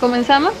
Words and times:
¿Comenzamos? 0.00 0.54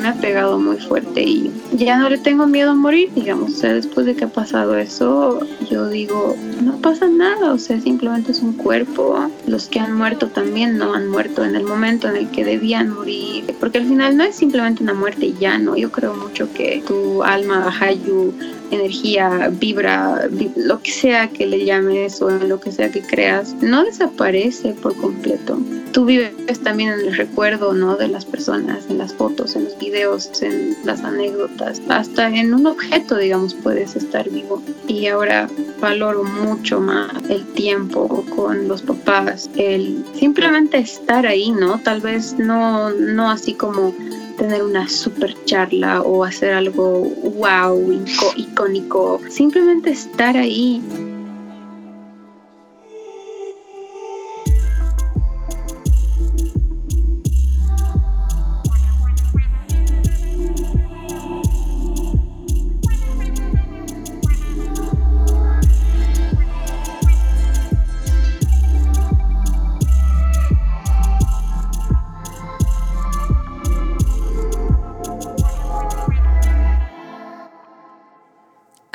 me 0.00 0.08
ha 0.08 0.14
pegado 0.14 0.58
muy 0.58 0.78
fuerte 0.78 1.22
y 1.22 1.50
ya 1.72 1.98
no 1.98 2.08
le 2.08 2.18
tengo 2.18 2.46
miedo 2.46 2.72
a 2.72 2.74
morir, 2.74 3.10
digamos. 3.14 3.52
O 3.52 3.56
sea, 3.56 3.72
después 3.72 4.06
de 4.06 4.14
que 4.14 4.24
ha 4.24 4.28
pasado 4.28 4.76
eso, 4.76 5.40
yo 5.70 5.88
digo, 5.88 6.36
no 6.62 6.78
pasa 6.78 7.08
nada, 7.08 7.52
o 7.52 7.58
sea, 7.58 7.80
simplemente 7.80 8.32
es 8.32 8.40
un 8.40 8.52
cuerpo. 8.52 9.18
Los 9.46 9.68
que 9.68 9.80
han 9.80 9.94
muerto 9.96 10.28
también 10.28 10.78
no 10.78 10.94
han 10.94 11.08
muerto 11.08 11.44
en 11.44 11.56
el 11.56 11.64
momento 11.64 12.08
en 12.08 12.16
el 12.16 12.30
que 12.30 12.44
debían 12.44 12.90
morir, 12.90 13.54
porque 13.58 13.78
al 13.78 13.86
final 13.86 14.16
no 14.16 14.24
es 14.24 14.36
simplemente 14.36 14.82
una 14.82 14.94
muerte 14.94 15.32
ya, 15.38 15.58
¿no? 15.58 15.76
Yo 15.76 15.90
creo 15.90 16.14
mucho 16.14 16.52
que 16.52 16.82
tu 16.86 17.22
alma, 17.22 17.72
Hayu, 17.80 18.32
energía, 18.70 19.50
vibra, 19.52 20.28
lo 20.56 20.80
que 20.80 20.90
sea 20.90 21.28
que 21.28 21.46
le 21.46 21.64
llames 21.64 22.20
o 22.22 22.30
lo 22.30 22.60
que 22.60 22.72
sea 22.72 22.90
que 22.90 23.02
creas, 23.02 23.54
no 23.60 23.84
desaparece 23.84 24.74
por 24.74 24.94
completo. 24.96 25.58
Tú 25.92 26.04
vives 26.04 26.60
también 26.62 26.90
en 26.90 27.00
el 27.00 27.16
recuerdo, 27.16 27.72
¿no? 27.72 27.96
De 27.96 28.08
las 28.08 28.24
personas, 28.24 28.84
en 28.90 28.98
las 28.98 29.14
fotos, 29.14 29.56
en 29.56 29.64
los 29.64 29.78
videos, 29.78 30.42
en 30.42 30.76
las 30.84 31.02
anécdotas, 31.02 31.80
hasta 31.88 32.28
en 32.28 32.52
un 32.52 32.66
objeto, 32.66 33.16
digamos, 33.16 33.54
puedes 33.54 33.96
estar 33.96 34.28
vivo. 34.28 34.62
Y 34.86 35.06
ahora 35.06 35.48
valoro 35.80 36.24
mucho 36.24 36.80
más 36.80 37.10
el 37.28 37.46
tiempo 37.46 38.24
con 38.34 38.68
los 38.68 38.82
papás, 38.82 39.48
el 39.56 40.04
simplemente 40.14 40.78
estar 40.78 41.26
ahí, 41.26 41.50
¿no? 41.50 41.78
Tal 41.80 42.00
vez 42.00 42.34
no, 42.38 42.90
no 42.90 43.30
así 43.30 43.54
como 43.54 43.94
tener 44.36 44.62
una 44.62 44.88
super 44.88 45.34
charla 45.44 46.02
o 46.02 46.24
hacer 46.24 46.52
algo 46.52 47.02
wow, 47.38 47.92
icónico, 48.36 49.20
simplemente 49.28 49.90
estar 49.90 50.36
ahí 50.36 50.82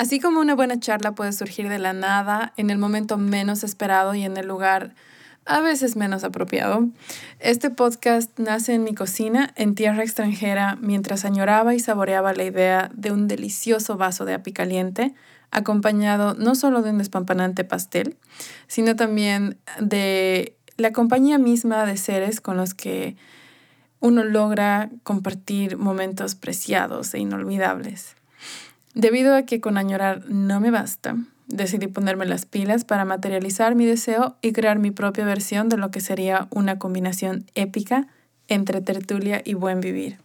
Así 0.02 0.20
como 0.20 0.40
una 0.40 0.56
buena 0.56 0.80
charla 0.80 1.12
puede 1.12 1.32
surgir 1.32 1.70
de 1.70 1.78
la 1.78 1.94
nada, 1.94 2.54
en 2.58 2.72
el 2.72 2.80
momento 2.80 3.20
menos 3.20 3.64
esperado 3.64 4.16
y 4.16 4.24
en 4.24 4.36
el 4.36 4.48
lugar 4.48 4.96
a 5.46 5.62
veces 5.62 5.96
menos 5.96 6.24
apropiado, 6.24 6.88
este 7.40 7.70
podcast 7.70 8.32
nace 8.40 8.74
en 8.74 8.84
mi 8.84 8.96
cocina, 8.96 9.54
en 9.56 9.76
tierra 9.76 10.02
extranjera, 10.02 10.76
mientras 10.82 11.24
añoraba 11.24 11.76
y 11.76 11.80
saboreaba 11.80 12.34
la 12.34 12.44
idea 12.46 12.90
de 12.96 13.12
un 13.12 13.28
delicioso 13.28 13.96
vaso 13.96 14.26
de 14.26 14.34
api 14.34 14.54
caliente, 14.54 15.14
acompañado 15.52 16.34
no 16.34 16.56
solo 16.56 16.82
de 16.82 16.90
un 16.90 16.98
despampanante 16.98 17.64
pastel, 17.64 18.18
sino 18.66 18.96
también 18.96 19.60
de 19.80 20.58
la 20.78 20.94
compañía 20.94 21.38
misma 21.38 21.86
de 21.86 21.98
seres 21.98 22.42
con 22.42 22.58
los 22.58 22.74
que 22.74 23.18
uno 24.00 24.24
logra 24.24 24.90
compartir 25.04 25.78
momentos 25.78 26.34
preciados 26.34 27.14
e 27.14 27.20
inolvidables. 27.20 28.16
Debido 28.94 29.36
a 29.36 29.44
que 29.44 29.62
con 29.62 29.78
añorar 29.78 30.26
no 30.28 30.60
me 30.60 30.70
basta, 30.70 31.16
decidí 31.48 31.88
ponerme 31.88 32.26
las 32.26 32.46
pilas 32.46 32.84
para 32.84 33.06
materializar 33.06 33.76
mi 33.76 33.86
deseo 33.86 34.36
y 34.42 34.52
crear 34.52 34.80
mi 34.80 34.92
propia 34.92 35.26
versión 35.26 35.70
de 35.70 35.78
lo 35.78 35.92
que 35.92 36.02
sería 36.02 36.48
una 36.52 36.78
combinación 36.78 37.46
épica 37.56 38.08
entre 38.48 38.82
tertulia 38.82 39.42
y 39.46 39.54
buen 39.54 39.80
vivir. 39.80 40.20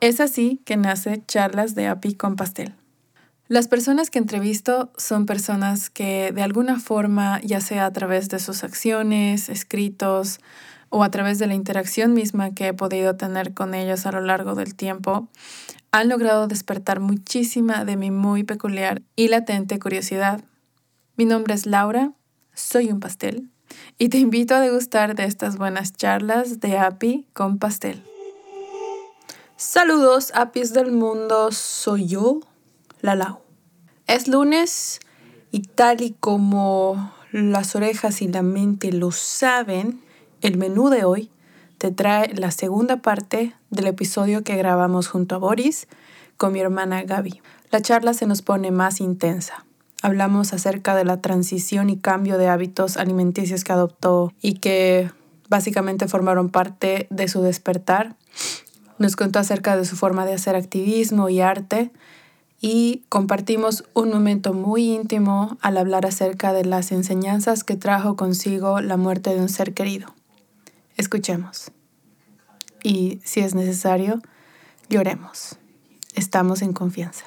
Es 0.00 0.20
así 0.20 0.60
que 0.64 0.76
nace 0.76 1.22
Charlas 1.26 1.74
de 1.74 1.88
API 1.88 2.14
con 2.14 2.36
Pastel. 2.36 2.74
Las 3.48 3.66
personas 3.66 4.10
que 4.10 4.20
entrevisto 4.20 4.92
son 4.96 5.26
personas 5.26 5.90
que 5.90 6.30
de 6.32 6.42
alguna 6.42 6.78
forma, 6.78 7.40
ya 7.42 7.60
sea 7.60 7.86
a 7.86 7.92
través 7.92 8.28
de 8.28 8.38
sus 8.38 8.62
acciones, 8.62 9.48
escritos 9.48 10.38
o 10.88 11.02
a 11.02 11.10
través 11.10 11.40
de 11.40 11.48
la 11.48 11.54
interacción 11.54 12.14
misma 12.14 12.54
que 12.54 12.68
he 12.68 12.72
podido 12.72 13.16
tener 13.16 13.52
con 13.52 13.74
ellos 13.74 14.06
a 14.06 14.12
lo 14.12 14.20
largo 14.20 14.54
del 14.54 14.76
tiempo, 14.76 15.28
han 15.92 16.08
logrado 16.08 16.46
despertar 16.46 17.00
muchísima 17.00 17.84
de 17.84 17.96
mi 17.96 18.10
muy 18.10 18.44
peculiar 18.44 19.02
y 19.16 19.28
latente 19.28 19.78
curiosidad. 19.78 20.42
Mi 21.16 21.24
nombre 21.24 21.54
es 21.54 21.66
Laura, 21.66 22.12
soy 22.54 22.90
un 22.90 23.00
pastel, 23.00 23.50
y 23.98 24.08
te 24.08 24.18
invito 24.18 24.54
a 24.54 24.60
degustar 24.60 25.14
de 25.14 25.24
estas 25.24 25.56
buenas 25.56 25.92
charlas 25.92 26.60
de 26.60 26.78
API 26.78 27.26
con 27.32 27.58
pastel. 27.58 28.02
Saludos, 29.56 30.32
APIs 30.34 30.72
del 30.72 30.92
mundo, 30.92 31.52
soy 31.52 32.06
yo, 32.06 32.40
la 33.02 33.14
Lau. 33.14 33.40
Es 34.06 34.26
lunes 34.26 35.00
y 35.50 35.60
tal 35.62 36.00
y 36.00 36.12
como 36.18 37.12
las 37.32 37.76
orejas 37.76 38.22
y 38.22 38.28
la 38.28 38.42
mente 38.42 38.92
lo 38.92 39.12
saben, 39.12 40.00
el 40.40 40.56
menú 40.56 40.88
de 40.88 41.04
hoy 41.04 41.30
te 41.80 41.90
trae 41.90 42.34
la 42.34 42.50
segunda 42.50 42.98
parte 42.98 43.54
del 43.70 43.86
episodio 43.86 44.44
que 44.44 44.54
grabamos 44.54 45.08
junto 45.08 45.36
a 45.36 45.38
Boris 45.38 45.88
con 46.36 46.52
mi 46.52 46.60
hermana 46.60 47.04
Gaby. 47.04 47.40
La 47.70 47.80
charla 47.80 48.12
se 48.12 48.26
nos 48.26 48.42
pone 48.42 48.70
más 48.70 49.00
intensa. 49.00 49.64
Hablamos 50.02 50.52
acerca 50.52 50.94
de 50.94 51.06
la 51.06 51.22
transición 51.22 51.88
y 51.88 51.96
cambio 51.96 52.36
de 52.36 52.48
hábitos 52.48 52.98
alimenticios 52.98 53.64
que 53.64 53.72
adoptó 53.72 54.34
y 54.42 54.56
que 54.58 55.10
básicamente 55.48 56.06
formaron 56.06 56.50
parte 56.50 57.06
de 57.08 57.28
su 57.28 57.40
despertar. 57.40 58.14
Nos 58.98 59.16
contó 59.16 59.38
acerca 59.38 59.78
de 59.78 59.86
su 59.86 59.96
forma 59.96 60.26
de 60.26 60.34
hacer 60.34 60.56
activismo 60.56 61.30
y 61.30 61.40
arte 61.40 61.90
y 62.60 63.04
compartimos 63.08 63.84
un 63.94 64.10
momento 64.10 64.52
muy 64.52 64.96
íntimo 64.96 65.56
al 65.62 65.78
hablar 65.78 66.04
acerca 66.04 66.52
de 66.52 66.66
las 66.66 66.92
enseñanzas 66.92 67.64
que 67.64 67.76
trajo 67.76 68.16
consigo 68.16 68.82
la 68.82 68.98
muerte 68.98 69.34
de 69.34 69.40
un 69.40 69.48
ser 69.48 69.72
querido. 69.72 70.12
Escuchemos. 71.00 71.72
Y 72.82 73.20
si 73.24 73.40
es 73.40 73.54
necesario, 73.54 74.20
lloremos. 74.90 75.56
Estamos 76.14 76.60
en 76.60 76.74
confianza. 76.74 77.24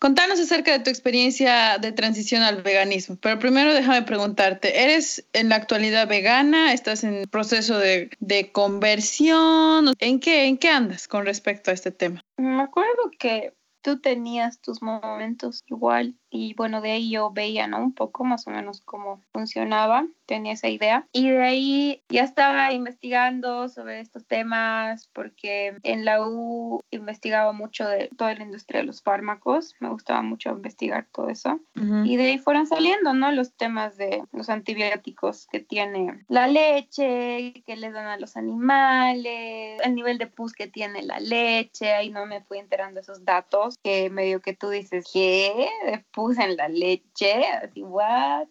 Contanos 0.00 0.40
acerca 0.40 0.72
de 0.72 0.80
tu 0.80 0.90
experiencia 0.90 1.78
de 1.78 1.92
transición 1.92 2.42
al 2.42 2.64
veganismo, 2.64 3.16
pero 3.22 3.38
primero 3.38 3.72
déjame 3.72 4.02
preguntarte, 4.02 4.82
¿eres 4.82 5.24
en 5.32 5.48
la 5.48 5.54
actualidad 5.54 6.08
vegana? 6.08 6.72
¿Estás 6.72 7.04
en 7.04 7.28
proceso 7.30 7.78
de, 7.78 8.10
de 8.18 8.50
conversión? 8.50 9.94
¿En 10.00 10.18
qué, 10.18 10.46
¿En 10.46 10.58
qué 10.58 10.70
andas 10.70 11.06
con 11.06 11.24
respecto 11.24 11.70
a 11.70 11.74
este 11.74 11.92
tema? 11.92 12.20
Me 12.36 12.62
acuerdo 12.62 13.12
que 13.16 13.54
tú 13.80 14.00
tenías 14.00 14.58
tus 14.60 14.82
momentos 14.82 15.62
igual 15.68 16.16
y 16.34 16.52
bueno, 16.54 16.80
de 16.80 16.90
ahí 16.90 17.10
yo 17.10 17.30
veía, 17.30 17.68
¿no? 17.68 17.78
Un 17.78 17.92
poco 17.92 18.24
más 18.24 18.48
o 18.48 18.50
menos 18.50 18.80
cómo 18.80 19.22
funcionaba, 19.32 20.04
tenía 20.26 20.54
esa 20.54 20.68
idea 20.68 21.06
y 21.12 21.30
de 21.30 21.42
ahí 21.42 22.02
ya 22.08 22.22
estaba 22.24 22.72
investigando 22.72 23.68
sobre 23.68 24.00
estos 24.00 24.26
temas 24.26 25.08
porque 25.12 25.76
en 25.84 26.04
la 26.04 26.26
U 26.26 26.80
investigaba 26.90 27.52
mucho 27.52 27.86
de 27.86 28.10
toda 28.16 28.34
la 28.34 28.42
industria 28.42 28.80
de 28.80 28.86
los 28.86 29.00
fármacos, 29.00 29.76
me 29.78 29.90
gustaba 29.90 30.22
mucho 30.22 30.50
investigar 30.50 31.06
todo 31.12 31.28
eso 31.28 31.60
y 32.04 32.16
de 32.16 32.24
ahí 32.24 32.38
fueron 32.38 32.66
saliendo, 32.66 33.14
¿no? 33.14 33.30
Los 33.30 33.52
temas 33.52 33.96
de 33.96 34.24
los 34.32 34.48
antibióticos 34.48 35.46
que 35.52 35.60
tiene 35.60 36.24
la 36.28 36.48
leche, 36.48 37.62
que 37.64 37.76
le 37.76 37.92
dan 37.92 38.06
a 38.06 38.18
los 38.18 38.36
animales, 38.36 39.80
el 39.84 39.94
nivel 39.94 40.18
de 40.18 40.26
pus 40.26 40.52
que 40.52 40.66
tiene 40.66 41.02
la 41.02 41.20
leche, 41.20 41.92
ahí 41.92 42.10
no 42.10 42.26
me 42.26 42.40
fui 42.40 42.58
enterando 42.58 42.98
esos 42.98 43.24
datos 43.24 43.78
que 43.84 44.10
medio 44.10 44.40
que 44.40 44.54
tú 44.54 44.70
dices, 44.70 45.04
¿qué? 45.12 45.68
Puse 46.10 46.23
en 46.32 46.56
la 46.56 46.68
leche, 46.68 47.46
así, 47.46 47.82
¿what? 47.82 48.46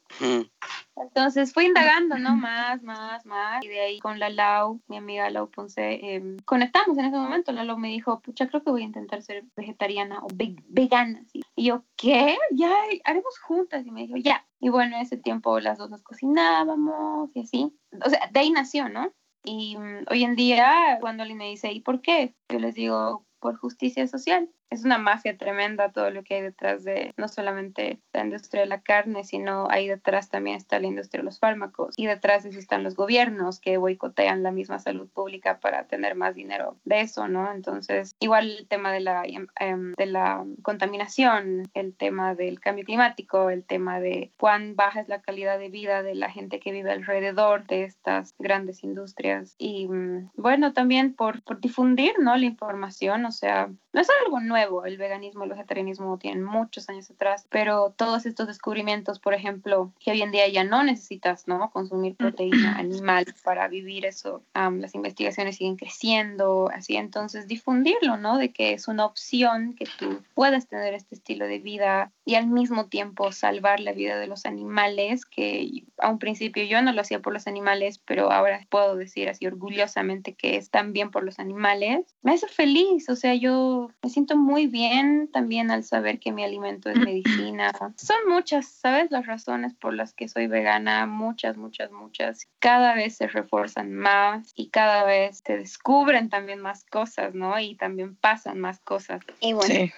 Entonces 0.96 1.54
fui 1.54 1.66
indagando, 1.66 2.18
¿no? 2.18 2.36
Más, 2.36 2.84
más, 2.84 3.26
más. 3.26 3.64
Y 3.64 3.68
de 3.68 3.80
ahí 3.80 4.00
con 4.00 4.20
la 4.20 4.30
Lau, 4.30 4.80
mi 4.88 4.98
amiga 4.98 5.30
Lau 5.30 5.50
Ponce, 5.50 6.16
em, 6.16 6.38
conectamos 6.46 6.98
en 6.98 7.06
ese 7.06 7.18
momento. 7.18 7.52
La 7.52 7.64
Lau 7.64 7.78
me 7.78 7.90
dijo, 7.90 8.20
pucha, 8.22 8.48
creo 8.48 8.64
que 8.64 8.72
voy 8.72 8.84
a 8.84 8.86
intentar 8.86 9.22
ser 9.24 9.44
vegetariana 9.56 10.20
o 10.24 10.28
vegana. 10.70 11.26
Y 11.56 11.66
yo, 11.66 11.84
¿qué? 11.98 12.38
Ya, 12.52 12.72
haremos 13.04 13.40
juntas. 13.40 13.86
Y 13.86 13.92
me 13.92 14.02
dijo, 14.02 14.18
ya. 14.18 14.46
Y 14.60 14.70
bueno, 14.70 14.96
en 14.96 15.02
ese 15.02 15.18
tiempo 15.18 15.60
las 15.60 15.78
dos 15.78 15.90
nos 15.90 16.04
cocinábamos 16.04 17.36
y 17.36 17.42
así. 17.42 17.76
O 18.06 18.10
sea, 18.10 18.30
de 18.32 18.40
ahí 18.40 18.52
nació, 18.52 18.88
¿no? 18.88 19.12
Y 19.44 19.76
mm, 19.78 20.06
hoy 20.10 20.24
en 20.24 20.36
día, 20.36 21.00
cuando 21.02 21.24
alguien 21.24 21.40
me 21.40 21.50
dice, 21.50 21.72
¿y 21.72 21.82
por 21.82 22.02
qué? 22.02 22.36
Yo 22.50 22.60
les 22.60 22.76
digo, 22.76 23.26
por 23.44 23.58
justicia 23.58 24.08
social. 24.08 24.50
Es 24.74 24.84
una 24.84 24.98
mafia 24.98 25.38
tremenda 25.38 25.92
todo 25.92 26.10
lo 26.10 26.24
que 26.24 26.36
hay 26.36 26.42
detrás 26.42 26.84
de 26.84 27.14
no 27.18 27.28
solamente 27.28 28.00
la 28.12 28.24
industria 28.24 28.62
de 28.62 28.68
la 28.68 28.82
carne, 28.82 29.24
sino 29.24 29.68
ahí 29.70 29.88
detrás 29.88 30.30
también 30.30 30.58
está 30.58 30.80
la 30.80 30.88
industria 30.88 31.22
de 31.22 31.26
los 31.26 31.40
fármacos 31.40 31.94
y 31.98 32.08
detrás 32.08 32.44
de 32.44 32.50
eso 32.50 32.60
están 32.60 32.84
los 32.84 32.96
gobiernos 32.96 33.60
que 33.60 33.78
boicotean 33.78 34.44
la 34.44 34.52
misma 34.52 34.80
salud 34.80 35.08
pública 35.10 35.60
para 35.60 35.86
tener 35.86 36.16
más 36.16 36.36
dinero 36.36 36.78
de 36.86 37.02
eso, 37.02 37.28
¿no? 37.28 37.52
Entonces, 37.52 38.16
igual 38.20 38.50
el 38.50 38.68
tema 38.68 38.92
de 38.92 39.00
la, 39.00 39.24
em, 39.60 39.94
de 39.96 40.06
la 40.06 40.44
contaminación, 40.64 41.70
el 41.74 41.96
tema 41.96 42.36
del 42.36 42.60
cambio 42.60 42.86
climático, 42.86 43.50
el 43.50 43.64
tema 43.64 44.00
de 44.00 44.32
cuán 44.38 44.76
baja 44.76 45.02
es 45.02 45.08
la 45.08 45.22
calidad 45.22 45.60
de 45.60 45.70
vida 45.70 46.02
de 46.02 46.16
la 46.16 46.32
gente 46.32 46.60
que 46.60 46.72
vive 46.72 46.92
alrededor 46.92 47.66
de 47.68 47.84
estas 47.84 48.34
grandes 48.40 48.84
industrias 48.84 49.56
y 49.58 49.88
mm, 49.88 50.32
bueno, 50.36 50.74
también 50.74 51.14
por, 51.14 51.44
por 51.44 51.60
difundir, 51.60 52.14
¿no? 52.20 52.36
La 52.36 52.46
información, 52.46 53.26
o 53.26 53.32
sea, 53.32 53.70
no 53.94 54.02
es 54.02 54.08
algo 54.26 54.40
nuevo, 54.40 54.86
el 54.86 54.98
veganismo, 54.98 55.44
el 55.44 55.52
vegetarianismo 55.52 56.18
tienen 56.18 56.44
muchos 56.44 56.90
años 56.90 57.10
atrás, 57.12 57.46
pero 57.50 57.94
todos 57.96 58.26
estos 58.26 58.48
descubrimientos, 58.48 59.20
por 59.20 59.36
ejemplo, 59.36 59.94
que 60.00 60.12
hoy 60.12 60.24
en 60.24 60.32
día 60.32 60.48
ya 60.48 60.64
no 60.64 60.84
necesitas, 60.84 61.48
¿no? 61.48 61.70
Consumir 61.72 62.16
proteína 62.16 62.76
animal 62.78 63.26
para 63.44 63.68
vivir 63.68 64.06
eso, 64.06 64.42
las 64.54 64.96
investigaciones 64.96 65.58
siguen 65.58 65.76
creciendo, 65.76 66.70
así 66.74 66.96
entonces 66.96 67.48
difundirlo, 67.48 68.18
¿no? 68.18 68.38
De 68.38 68.52
que 68.52 68.74
es 68.74 68.88
una 68.88 69.06
opción 69.06 69.76
que 69.76 69.86
tú 70.00 70.22
puedas 70.34 70.68
tener 70.68 70.96
este 70.96 71.16
estilo 71.16 71.46
de 71.46 71.60
vida 71.60 72.12
y 72.26 72.36
al 72.36 72.48
mismo 72.48 72.88
tiempo 72.88 73.32
salvar 73.32 73.80
la 73.80 73.92
vida 73.92 74.18
de 74.18 74.28
los 74.28 74.46
animales, 74.46 75.26
que 75.26 75.84
a 76.00 76.10
un 76.10 76.18
principio 76.18 76.64
yo 76.64 76.82
no 76.82 76.94
lo 76.94 77.02
hacía 77.02 77.20
por 77.20 77.34
los 77.34 77.46
animales, 77.46 78.00
pero 78.00 78.32
ahora 78.32 78.66
puedo 78.70 78.96
decir 78.96 79.30
así 79.30 79.46
orgullosamente 79.46 80.34
que 80.34 80.56
es 80.56 80.72
también 80.72 81.12
por 81.12 81.24
los 81.24 81.38
animales. 81.38 82.16
Me 82.24 82.34
hace 82.34 82.48
feliz, 82.48 83.10
o 83.10 83.16
sea, 83.16 83.36
yo 83.36 83.83
me 84.02 84.10
siento 84.10 84.36
muy 84.36 84.68
bien 84.68 85.30
también 85.32 85.72
al 85.72 85.84
saber 85.84 86.20
que 86.20 86.32
mi 86.32 86.44
alimento 86.44 86.90
es 86.90 86.98
medicina. 86.98 87.72
Son 87.96 88.18
muchas, 88.28 88.68
¿sabes? 88.68 89.12
Las 89.12 89.26
razones 89.26 89.74
por 89.74 89.94
las 89.94 90.14
que 90.14 90.28
soy 90.28 90.48
vegana, 90.48 91.06
muchas, 91.06 91.58
muchas, 91.58 91.92
muchas. 91.92 92.48
Cada 92.60 92.96
vez 92.96 93.16
se 93.16 93.28
refuerzan 93.28 93.94
más 93.94 94.52
y 94.56 94.70
cada 94.70 95.04
vez 95.04 95.42
se 95.46 95.58
descubren 95.58 96.30
también 96.30 96.60
más 96.60 96.86
cosas, 96.86 97.34
¿no? 97.34 97.60
Y 97.60 97.76
también 97.76 98.16
pasan 98.16 98.60
más 98.60 98.80
cosas. 98.80 99.22
Y 99.40 99.54
bueno. 99.54 99.74
Sí, 99.74 99.92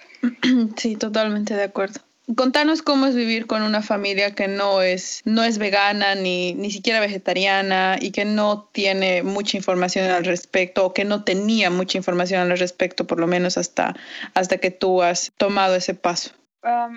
sí 0.76 0.96
totalmente 0.96 1.54
de 1.54 1.64
acuerdo. 1.64 2.00
Contanos 2.34 2.82
cómo 2.82 3.06
es 3.06 3.14
vivir 3.14 3.46
con 3.46 3.62
una 3.62 3.82
familia 3.82 4.34
que 4.34 4.48
no 4.48 4.82
es, 4.82 5.22
no 5.24 5.44
es 5.44 5.58
vegana 5.58 6.16
ni, 6.16 6.54
ni 6.54 6.72
siquiera 6.72 6.98
vegetariana 6.98 7.98
y 8.00 8.10
que 8.10 8.24
no 8.24 8.68
tiene 8.72 9.22
mucha 9.22 9.56
información 9.56 10.10
al 10.10 10.24
respecto 10.24 10.84
o 10.84 10.92
que 10.92 11.04
no 11.04 11.22
tenía 11.22 11.70
mucha 11.70 11.98
información 11.98 12.40
al 12.40 12.58
respecto, 12.58 13.06
por 13.06 13.20
lo 13.20 13.28
menos 13.28 13.56
hasta, 13.58 13.94
hasta 14.34 14.58
que 14.58 14.72
tú 14.72 15.02
has 15.02 15.32
tomado 15.36 15.76
ese 15.76 15.94
paso 15.94 16.32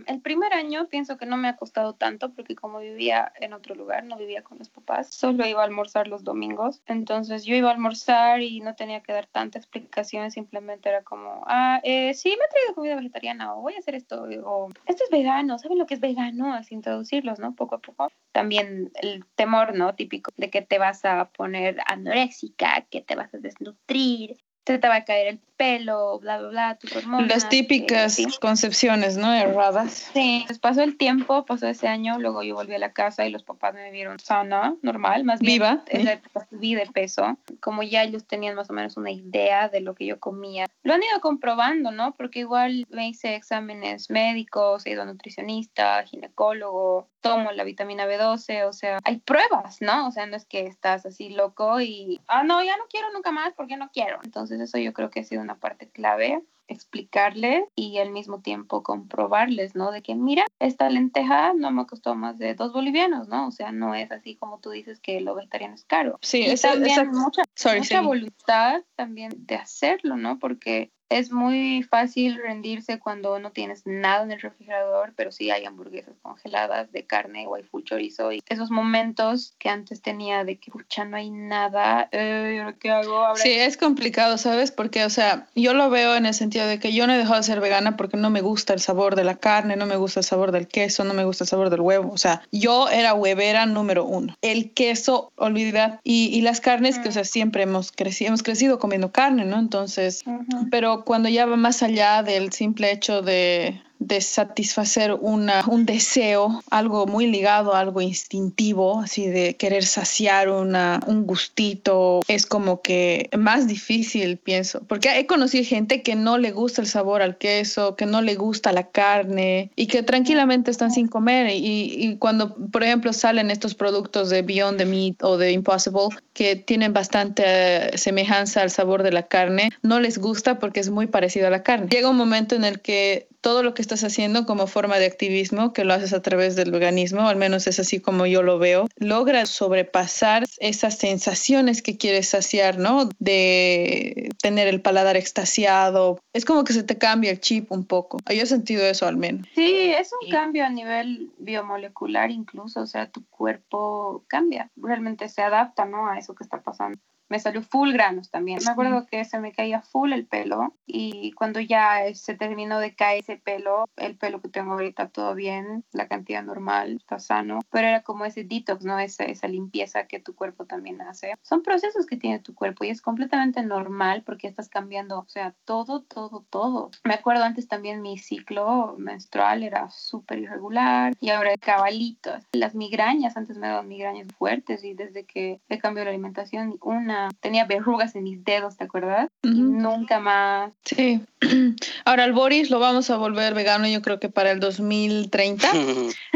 el 0.08 0.22
primer 0.22 0.54
año 0.54 0.88
pienso 0.90 1.18
que 1.18 1.26
no 1.26 1.38
me 1.38 1.48
ha 1.48 1.56
costado 1.56 1.94
tanto 1.94 2.34
porque 2.34 2.56
como 2.56 2.80
vivía 2.80 3.32
en 3.40 3.54
otro 3.54 3.76
lugar, 3.76 4.04
no 4.04 4.18
vivía 4.18 4.44
con 4.44 4.58
los 4.58 4.70
papás, 4.70 5.14
solo 5.14 5.46
iba 5.46 5.62
a 5.62 5.66
almorzar 5.66 6.08
los 6.08 6.24
domingos. 6.24 6.82
Entonces 6.88 7.46
yo 7.46 7.56
iba 7.56 7.70
a 7.70 7.74
almorzar 7.74 8.42
y 8.42 8.62
no 8.62 8.76
tenía 8.76 9.02
que 9.02 9.14
dar 9.14 9.28
tanta 9.28 9.60
explicación, 9.60 10.32
simplemente 10.32 10.90
era 10.90 11.04
como, 11.04 11.44
ah, 11.48 11.80
eh, 11.84 12.14
sí, 12.14 12.30
me 12.30 12.46
he 12.46 12.50
traído 12.50 12.76
comida 12.76 12.96
vegetariana 12.96 13.56
o 13.56 13.62
voy 13.62 13.76
a 13.76 13.80
hacer 13.80 13.96
esto 13.96 14.24
o 14.46 14.70
esto 14.86 15.04
es 15.04 15.10
vegano, 15.12 15.60
¿saben 15.60 15.78
lo 15.78 15.86
que 15.86 15.94
es 15.94 16.00
vegano? 16.00 16.54
Así 16.54 16.74
introducirlos, 16.76 17.40
¿no? 17.40 17.56
Poco 17.56 17.76
a 17.76 17.80
poco. 17.80 18.12
También 18.32 18.92
el 19.02 19.26
temor, 19.36 19.76
¿no? 19.76 19.96
Típico 19.96 20.32
de 20.38 20.50
que 20.50 20.62
te 20.62 20.80
vas 20.80 21.06
a 21.06 21.30
poner 21.30 21.78
anoréxica, 21.86 22.86
que 22.90 23.02
te 23.02 23.16
vas 23.16 23.34
a 23.34 23.38
desnutrir, 23.38 24.38
te 24.78 24.88
va 24.88 24.96
a 24.96 25.06
caer 25.06 25.28
el 25.28 25.40
pelo, 25.60 26.20
bla, 26.20 26.38
bla, 26.40 26.50
bla, 26.50 26.76
tus 26.76 26.96
hormonas. 26.96 27.28
Las 27.28 27.50
típicas 27.50 28.18
concepciones, 28.40 29.18
¿no? 29.18 29.34
Erradas. 29.34 30.10
Sí, 30.14 30.46
pues 30.48 30.58
pasó 30.58 30.84
el 30.84 30.96
tiempo, 30.96 31.44
pasó 31.46 31.68
ese 31.68 31.90
año, 31.90 32.18
luego 32.18 32.44
yo 32.44 32.56
volví 32.56 32.76
a 32.76 32.80
la 32.80 32.94
casa 32.94 33.26
y 33.26 33.30
los 33.30 33.44
papás 33.44 33.74
me 33.74 33.92
vieron 33.92 34.20
sana, 34.20 34.76
normal, 34.82 35.26
más 35.26 35.42
bien. 35.42 35.56
Viva. 35.56 35.84
Época 35.88 36.48
subí 36.50 36.76
de 36.76 36.86
peso, 36.86 37.38
como 37.60 37.84
ya 37.84 38.04
ellos 38.04 38.26
tenían 38.26 38.56
más 38.56 38.70
o 38.70 38.74
menos 38.74 38.96
una 38.96 39.12
idea 39.12 39.68
de 39.68 39.82
lo 39.82 39.96
que 39.96 40.06
yo 40.06 40.18
comía. 40.20 40.66
Lo 40.84 40.94
han 40.94 41.04
ido 41.04 41.20
comprobando, 41.20 41.92
¿no? 41.92 42.14
Porque 42.14 42.40
igual 42.40 42.86
me 42.90 43.10
hice 43.10 43.36
exámenes 43.36 44.10
médicos, 44.10 44.86
he 44.86 44.92
ido 44.92 45.02
a 45.02 45.06
nutricionista, 45.06 46.02
ginecólogo, 46.04 47.10
tomo 47.22 47.52
la 47.52 47.64
vitamina 47.64 48.06
B12, 48.06 48.66
o 48.66 48.74
sea, 48.74 49.00
hay 49.04 49.18
pruebas, 49.18 49.82
¿no? 49.82 50.08
O 50.08 50.12
sea, 50.12 50.26
no 50.26 50.38
es 50.38 50.46
que 50.46 50.66
estás 50.68 51.06
así 51.06 51.30
loco 51.30 51.82
y, 51.82 52.22
ah, 52.28 52.44
no, 52.44 52.64
ya 52.64 52.78
no 52.78 52.84
quiero 52.90 53.12
nunca 53.12 53.32
más 53.32 53.54
porque 53.56 53.76
no 53.76 53.90
quiero. 53.92 54.20
Entonces 54.24 54.59
eso 54.62 54.78
yo 54.78 54.94
creo 54.94 55.10
que 55.10 55.22
ha 55.22 55.24
sido 55.24 55.42
una 55.42 55.60
parte 55.60 55.90
clave 55.90 56.44
explicarles 56.70 57.66
y 57.76 57.98
al 57.98 58.12
mismo 58.12 58.42
tiempo 58.42 58.84
comprobarles, 58.84 59.76
¿no? 59.76 59.92
De 59.92 60.02
que, 60.02 60.16
mira, 60.16 60.46
esta 60.60 60.90
lenteja 60.90 61.54
no 61.54 61.72
me 61.72 61.86
costó 61.86 62.16
más 62.16 62.38
de 62.38 62.54
dos 62.54 62.72
bolivianos, 62.72 63.28
¿no? 63.28 63.48
O 63.48 63.52
sea, 63.52 63.72
no 63.72 63.96
es 63.96 64.12
así 64.12 64.36
como 64.36 64.60
tú 64.60 64.70
dices 64.70 65.00
que 65.00 65.20
lo 65.20 65.36
vegetariano 65.36 65.74
es 65.74 65.84
caro. 65.84 66.20
Sí, 66.22 66.46
y 66.46 66.56
también 66.56 67.12
mucha, 67.12 67.44
mucha 67.76 68.02
voluntad 68.02 68.84
también 68.96 69.32
de 69.36 69.56
hacerlo, 69.56 70.16
¿no? 70.16 70.38
Porque 70.38 70.92
es 71.10 71.32
muy 71.32 71.84
fácil 71.84 72.38
rendirse 72.38 73.00
cuando 73.00 73.40
no 73.40 73.52
tienes 73.52 73.82
nada 73.86 74.24
en 74.24 74.32
el 74.32 74.40
refrigerador, 74.40 75.14
pero 75.16 75.32
sí 75.32 75.50
hay 75.50 75.66
hamburguesas 75.66 76.14
congeladas 76.22 76.92
de 76.92 77.06
carne 77.06 77.48
o 77.48 77.56
hay 77.56 77.64
full 77.64 77.84
chorizo. 77.84 78.32
Y 78.32 78.42
esos 78.48 78.70
momentos 78.70 79.56
que 79.58 79.70
antes 79.70 80.02
tenía 80.02 80.44
de 80.44 80.58
que, 80.58 80.72
pucha, 80.72 81.06
no 81.06 81.18
hay 81.18 81.32
nada, 81.32 82.10
eh, 82.12 82.74
¿qué 82.80 82.92
hago? 82.92 83.18
Ahora 83.18 83.42
sí, 83.42 83.52
es 83.52 83.76
complicado, 83.76 84.38
¿sabes? 84.38 84.72
Porque, 84.72 85.04
o 85.04 85.10
sea, 85.10 85.48
yo 85.56 85.74
lo 85.74 85.90
veo 85.90 86.16
en 86.16 86.28
el 86.28 86.34
sentido 86.34 86.68
de 86.68 86.80
que 86.80 86.94
yo 86.94 87.08
no 87.08 87.14
he 87.14 87.18
dejado 87.18 87.38
de 87.38 87.44
ser 87.44 87.60
vegana 87.60 87.98
porque 87.98 88.18
no 88.18 88.30
me 88.30 88.42
gusta 88.42 88.74
el 88.74 88.80
sabor 88.80 89.16
de 89.16 89.24
la 89.24 89.36
carne, 89.36 89.76
no 89.76 89.88
me 89.88 89.96
gusta 89.96 90.20
el 90.20 90.26
sabor 90.26 90.52
del 90.52 90.68
queso, 90.68 91.04
no 91.04 91.16
me 91.16 91.24
gusta 91.24 91.44
el 91.44 91.48
sabor 91.48 91.72
del 91.72 91.82
huevo. 91.82 92.12
O 92.12 92.18
sea, 92.18 92.44
yo 92.52 92.88
era 92.90 93.16
huevera 93.16 93.66
número 93.66 94.06
uno. 94.06 94.36
El 94.42 94.72
queso, 94.74 95.32
olvidad, 95.36 96.00
y, 96.04 96.28
y 96.28 96.42
las 96.42 96.62
carnes, 96.62 97.00
que, 97.00 97.10
o 97.10 97.12
sea, 97.12 97.24
siempre 97.24 97.64
hemos 97.64 97.92
crecido, 97.92 98.30
hemos 98.30 98.44
crecido 98.44 98.78
comiendo 98.78 99.12
carne, 99.12 99.46
¿no? 99.46 99.58
Entonces, 99.58 100.24
pero 100.70 100.99
cuando 101.04 101.30
ya 101.30 101.46
va 101.46 101.56
más 101.56 101.84
allá 101.84 102.24
del 102.24 102.52
simple 102.52 102.92
hecho 102.92 103.22
de, 103.22 103.82
de 104.00 104.22
satisfacer 104.22 105.14
una, 105.14 105.66
un 105.68 105.86
deseo, 105.86 106.64
algo 106.72 107.06
muy 107.06 107.28
ligado, 107.28 107.76
algo 107.76 108.02
instintivo, 108.02 109.02
así 109.02 109.28
de 109.28 109.56
querer 109.56 109.86
saciar 109.86 110.50
una, 110.50 111.02
un 111.06 111.28
gustito, 111.28 112.22
es 112.28 112.46
como 112.46 112.82
que 112.82 113.30
más 113.38 113.68
difícil, 113.68 114.38
pienso, 114.38 114.82
porque 114.88 115.20
he 115.20 115.28
conocido 115.28 115.66
gente 115.66 116.02
que 116.02 116.16
no 116.16 116.38
le 116.38 116.52
gusta 116.52 116.82
el 116.82 116.88
sabor 116.88 117.22
al 117.22 117.38
queso, 117.38 117.96
que 117.98 118.06
no 118.06 118.22
le 118.22 118.36
gusta 118.36 118.72
la 118.72 118.88
carne 118.88 119.70
y 119.76 119.88
que 119.88 120.02
tranquilamente 120.02 120.72
están 120.72 120.92
sin 120.92 121.08
comer 121.08 121.50
y, 121.50 121.94
y 121.98 122.16
cuando, 122.18 122.56
por 122.72 122.84
ejemplo, 122.84 123.12
salen 123.12 123.52
estos 123.52 123.76
productos 123.76 124.30
de 124.30 124.42
Beyond 124.42 124.78
the 124.78 124.86
Meat 124.86 125.24
o 125.24 125.38
de 125.38 125.52
Impossible 125.52 126.10
que 126.34 126.56
tienen 126.56 126.94
bastante 126.94 127.98
semejanza 127.98 128.62
al 128.62 128.72
sabor 128.72 129.04
de 129.04 129.12
la 129.12 129.24
carne, 129.24 129.70
no 129.82 130.00
les 130.00 130.18
gusta 130.18 130.58
porque 130.58 130.80
es 130.80 130.90
muy 130.90 131.08
parecido 131.08 131.48
a 131.48 131.50
la 131.50 131.64
carne. 131.64 131.88
Llega 131.90 132.10
un 132.10 132.18
momento 132.18 132.56
en 132.56 132.64
el 132.64 132.80
que 132.80 133.28
todo 133.42 133.64
lo 133.64 133.74
que 133.74 133.82
estás 133.82 134.04
haciendo 134.04 134.46
como 134.46 134.68
forma 134.68 134.98
de 134.98 135.06
activismo, 135.06 135.74
que 135.74 135.84
lo 135.84 135.94
haces 135.94 136.14
a 136.14 136.22
través 136.22 136.56
del 136.56 136.72
veganismo, 136.72 137.28
al 137.28 137.38
menos 137.38 137.68
es 137.68 137.80
así 137.80 138.00
como 138.00 138.26
yo 138.26 138.44
lo 138.44 138.60
veo, 138.60 138.88
logras 138.98 139.50
sobrepasar 139.50 140.46
esas 140.60 140.98
sensaciones 140.98 141.82
que 141.82 141.98
quieres 141.98 142.30
saciar, 142.30 142.78
¿no? 142.78 143.10
De 143.20 144.30
tener 144.42 144.68
el 144.68 144.82
paladar 144.82 145.18
extasiado. 145.18 146.20
Es 146.34 146.46
como 146.46 146.64
que 146.64 146.74
se 146.74 146.84
te 146.84 146.98
cambia 146.98 147.32
el 147.32 147.40
chip 147.40 147.72
un 147.72 147.86
poco. 147.86 148.18
Yo 148.28 148.44
he 148.44 148.46
sentido 148.46 148.86
eso 148.86 149.08
al 149.08 149.18
menos. 149.18 149.48
Sí, 149.56 149.92
es 149.92 150.12
un 150.22 150.30
cambio 150.30 150.66
a 150.66 150.70
nivel 150.70 151.32
biomolecular 151.38 152.32
incluso, 152.32 152.82
o 152.82 152.88
sea, 152.88 153.10
tu 153.10 153.26
cuerpo 153.30 154.24
cambia, 154.28 154.70
realmente 154.76 155.30
se 155.30 155.42
adapta, 155.42 155.86
¿no? 155.86 156.08
A 156.08 156.18
eso 156.18 156.36
que 156.36 156.44
está 156.44 156.62
pasando 156.62 157.00
me 157.30 157.40
salió 157.40 157.62
full 157.62 157.94
granos 157.94 158.30
también. 158.32 158.60
Me 158.66 158.72
acuerdo 158.72 159.06
que 159.06 159.24
se 159.24 159.40
me 159.40 159.52
caía 159.52 159.82
full 159.82 160.12
el 160.14 160.26
pelo 160.26 160.76
y 160.86 161.32
cuando 161.34 161.60
ya 161.60 162.04
se 162.14 162.36
terminó 162.36 162.80
de 162.80 162.96
caer 162.96 163.20
ese 163.20 163.38
pelo, 163.38 163.86
el 163.96 164.18
pelo 164.18 164.42
que 164.42 164.50
tengo 164.50 164.74
ahorita 164.74 165.10
todo 165.10 165.36
bien, 165.36 165.86
la 165.92 166.08
cantidad 166.08 166.44
normal, 166.44 166.98
está 167.00 167.20
sano, 167.20 167.60
pero 167.72 167.88
era 167.88 168.02
como 168.02 168.26
ese 168.26 168.44
detox, 168.44 168.84
¿no? 168.84 169.00
Esa, 169.00 169.26
esa 169.26 169.48
limpieza 169.48 170.08
que 170.08 170.20
tu 170.20 170.36
cuerpo 170.36 170.66
también 170.66 171.02
hace. 171.02 171.36
Son 171.44 171.62
procesos 171.62 172.06
que 172.06 172.18
tiene 172.18 172.40
tu 172.40 172.56
cuerpo 172.56 172.84
y 172.84 172.90
es 172.90 173.02
completamente 173.02 173.62
normal 173.64 174.24
porque 174.26 174.48
estás 174.48 174.70
cambiando, 174.70 175.20
o 175.20 175.28
sea, 175.28 175.56
todo, 175.66 176.02
todo, 176.02 176.46
todo. 176.50 176.90
Me 177.04 177.14
acuerdo 177.14 177.44
antes 177.44 177.68
también 177.68 178.02
mi 178.02 178.18
ciclo 178.18 178.96
menstrual 178.98 179.64
era 179.64 179.90
súper 179.92 180.40
irregular 180.40 181.14
y 181.20 181.30
ahora 181.30 181.56
cabalitos. 181.60 182.44
Las 182.54 182.74
migrañas, 182.74 183.38
antes 183.38 183.58
me 183.58 183.68
daban 183.68 183.88
migrañas 183.88 184.28
fuertes 184.38 184.84
y 184.84 184.94
desde 184.94 185.26
que 185.26 185.62
he 185.70 185.78
cambiado 185.78 186.06
la 186.06 186.12
alimentación, 186.12 186.78
una 186.82 187.19
tenía, 187.20 187.30
tenía 187.40 187.66
verrugas 187.66 188.16
en 188.16 188.24
mis 188.24 188.44
dedos, 188.44 188.78
¿te 188.78 188.86
acuerdas? 188.86 189.30
nunca 189.44 190.20
más. 190.20 190.72
Sí. 190.86 191.22
Ahora 192.06 192.26
el 192.26 192.34
Boris 192.34 192.70
lo 192.70 192.80
vamos 192.80 193.10
a 193.10 193.18
volver 193.18 193.54
vegano 193.54 193.88
yo 193.88 194.02
creo 194.02 194.20
que 194.20 194.30
para 194.30 194.52
el 194.52 194.60
2030. 194.60 195.72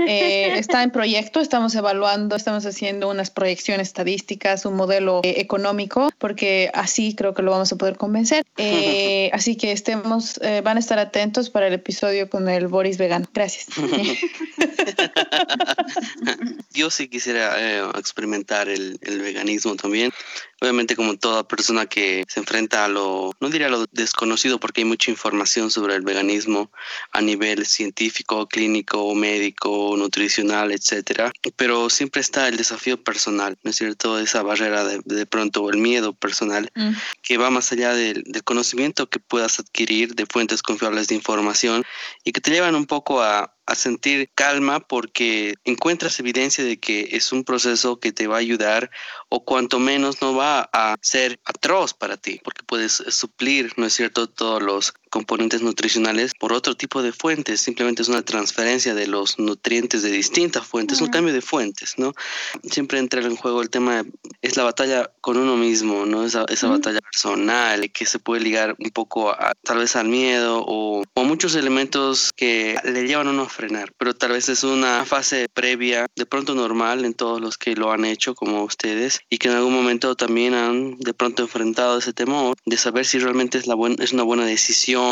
Eh, 0.05 0.57
está 0.57 0.83
en 0.83 0.91
proyecto, 0.91 1.39
estamos 1.39 1.73
evaluando, 1.75 2.35
estamos 2.35 2.65
haciendo 2.65 3.09
unas 3.09 3.29
proyecciones 3.29 3.87
estadísticas, 3.87 4.65
un 4.65 4.75
modelo 4.75 5.21
eh, 5.23 5.35
económico, 5.37 6.09
porque 6.17 6.69
así 6.73 7.15
creo 7.15 7.33
que 7.33 7.41
lo 7.41 7.51
vamos 7.51 7.71
a 7.71 7.77
poder 7.77 7.97
convencer. 7.97 8.43
Eh, 8.57 9.29
así 9.33 9.55
que 9.55 9.71
estemos, 9.71 10.39
van 10.63 10.77
a 10.77 10.79
estar 10.79 10.99
atentos 10.99 11.49
para 11.49 11.67
el 11.67 11.73
episodio 11.73 12.29
con 12.29 12.49
el 12.49 12.67
Boris 12.67 12.97
vegano. 12.97 13.25
Gracias. 13.33 13.67
yo 16.73 16.89
sí 16.89 17.07
quisiera 17.07 17.91
experimentar 17.97 18.69
el, 18.69 18.99
el 19.01 19.21
veganismo 19.21 19.75
también. 19.75 20.11
Obviamente 20.63 20.96
como 20.96 21.17
toda 21.17 21.46
persona 21.46 21.88
que 21.88 22.24
se 22.29 22.39
enfrenta 22.39 22.86
a 22.86 22.88
lo, 22.88 23.34
no 23.41 23.50
diría 23.50 23.67
lo 23.67 23.86
desconocido 23.91 24.62
porque 24.62 24.79
hay 24.79 24.86
mucha 24.86 25.12
información 25.12 25.70
sobre 25.70 25.93
el 25.93 26.03
veganismo 26.03 26.72
a 27.12 27.20
nivel 27.20 27.65
científico, 27.65 28.48
clínico, 28.48 29.13
médico, 29.13 29.93
nutricional, 29.98 30.72
etcétera, 30.72 31.34
pero 31.58 31.89
siempre 31.89 32.22
está 32.22 32.48
el 32.48 32.55
desafío 32.55 33.03
personal, 33.03 33.58
¿no 33.63 33.72
es 33.72 33.75
cierto? 33.75 34.17
Esa 34.17 34.41
barrera 34.41 34.86
de, 34.86 35.01
de 35.03 35.25
pronto, 35.25 35.70
el 35.70 35.79
miedo 35.79 36.13
personal 36.13 36.72
mm. 36.75 36.91
que 37.22 37.38
va 37.38 37.50
más 37.50 37.70
allá 37.74 37.93
del, 37.93 38.24
del 38.24 38.46
conocimiento 38.46 39.10
que 39.10 39.20
puedas 39.20 39.60
adquirir 39.60 40.15
de 40.15 40.25
fuentes 40.27 40.62
confiables 40.62 41.10
de 41.10 41.15
información 41.15 41.84
y 42.24 42.32
que 42.32 42.39
te 42.39 42.51
llevan 42.51 42.75
un 42.75 42.86
poco 42.86 43.22
a, 43.22 43.52
a 43.65 43.75
sentir 43.75 44.29
calma 44.36 44.79
porque 44.79 45.55
encuentras 45.63 46.20
evidencia 46.20 46.63
de 46.63 46.79
que 46.79 47.10
es 47.12 47.32
un 47.32 47.43
proceso 47.43 48.00
que 48.00 48.12
te 48.12 48.27
va 48.27 48.36
a 48.36 48.39
ayudar 48.39 48.91
o 49.29 49.43
cuanto 49.43 49.79
menos 49.79 50.22
no 50.22 50.36
va 50.36 50.70
a 50.74 50.98
ser 51.01 51.39
atroz 51.46 51.93
para 51.93 52.17
ti 52.17 52.41
porque 52.43 52.63
puedes 52.63 53.03
suplir, 53.10 53.74
¿no 53.77 53.86
es 53.86 53.93
cierto?, 53.93 54.27
todos 54.27 54.62
los 54.62 54.93
componentes 55.13 55.62
nutricionales 55.62 56.34
por 56.34 56.53
otro 56.53 56.75
tipo 56.75 57.03
de 57.03 57.12
fuentes, 57.12 57.62
simplemente 57.62 58.01
es 58.01 58.08
una 58.08 58.24
transferencia 58.24 58.96
de 58.96 59.05
los 59.05 59.38
nutrientes 59.38 60.01
de 60.01 60.10
distintas 60.10 60.65
fuentes, 60.65 61.01
un 61.01 61.10
cambio 61.10 61.32
de 61.32 61.41
fuentes, 61.41 61.93
¿no? 62.00 62.15
Siempre 62.72 62.98
entra 62.98 63.22
en 63.22 63.36
juego 63.36 63.62
el 63.62 63.70
tema, 63.70 64.03
es 64.41 64.58
la 64.58 64.63
batalla 64.63 65.12
con 65.22 65.38
uno 65.38 65.55
mismo, 65.55 66.08
¿no? 66.08 66.25
Esa, 66.25 66.46
esa 66.50 66.67
batalla 66.67 67.00
personal 67.00 67.91
que 67.91 68.08
se 68.08 68.17
puede 68.17 68.41
ligar 68.41 68.75
un 68.79 68.89
poco 68.89 69.29
a, 69.29 69.53
tal 69.63 69.77
vez 69.77 69.96
al 69.96 70.08
miedo 70.08 70.63
o, 70.65 71.03
o 71.13 71.24
muchos 71.24 71.53
elementos 71.53 72.32
que 72.36 72.75
le 72.84 73.05
llevan 73.05 73.27
a 73.27 73.32
uno 73.32 73.43
a 73.43 73.50
frenar, 73.50 73.93
pero 74.00 74.15
tal 74.15 74.32
vez 74.32 74.50
es 74.50 74.63
una 74.63 75.05
fase 75.05 75.48
previa, 75.53 76.08
de 76.15 76.25
pronto 76.25 76.55
normal 76.55 77.05
en 77.05 77.13
todos 77.13 77.39
los 77.39 77.60
que 77.60 77.75
lo 77.75 77.91
han 77.91 78.05
hecho 78.05 78.34
como 78.34 78.63
ustedes 78.63 79.20
y 79.29 79.38
que 79.38 79.50
en 79.50 79.58
algún 79.58 79.75
momento 79.75 80.15
también 80.15 80.55
han 80.55 80.98
de 80.98 81.13
pronto 81.13 81.43
enfrentado 81.43 82.00
ese 82.00 82.13
temor 82.13 82.55
de 82.65 82.77
saber 82.77 83.05
si 83.05 83.20
realmente 83.20 83.60
es, 83.60 83.67
la 83.67 83.75
es 84.00 84.12
una 84.12 84.24
buena 84.24 84.46
decisión 84.46 85.02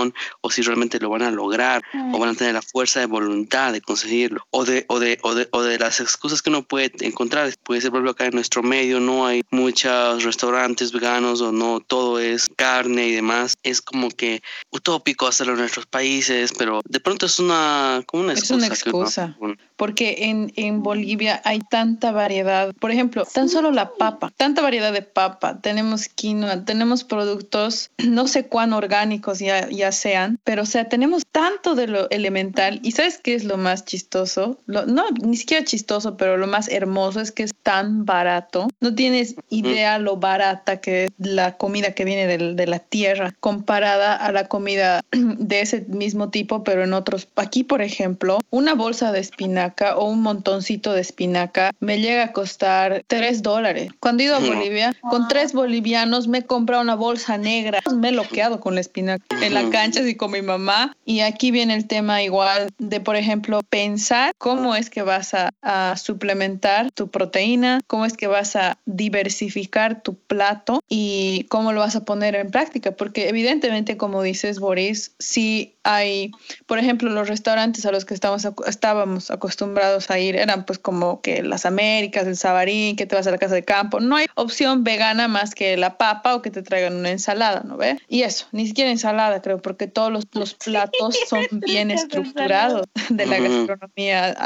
o 0.42 0.50
si 0.52 0.62
realmente 0.62 1.00
lo 1.00 1.10
van 1.10 1.22
a 1.22 1.32
lograr 1.32 1.82
o 2.14 2.20
van 2.20 2.30
a 2.30 2.36
tener 2.36 2.54
la 2.54 2.62
fuerza 2.62 3.00
de 3.00 3.06
voluntad 3.06 3.74
de 3.74 3.82
conseguirlo 3.82 4.46
o 4.52 4.66
de, 4.66 4.86
o 4.88 5.00
de, 5.00 5.18
o 5.22 5.36
de, 5.36 5.48
o 5.52 5.62
de 5.62 5.78
las 5.80 6.00
excusas 6.00 6.42
que 6.42 6.50
uno 6.50 6.64
puede 6.64 6.92
encontrar. 7.02 7.54
Puede 7.64 7.82
ser, 7.82 7.92
por 7.92 7.98
ejemplo, 7.98 8.12
acá 8.12 8.26
en 8.26 8.36
nuestro 8.36 8.64
medio 8.64 9.00
no 9.00 9.26
hay 9.26 9.44
muchos 9.52 10.24
restaurantes 10.24 10.92
veganos 10.92 11.42
o 11.42 11.52
no 11.52 11.80
todo 11.80 12.20
es 12.20 12.48
carne 12.56 13.08
y 13.08 13.12
demás. 13.14 13.56
Es 13.64 13.82
como 13.82 14.10
que 14.10 14.42
utópico 14.72 15.28
hacerlo 15.28 15.54
en 15.54 15.60
nuestros 15.60 15.86
países, 15.86 16.54
pero 16.58 16.82
de 16.88 17.00
pronto 17.00 17.26
es 17.26 17.40
una, 17.40 18.04
como 18.06 18.24
una 18.24 18.34
excusa. 18.34 18.56
Es 18.56 18.58
una 18.58 18.68
excusa 18.68 19.38
porque 19.82 20.16
en, 20.30 20.54
en 20.58 20.84
Bolivia 20.84 21.42
hay 21.44 21.60
tanta 21.60 22.12
variedad. 22.12 22.72
Por 22.80 22.92
ejemplo, 22.92 23.26
tan 23.26 23.50
solo 23.50 23.72
la 23.72 23.94
papa, 23.94 24.32
tanta 24.38 24.62
variedad 24.62 24.94
de 24.94 25.02
papa. 25.02 25.60
Tenemos 25.60 26.08
quinoa, 26.08 26.64
tenemos 26.66 27.04
productos, 27.04 27.90
no 27.98 28.28
sé 28.28 28.46
cuán 28.46 28.74
orgánicos 28.74 29.40
ya, 29.40 29.68
sean, 29.92 30.40
pero 30.44 30.64
o 30.64 30.66
sea, 30.66 30.88
tenemos 30.90 31.24
tanto 31.32 31.74
de 31.74 31.88
lo 31.88 32.10
elemental. 32.12 32.80
¿Y 32.84 32.92
sabes 32.92 33.18
qué 33.18 33.34
es 33.34 33.44
lo 33.44 33.58
más 33.58 33.86
chistoso? 33.86 34.60
no, 34.68 35.06
ni 35.24 35.38
siquiera 35.38 35.66
chistoso, 35.66 36.18
pero 36.18 36.38
lo 36.38 36.48
más 36.48 36.68
hermoso 36.70 37.20
es 37.22 37.32
que 37.32 37.44
es 37.44 37.52
tan 37.64 38.06
barato. 38.06 38.68
No 38.80 38.94
tienes 38.94 39.36
idea 39.50 39.98
lo 39.98 40.18
barata 40.18 40.82
que 40.82 41.06
es 41.06 41.12
la 41.18 41.58
comida 41.58 41.94
que 41.94 42.06
viene 42.06 42.28
de, 42.28 42.54
de 42.54 42.68
la 42.68 42.80
tierra 42.80 43.34
comparada 43.40 44.16
a 44.16 44.32
la 44.32 44.48
comida 44.48 45.02
de 45.12 45.62
ese 45.62 45.86
mismo 45.88 46.30
tipo, 46.30 46.64
pero 46.64 46.84
en 46.84 46.94
otros. 46.94 47.28
Aquí, 47.36 47.64
por 47.64 47.82
ejemplo, 47.82 48.40
una 48.50 48.76
bolsa 48.76 49.12
de 49.12 49.20
espinaca 49.20 49.98
o 49.98 50.06
un 50.06 50.22
montoncito 50.22 50.94
de 50.94 51.02
espinaca 51.02 51.72
me 51.80 52.00
llega 52.00 52.24
a 52.26 52.34
costar 52.34 53.04
3 53.08 53.42
dólares. 53.42 53.92
Cuando 54.00 54.24
he 54.24 54.26
ido 54.28 54.36
a 54.36 54.40
Bolivia, 54.40 54.94
con 55.02 55.28
3 55.28 55.54
bolivianos 55.54 56.28
me 56.28 56.40
he 56.40 56.44
comprado 56.44 56.82
una 56.82 56.96
bolsa 56.96 57.38
negra. 57.38 57.80
Me 57.96 58.10
he 58.10 58.12
loqueado 58.12 58.60
con 58.60 58.76
la 58.76 58.82
espinaca 58.82 59.24
en 59.42 59.54
la 59.54 59.61
cancha 59.70 60.02
y 60.02 60.16
con 60.16 60.32
mi 60.32 60.42
mamá. 60.42 60.96
Y 61.06 61.22
aquí 61.22 61.52
viene 61.52 61.76
el 61.76 61.88
tema 61.88 62.24
igual 62.24 62.70
de, 62.78 63.00
por 63.00 63.16
ejemplo, 63.16 63.62
pensar 63.70 64.34
cómo 64.38 64.76
es 64.76 64.90
que 64.90 65.02
vas 65.02 65.34
a, 65.34 65.52
a 65.62 65.96
suplementar 65.98 66.92
tu 66.92 67.10
proteína, 67.10 67.82
cómo 67.88 68.06
es 68.06 68.14
que 68.14 68.28
vas 68.28 68.56
a 68.56 68.78
diversificar 68.86 70.02
tu 70.02 70.16
plato 70.16 70.82
y 70.90 71.46
cómo 71.50 71.74
lo 71.74 71.82
vas 71.82 71.96
a 71.96 72.06
poner 72.06 72.36
en 72.36 72.52
práctica. 72.52 72.92
Porque 72.92 73.30
evidentemente, 73.30 73.98
como 73.98 74.22
dices, 74.22 74.60
Boris, 74.60 75.14
si 75.20 75.76
hay, 75.84 76.32
por 76.66 76.80
ejemplo, 76.80 77.10
los 77.10 77.28
restaurantes 77.28 77.86
a 77.86 77.92
los 77.92 78.06
que 78.06 78.14
estamos, 78.14 78.48
estábamos 78.68 79.32
acostumbrados 79.32 80.12
a 80.12 80.20
ir 80.20 80.36
eran 80.36 80.66
pues 80.66 80.80
como 80.80 81.22
que 81.22 81.44
las 81.44 81.66
Américas, 81.66 82.28
el 82.28 82.38
Sabarín, 82.38 82.96
que 82.96 83.06
te 83.06 83.16
vas 83.16 83.28
a 83.28 83.32
la 83.32 83.38
casa 83.38 83.56
de 83.56 83.64
campo. 83.64 84.00
No 84.00 84.16
hay 84.16 84.28
opción 84.36 84.84
vegana 84.84 85.28
más 85.28 85.56
que 85.56 85.78
la 85.78 85.98
papa 85.98 86.36
o 86.36 86.42
que 86.42 86.52
te 86.52 86.62
traigan 86.62 86.96
una 86.96 87.12
ensalada, 87.12 87.64
¿no 87.66 87.78
ve? 87.78 87.98
Y 88.08 88.24
eso, 88.24 88.48
ni 88.52 88.68
siquiera 88.68 88.92
ensalada 88.92 89.42
creo, 89.42 89.51
porque 89.60 89.88
todos 89.88 90.12
los, 90.12 90.26
los 90.34 90.54
platos 90.54 91.18
son 91.28 91.46
bien 91.52 91.92
estructurados 91.92 92.86
de 93.10 93.26
la 93.26 93.40
gastronomía, 93.40 94.38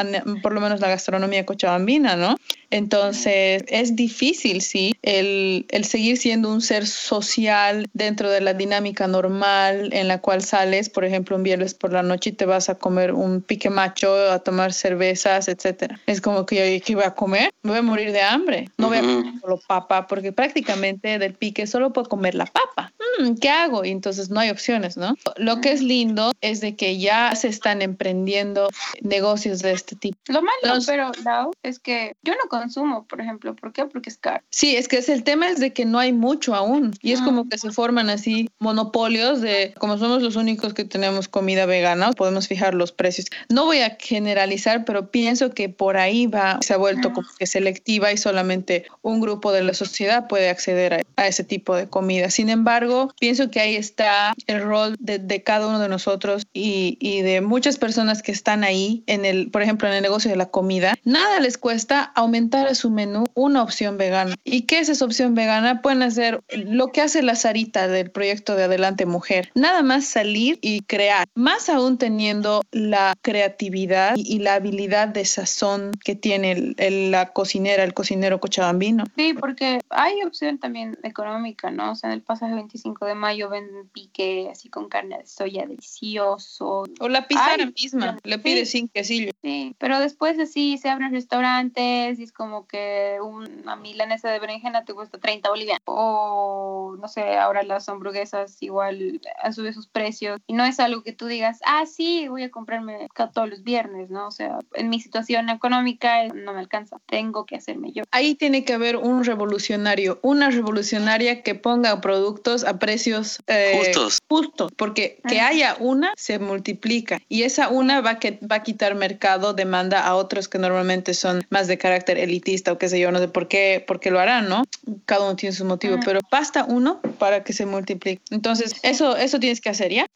por 0.41 0.53
lo 0.53 0.61
menos 0.61 0.79
la 0.79 0.89
gastronomía 0.89 1.45
cochabambina, 1.45 2.15
¿no? 2.15 2.37
Entonces, 2.71 3.63
es 3.67 3.95
difícil, 3.95 4.61
sí, 4.61 4.95
el, 5.01 5.65
el, 5.69 5.85
seguir 5.85 6.17
siendo 6.17 6.51
un 6.51 6.61
ser 6.61 6.87
social 6.87 7.87
dentro 7.93 8.29
de 8.29 8.41
la 8.41 8.53
dinámica 8.53 9.07
normal 9.07 9.89
en 9.93 10.07
la 10.07 10.19
cual 10.19 10.41
sales, 10.41 10.89
por 10.89 11.05
ejemplo, 11.05 11.35
un 11.35 11.43
viernes 11.43 11.73
por 11.73 11.93
la 11.93 12.03
noche 12.03 12.31
y 12.31 12.33
te 12.33 12.45
vas 12.45 12.67
a 12.69 12.75
comer 12.75 13.13
un 13.13 13.41
pique 13.41 13.69
macho, 13.69 14.13
a 14.31 14.39
tomar 14.39 14.73
cervezas, 14.73 15.47
etcétera. 15.47 15.99
Es 16.05 16.21
como 16.21 16.45
que 16.45 16.77
yo, 16.79 16.85
¿qué 16.85 16.95
voy 16.95 17.05
a 17.05 17.11
comer? 17.11 17.51
Me 17.61 17.71
voy 17.71 17.79
a 17.79 17.83
morir 17.83 18.11
de 18.11 18.21
hambre. 18.21 18.69
No 18.77 18.89
voy 18.89 18.97
a 18.97 19.01
comer 19.01 19.33
solo 19.39 19.59
papa, 19.67 20.07
porque 20.07 20.31
prácticamente 20.31 21.17
del 21.17 21.33
pique 21.33 21.67
solo 21.67 21.93
puedo 21.93 22.09
comer 22.09 22.35
la 22.35 22.45
papa. 22.45 22.91
Mm, 23.19 23.35
¿Qué 23.35 23.49
hago? 23.49 23.85
Y 23.85 23.91
entonces 23.91 24.29
no 24.29 24.39
hay 24.39 24.49
opciones, 24.49 24.97
¿no? 24.97 25.15
Lo 25.37 25.61
que 25.61 25.71
es 25.71 25.81
lindo 25.81 26.33
es 26.41 26.61
de 26.61 26.75
que 26.75 26.97
ya 26.97 27.35
se 27.35 27.47
están 27.47 27.81
emprendiendo 27.81 28.69
negocios 29.01 29.59
de 29.59 29.71
este 29.71 29.95
tipo. 29.95 30.17
Lo 30.27 30.41
malo, 30.41 30.79
pero, 30.85 31.11
Lau, 31.23 31.51
es 31.63 31.79
que 31.79 32.15
yo 32.23 32.33
no 32.33 32.49
consumo, 32.49 33.05
por 33.05 33.21
ejemplo. 33.21 33.55
¿Por 33.55 33.73
qué? 33.73 33.85
Porque 33.85 34.09
es 34.09 34.17
caro. 34.17 34.43
Sí, 34.49 34.75
es 34.75 34.87
que 34.87 34.97
es 34.97 35.09
el 35.09 35.23
tema 35.23 35.49
es 35.49 35.59
de 35.59 35.73
que 35.73 35.85
no 35.85 35.99
hay 35.99 36.13
mucho 36.13 36.55
aún. 36.55 36.93
Y 37.01 37.13
es 37.13 37.21
como 37.21 37.47
que 37.47 37.57
se 37.57 37.71
forman 37.71 38.09
así 38.09 38.49
monopolios 38.59 39.41
de, 39.41 39.73
como 39.77 39.97
somos 39.97 40.21
los 40.21 40.35
únicos 40.35 40.73
que 40.73 40.85
tenemos 40.85 41.27
comida 41.27 41.65
vegana, 41.65 42.11
podemos 42.11 42.47
fijar 42.47 42.73
los 42.73 42.91
precios. 42.91 43.27
No 43.49 43.65
voy 43.65 43.79
a 43.79 43.97
generalizar, 43.99 44.85
pero 44.85 45.11
pienso 45.11 45.51
que 45.51 45.69
por 45.69 45.97
ahí 45.97 46.27
va, 46.27 46.59
se 46.61 46.73
ha 46.73 46.77
vuelto 46.77 47.13
como 47.13 47.27
que 47.37 47.47
selectiva 47.47 48.11
y 48.11 48.17
solamente 48.17 48.85
un 49.01 49.21
grupo 49.21 49.51
de 49.51 49.63
la 49.63 49.73
sociedad 49.73 50.27
puede 50.27 50.49
acceder 50.49 50.93
a, 50.93 51.01
a 51.15 51.27
ese 51.27 51.43
tipo 51.43 51.75
de 51.75 51.87
comida. 51.87 52.29
Sin 52.29 52.49
embargo, 52.49 53.04
pienso 53.19 53.49
que 53.51 53.59
ahí 53.59 53.75
está 53.75 54.33
el 54.47 54.63
rol 54.63 54.95
de, 54.99 55.19
de 55.19 55.43
cada 55.43 55.67
uno 55.67 55.79
de 55.79 55.89
nosotros 55.89 56.47
y, 56.53 56.97
y 56.99 57.21
de 57.21 57.41
muchas 57.41 57.77
personas 57.77 58.21
que 58.21 58.31
están 58.31 58.63
ahí 58.63 59.03
en 59.07 59.25
el, 59.25 59.49
por 59.51 59.61
ejemplo, 59.61 59.87
en 59.87 59.95
el 59.95 60.01
negocio 60.01 60.29
de 60.29 60.37
la 60.37 60.47
comida. 60.47 60.95
Nada 61.03 61.39
les 61.39 61.57
cuesta 61.57 62.11
aumentar 62.15 62.67
a 62.67 62.75
su 62.75 62.89
menú 62.89 63.25
una 63.33 63.63
opción 63.63 63.97
vegana. 63.97 64.35
¿Y 64.43 64.63
qué 64.63 64.79
es 64.79 64.89
esa 64.89 65.05
opción 65.05 65.35
vegana? 65.35 65.81
Pueden 65.81 66.03
hacer 66.03 66.41
lo 66.49 66.91
que 66.91 67.01
hace 67.01 67.21
la 67.21 67.35
Sarita 67.35 67.87
del 67.87 68.11
proyecto 68.11 68.55
de 68.55 68.63
Adelante 68.63 69.05
Mujer. 69.05 69.51
Nada 69.55 69.81
más 69.83 70.05
salir 70.05 70.59
y 70.61 70.81
crear. 70.81 71.27
Más 71.35 71.69
aún 71.69 71.97
teniendo 71.97 72.63
la 72.71 73.15
creatividad 73.21 74.15
y, 74.15 74.39
la 74.39 74.55
habilidad 74.55 75.07
de 75.07 75.25
sazón 75.25 75.91
que 76.03 76.15
tiene 76.15 76.73
el, 76.77 77.11
la 77.11 77.31
cocinera, 77.33 77.83
el 77.83 77.93
cocinero 77.93 78.39
cochabambino. 78.39 79.05
Sí, 79.15 79.33
porque 79.33 79.79
hay 79.89 80.21
opción 80.23 80.57
también 80.59 80.97
económica, 81.03 81.71
¿no? 81.71 81.91
O 81.91 81.95
sea, 81.95 82.09
en 82.09 82.15
el 82.15 82.21
pasaje 82.21 82.53
25 82.53 82.84
5 82.85 83.05
de 83.07 83.15
mayo 83.15 83.49
venden 83.49 83.89
pique 83.89 84.47
así 84.51 84.69
con 84.69 84.89
carne 84.89 85.17
de 85.17 85.25
soya 85.25 85.65
delicioso. 85.65 86.83
O 86.99 87.09
la 87.09 87.27
pizza 87.27 87.57
misma, 87.75 88.19
le 88.23 88.35
sí. 88.35 88.41
pide 88.43 88.65
sin 88.67 88.87
quesillo. 88.89 89.31
Sí, 89.41 89.75
pero 89.79 89.99
después 89.99 90.37
así 90.37 90.77
se 90.77 90.89
abren 90.89 91.11
restaurantes 91.11 92.19
y 92.19 92.23
es 92.23 92.31
como 92.31 92.67
que 92.67 93.17
una 93.23 93.75
milanesa 93.75 94.29
de 94.29 94.37
berenjena 94.37 94.85
te 94.85 94.93
cuesta 94.93 95.17
30 95.17 95.49
bolivianos. 95.49 95.81
O 95.85 96.95
no 97.01 97.07
sé, 97.07 97.37
ahora 97.37 97.63
las 97.63 97.89
hamburguesas 97.89 98.61
igual 98.61 99.19
han 99.41 99.53
subido 99.53 99.73
sus 99.73 99.87
precios 99.87 100.39
y 100.45 100.53
no 100.53 100.63
es 100.63 100.79
algo 100.79 101.01
que 101.01 101.11
tú 101.11 101.25
digas, 101.25 101.61
ah, 101.65 101.87
sí, 101.87 102.27
voy 102.27 102.43
a 102.43 102.51
comprarme 102.51 103.07
todos 103.33 103.49
los 103.49 103.63
viernes, 103.63 104.11
¿no? 104.11 104.27
O 104.27 104.31
sea, 104.31 104.59
en 104.73 104.89
mi 104.89 104.99
situación 104.99 105.49
económica 105.49 106.23
eh, 106.23 106.31
no 106.35 106.53
me 106.53 106.59
alcanza, 106.59 106.97
tengo 107.07 107.47
que 107.47 107.55
hacerme 107.55 107.91
yo. 107.93 108.03
Ahí 108.11 108.35
tiene 108.35 108.63
que 108.63 108.73
haber 108.73 108.97
un 108.97 109.23
revolucionario, 109.23 110.19
una 110.21 110.51
revolucionaria 110.51 111.41
que 111.41 111.55
ponga 111.55 111.99
productos 111.99 112.63
a 112.63 112.74
precios 112.79 113.39
eh, 113.47 113.73
Justos. 113.77 114.19
justos, 114.27 114.71
porque 114.75 115.19
que 115.27 115.39
haya 115.39 115.75
una 115.79 116.13
se 116.15 116.39
multiplica 116.39 117.21
y 117.29 117.43
esa 117.43 117.69
una 117.69 118.01
va, 118.01 118.19
que, 118.19 118.39
va 118.49 118.57
a 118.57 118.63
quitar 118.63 118.95
mercado, 118.95 119.53
demanda 119.53 120.05
a 120.05 120.15
otros 120.15 120.47
que 120.47 120.57
normalmente 120.57 121.13
son 121.13 121.45
más 121.49 121.67
de 121.67 121.77
carácter 121.77 122.17
elitista 122.17 122.71
o 122.71 122.77
qué 122.77 122.89
sé 122.89 122.99
yo, 122.99 123.11
no 123.11 123.19
sé 123.19 123.27
por 123.27 123.47
qué, 123.47 123.83
por 123.85 123.99
qué 123.99 124.11
lo 124.11 124.19
harán, 124.19 124.49
¿no? 124.49 124.63
Cada 125.05 125.25
uno 125.25 125.35
tiene 125.35 125.55
su 125.55 125.65
motivo, 125.65 125.97
pero 126.03 126.19
basta 126.31 126.65
uno 126.65 127.01
para 127.19 127.43
que 127.43 127.53
se 127.53 127.65
multiplique. 127.65 128.21
Entonces, 128.31 128.75
eso, 128.83 129.17
eso 129.17 129.39
tienes 129.39 129.61
que 129.61 129.69
hacer, 129.69 129.91
¿ya? 129.91 130.05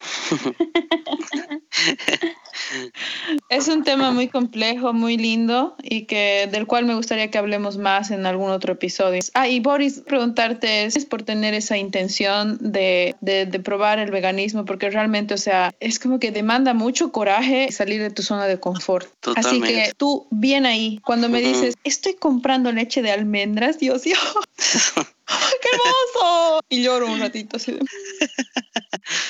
Es 3.48 3.68
un 3.68 3.84
tema 3.84 4.10
muy 4.10 4.28
complejo, 4.28 4.92
muy 4.92 5.16
lindo 5.16 5.74
y 5.82 6.02
que 6.02 6.48
del 6.50 6.66
cual 6.66 6.84
me 6.84 6.94
gustaría 6.94 7.30
que 7.30 7.38
hablemos 7.38 7.78
más 7.78 8.10
en 8.10 8.26
algún 8.26 8.50
otro 8.50 8.72
episodio. 8.72 9.20
Ah, 9.34 9.48
y 9.48 9.60
Boris, 9.60 10.02
preguntarte 10.06 10.84
es 10.84 11.04
por 11.04 11.22
tener 11.22 11.54
esa 11.54 11.76
intención 11.76 12.58
de, 12.60 13.16
de, 13.20 13.46
de 13.46 13.60
probar 13.60 13.98
el 13.98 14.10
veganismo, 14.10 14.64
porque 14.64 14.90
realmente, 14.90 15.34
o 15.34 15.38
sea, 15.38 15.74
es 15.80 15.98
como 15.98 16.18
que 16.18 16.30
demanda 16.30 16.74
mucho 16.74 17.12
coraje 17.12 17.72
salir 17.72 18.00
de 18.00 18.10
tu 18.10 18.22
zona 18.22 18.46
de 18.46 18.60
confort. 18.60 19.08
Así 19.36 19.60
que 19.60 19.92
tú, 19.96 20.26
bien 20.30 20.66
ahí, 20.66 21.00
cuando 21.04 21.28
me 21.28 21.40
dices, 21.40 21.76
estoy 21.84 22.14
comprando 22.14 22.72
leche 22.72 23.02
de 23.02 23.10
almendras, 23.10 23.78
Dios, 23.78 24.02
Dios, 24.04 24.18
¡qué 25.62 25.68
hermoso! 25.72 26.60
Y 26.68 26.82
lloro 26.82 27.12
un 27.12 27.20
ratito 27.20 27.56
así 27.56 27.72
de... 27.72 27.80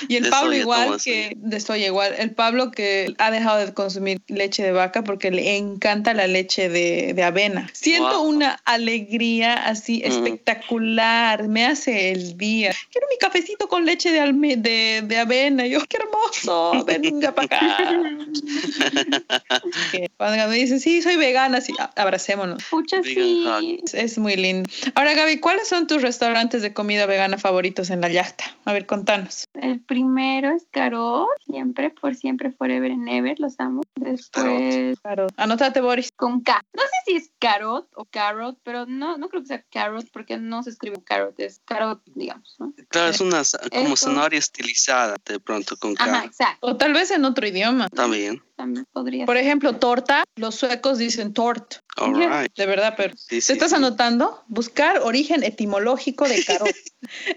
Y 0.09 0.17
el 0.17 0.29
Pablo 0.29 0.51
soya 0.51 0.61
igual 0.63 1.01
que 1.03 1.33
de 1.37 1.61
soya 1.61 1.87
igual, 1.87 2.15
el 2.19 2.35
Pablo 2.35 2.71
que 2.71 3.15
ha 3.19 3.31
dejado 3.31 3.59
de 3.65 3.73
consumir 3.73 4.21
leche 4.27 4.63
de 4.63 4.73
vaca 4.73 5.05
porque 5.05 5.31
le 5.31 5.57
encanta 5.57 6.13
la 6.13 6.27
leche 6.27 6.69
de, 6.69 7.15
de 7.15 7.23
avena. 7.23 7.71
Siento 7.73 8.19
Wow. 8.21 8.29
una 8.29 8.61
alegría 8.65 9.55
así 9.55 10.03
Ujú. 10.05 10.13
espectacular, 10.17 11.49
me 11.49 11.65
hace 11.67 12.11
el 12.11 12.37
día. 12.37 12.75
Quiero 12.91 13.07
mi 13.11 13.17
cafecito 13.19 13.69
con 13.69 13.85
leche 13.87 14.11
de, 14.11 14.21
alme 14.21 14.57
de, 14.57 15.03
de 15.07 15.19
avena. 15.19 15.67
Yo, 15.67 15.81
qué 15.89 15.99
hermoso, 15.99 16.85
venga 16.85 17.33
para 17.35 17.47
acá. 17.47 17.95
Cuando 20.17 20.49
me 20.49 20.55
dicen, 20.57 20.81
sí, 20.81 21.03
soy 21.03 21.17
vegana, 21.17 21.59
así, 21.59 21.73
a- 21.79 21.91
abracémonos. 21.97 22.63
Pucha, 22.71 23.03
sí. 23.03 23.81
es 23.93 24.19
muy 24.19 24.37
lindo. 24.37 24.69
Ahora, 24.95 25.15
Gaby, 25.15 25.39
¿cuáles 25.39 25.69
son 25.69 25.87
tus 25.91 26.03
restaurantes 26.03 26.63
de 26.63 26.73
comida 26.73 27.05
vegana 27.07 27.37
favoritos 27.37 27.91
en 27.91 28.01
la 28.01 28.09
yachta? 28.09 28.45
A 28.65 28.73
ver, 28.73 28.87
contanos. 28.87 29.47
El 29.55 29.81
primero 29.81 30.55
es 30.55 30.65
Carot, 30.71 31.27
siempre, 31.45 31.91
por 31.91 32.15
siempre, 32.15 32.53
forever 32.53 32.93
and 32.93 33.09
ever, 33.09 33.41
los 33.41 33.59
amo. 33.59 33.83
Después 33.97 34.99
Claro. 35.03 35.27
Anótate, 35.37 35.81
Boris. 35.81 36.11
con 36.15 36.43
K. 36.43 36.63
No 36.75 36.83
sé 36.83 36.89
si 37.07 37.17
es 37.17 37.31
Carot 37.41 37.89
o 37.97 38.05
Carrot, 38.05 38.57
pero 38.63 38.87
no, 38.87 39.19
no 39.19 39.29
creo 39.29 39.43
que 39.43 39.49
sea 39.49 39.65
Carrot 39.73 40.07
porque 40.13 40.39
no 40.39 40.63
se 40.63 40.71
escribe 40.71 41.03
Carrot, 41.05 41.39
es 41.41 41.61
Carot, 41.65 42.01
digamos, 42.15 42.55
¿no? 42.61 42.73
Claro, 42.89 43.11
es 43.11 43.21
una 43.21 43.43
como 43.73 43.97
zanahoria 43.97 44.39
estilizada 44.39 45.17
de 45.27 45.41
pronto 45.41 45.77
con 45.77 45.95
Ajá, 45.99 46.21
K. 46.21 46.25
exacto. 46.27 46.67
O 46.67 46.77
tal 46.77 46.93
vez 46.93 47.11
en 47.11 47.25
otro 47.25 47.47
idioma. 47.49 47.89
También. 47.89 48.41
También 48.61 48.87
podría 48.93 49.25
Por 49.25 49.37
ser. 49.37 49.45
ejemplo, 49.47 49.77
torta, 49.77 50.23
los 50.37 50.55
suecos 50.55 50.99
dicen 50.99 51.33
tort. 51.33 51.77
All 51.97 52.19
Ya. 52.21 52.43
right. 52.43 52.53
De 52.55 52.67
verdad, 52.67 52.93
pero 52.95 53.15
Sí, 53.17 53.41
¿te 53.41 53.53
estás 53.55 53.71
sí. 53.71 53.77
anotando? 53.77 54.45
Buscar 54.49 54.99
origen 54.99 55.43
etimológico 55.43 56.29
de 56.29 56.45
carot 56.45 56.71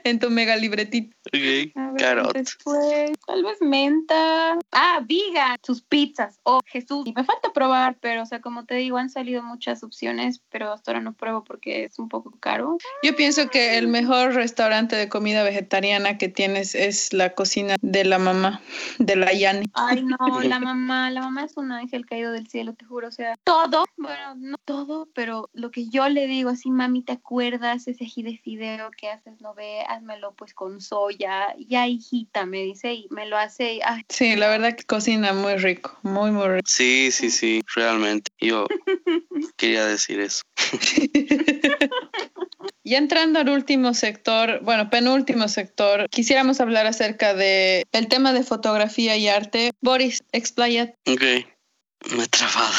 en 0.04 0.20
tu 0.20 0.30
mega 0.30 0.58
libretita. 0.58 1.16
Ok, 1.28 1.72
A 1.76 1.92
ver, 1.92 1.96
Carrot. 1.98 2.34
Después, 2.34 3.12
tal 3.26 3.44
vez 3.44 3.58
menta. 3.62 4.60
Ah, 4.74 5.02
vegan, 5.08 5.58
sus 5.64 5.82
pizzas. 5.82 6.40
Oh, 6.44 6.60
Jesús. 6.66 7.04
Y 7.08 7.14
me 7.14 7.24
falta 7.24 7.54
probar, 7.54 7.98
pero, 8.02 8.24
o 8.24 8.26
sea, 8.26 8.42
como 8.42 8.66
te 8.66 8.76
digo, 8.76 8.98
han 8.98 9.10
salido 9.10 9.42
muchas 9.44 9.82
opciones, 9.84 10.42
pero 10.50 10.72
hasta 10.74 10.92
ahora 10.92 11.02
no 11.02 11.14
pruebo 11.14 11.44
porque 11.46 11.86
es 11.86 11.98
un 12.00 12.10
poco 12.10 12.32
caro. 12.40 12.78
Yo 13.02 13.16
pienso 13.16 13.50
que 13.50 13.78
el 13.78 13.88
mejor 13.88 14.34
restaurante 14.34 14.96
de 14.98 15.08
comida 15.10 15.44
vegetariana 15.44 16.18
que 16.18 16.28
tienes 16.28 16.76
es 16.76 17.14
la 17.14 17.34
cocina 17.34 17.78
de 17.82 18.04
la 18.06 18.20
mamá, 18.20 18.62
de 19.00 19.16
la 19.16 19.32
Yani. 19.34 19.66
Ay, 19.74 20.04
no, 20.04 20.42
la 20.42 20.60
mamá, 20.60 21.10
la 21.14 21.22
mamá 21.22 21.44
es 21.46 21.58
un 21.58 21.72
ángel 21.72 22.06
caído 22.06 22.32
del 22.32 22.48
cielo, 22.48 22.74
te 22.74 22.86
juro. 22.86 23.08
O 23.08 23.12
sea, 23.12 23.36
todo, 23.44 23.86
bueno, 23.98 24.36
no 24.36 24.58
todo, 24.66 25.10
pero 25.14 25.50
lo 25.54 25.72
que 25.72 25.88
yo 25.90 26.08
le 26.10 26.28
digo 26.28 26.50
así, 26.50 26.70
mami, 26.70 27.04
¿te 27.04 27.14
acuerdas 27.14 27.88
ese 27.88 28.04
ají 28.06 28.24
de 28.24 28.38
fideo 28.38 28.92
que 28.92 29.10
haces? 29.10 29.40
No 29.42 29.54
ve, 29.54 29.82
házmelo 29.88 30.34
pues 30.34 30.54
con 30.54 30.82
soya. 30.82 31.56
Ya, 31.68 31.88
hijita, 31.88 32.46
me 32.46 32.62
dice, 32.64 32.94
y 32.94 33.08
me 33.12 33.28
lo 33.28 33.38
hace. 33.38 33.76
y, 33.76 33.82
Ay, 33.84 34.04
Sí, 34.10 34.36
la 34.36 34.50
verdad 34.50 34.76
que 34.76 34.84
cocina 34.84 35.34
muy 35.34 35.56
rico, 35.56 35.98
muy, 36.04 36.32
muy 36.32 36.48
rico. 36.48 36.64
Sí, 36.68 37.10
sí, 37.12 37.30
sí, 37.30 37.62
realmente. 37.76 38.32
Yo 38.40 38.66
quería 39.58 39.86
decir 39.86 40.20
eso. 40.20 40.44
Ya 42.86 42.98
entrando 42.98 43.40
al 43.40 43.50
último 43.50 43.94
sector, 43.94 44.60
bueno, 44.62 44.90
penúltimo 44.90 45.48
sector, 45.48 46.10
quisiéramos 46.10 46.60
hablar 46.60 46.86
acerca 46.86 47.34
de 47.34 47.86
el 47.94 48.08
tema 48.10 48.34
de 48.34 48.44
fotografía 48.44 49.16
y 49.16 49.30
arte. 49.30 49.72
Boris, 49.82 50.22
explaya. 50.34 50.94
Ok, 51.08 51.22
me 52.16 52.24
he 52.24 52.28
trabado. 52.28 52.74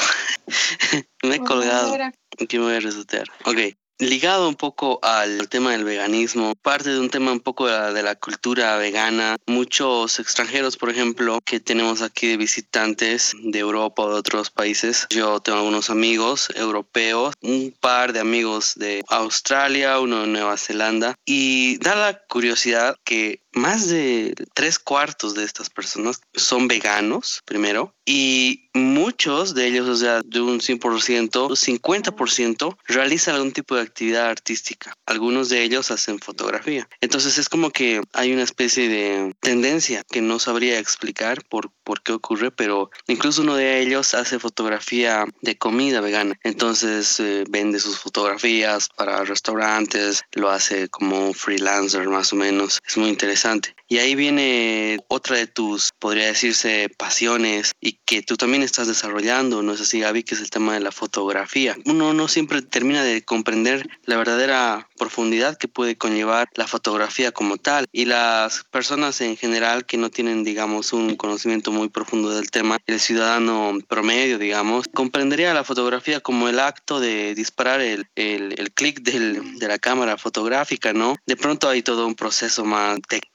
me 1.23 1.37
he 1.37 1.38
colgado. 1.40 1.94
Aquí 2.40 2.58
me 2.58 2.64
voy 2.64 2.75
a 2.75 2.80
resetear. 2.80 3.28
Ok. 3.47 3.76
Ligado 3.99 4.49
un 4.49 4.57
poco 4.57 4.99
al 5.02 5.49
tema 5.49 5.71
del 5.71 5.85
veganismo, 5.85 6.54
parte 6.57 6.91
de 6.91 6.99
un 6.99 7.11
tema 7.11 7.30
un 7.30 7.39
poco 7.39 7.69
de 7.69 8.02
la, 8.02 8.17
cultura 8.17 8.76
vegana, 8.76 9.37
muchos 9.47 10.19
extranjeros, 10.19 10.76
por 10.76 10.91
ejemplo, 10.91 11.39
que 11.45 11.61
tenemos 11.61 12.02
aquí 12.02 12.26
de 12.26 12.37
visitantes 12.37 13.35
de 13.41 13.59
Europa 13.59 14.02
o 14.02 14.11
de 14.11 14.19
otros 14.19 14.50
países. 14.50 15.07
Yo 15.11 15.39
tengo 15.41 15.59
algunos 15.59 15.91
amigos 15.91 16.49
europeos, 16.57 17.35
un 17.41 17.73
par 17.78 18.13
de 18.13 18.21
amigos 18.21 18.75
de 18.75 19.04
Australia, 19.09 20.00
uno 20.00 20.23
de 20.23 20.26
Nueva 20.26 20.57
Zelanda, 20.57 21.15
y 21.25 21.78
da 21.78 21.95
la 21.95 22.19
curiosidad 22.26 22.97
que 23.04 23.41
más 23.52 23.89
de 23.89 24.35
tres 24.54 24.78
cuartos 24.78 25.35
de 25.35 25.45
estas 25.45 25.71
personas 25.71 26.21
son 26.35 26.67
veganos, 26.67 27.43
primero, 27.45 27.94
y 28.04 28.64
muchos 28.75 29.54
de 29.54 29.69
ellos, 29.69 29.88
o 29.88 29.97
sea, 29.97 30.21
de 30.23 30.40
un 30.40 30.60
100%, 30.60 31.30
50% 31.30 32.76
realizan 32.86 33.36
algún 33.36 33.52
tipo 33.52 33.76
de 33.76 33.82
actividad 33.82 34.28
artística. 34.28 34.97
Algunos 35.06 35.49
de 35.49 35.62
ellos 35.62 35.90
hacen 35.90 36.19
fotografía. 36.19 36.88
Entonces 37.00 37.38
es 37.38 37.49
como 37.49 37.71
que 37.71 38.02
hay 38.12 38.32
una 38.32 38.43
especie 38.43 38.88
de 38.88 39.34
tendencia 39.40 40.02
que 40.10 40.21
no 40.21 40.38
sabría 40.38 40.78
explicar 40.78 41.45
por, 41.45 41.71
por 41.84 42.02
qué 42.02 42.12
ocurre, 42.12 42.50
pero 42.50 42.90
incluso 43.06 43.43
uno 43.43 43.54
de 43.54 43.80
ellos 43.80 44.14
hace 44.14 44.38
fotografía 44.38 45.25
de 45.40 45.56
comida 45.56 46.00
vegana. 46.00 46.38
Entonces 46.43 47.21
eh, 47.21 47.45
vende 47.49 47.78
sus 47.78 47.99
fotografías 47.99 48.88
para 48.97 49.25
restaurantes, 49.25 50.25
lo 50.32 50.50
hace 50.50 50.88
como 50.88 51.28
un 51.28 51.34
freelancer 51.34 52.08
más 52.08 52.32
o 52.32 52.36
menos. 52.36 52.80
Es 52.86 52.97
muy 52.97 53.08
interesante. 53.08 53.75
Y 53.86 53.99
ahí 53.99 54.14
viene 54.14 54.99
otra 55.08 55.36
de 55.36 55.47
tus, 55.47 55.93
podría 55.99 56.26
decirse, 56.26 56.88
pasiones 56.97 57.73
y 57.80 57.94
que 58.04 58.23
tú 58.23 58.37
también 58.37 58.63
estás 58.63 58.87
desarrollando, 58.87 59.63
¿no 59.63 59.73
es 59.73 59.80
así, 59.80 60.00
Gaby? 60.00 60.23
Que 60.23 60.35
es 60.35 60.41
el 60.41 60.50
tema 60.50 60.75
de 60.75 60.80
la 60.80 60.93
fotografía. 60.93 61.76
Uno 61.85 62.15
no 62.15 62.28
siempre 62.28 62.63
termina 62.63 63.02
de 63.02 63.23
comprender 63.23 63.89
la 64.04 64.17
verdadera 64.17 64.89
profundidad 64.97 65.57
que 65.57 65.69
puede 65.69 65.97
conllevar 65.97 66.49
la 66.54 66.67
fotografía 66.67 67.33
como 67.33 67.57
tal. 67.57 67.87
Y 67.93 68.04
las 68.04 68.65
personas 68.65 69.21
en 69.21 69.37
general 69.37 69.87
que 69.87 69.97
no 69.97 70.11
tienen, 70.11 70.45
digamos, 70.45 70.93
un 70.93 71.17
conocimiento 71.17 71.73
muy 71.73 71.89
profundo 71.89 72.30
del 72.30 72.50
tema, 72.50 72.78
el 72.87 73.00
ciudadano 73.00 73.78
promedio, 73.89 74.39
digamos, 74.39 74.87
comprendería 74.93 75.54
la 75.54 75.65
fotografía 75.65 76.21
como 76.21 76.49
el 76.49 76.61
acto 76.61 77.00
de 77.00 77.35
disparar 77.35 77.80
el, 77.80 78.07
el, 78.15 78.54
el 78.59 78.73
clic 78.73 79.00
de 79.02 79.69
la 79.69 79.78
cámara 79.78 80.17
fotográfica, 80.17 80.93
¿no? 80.93 81.17
De 81.26 81.37
pronto 81.37 81.69
hay 81.69 81.83
todo 81.83 82.07
un 82.07 82.15
proceso 82.15 82.65
más 82.65 82.99
técnico 83.09 83.33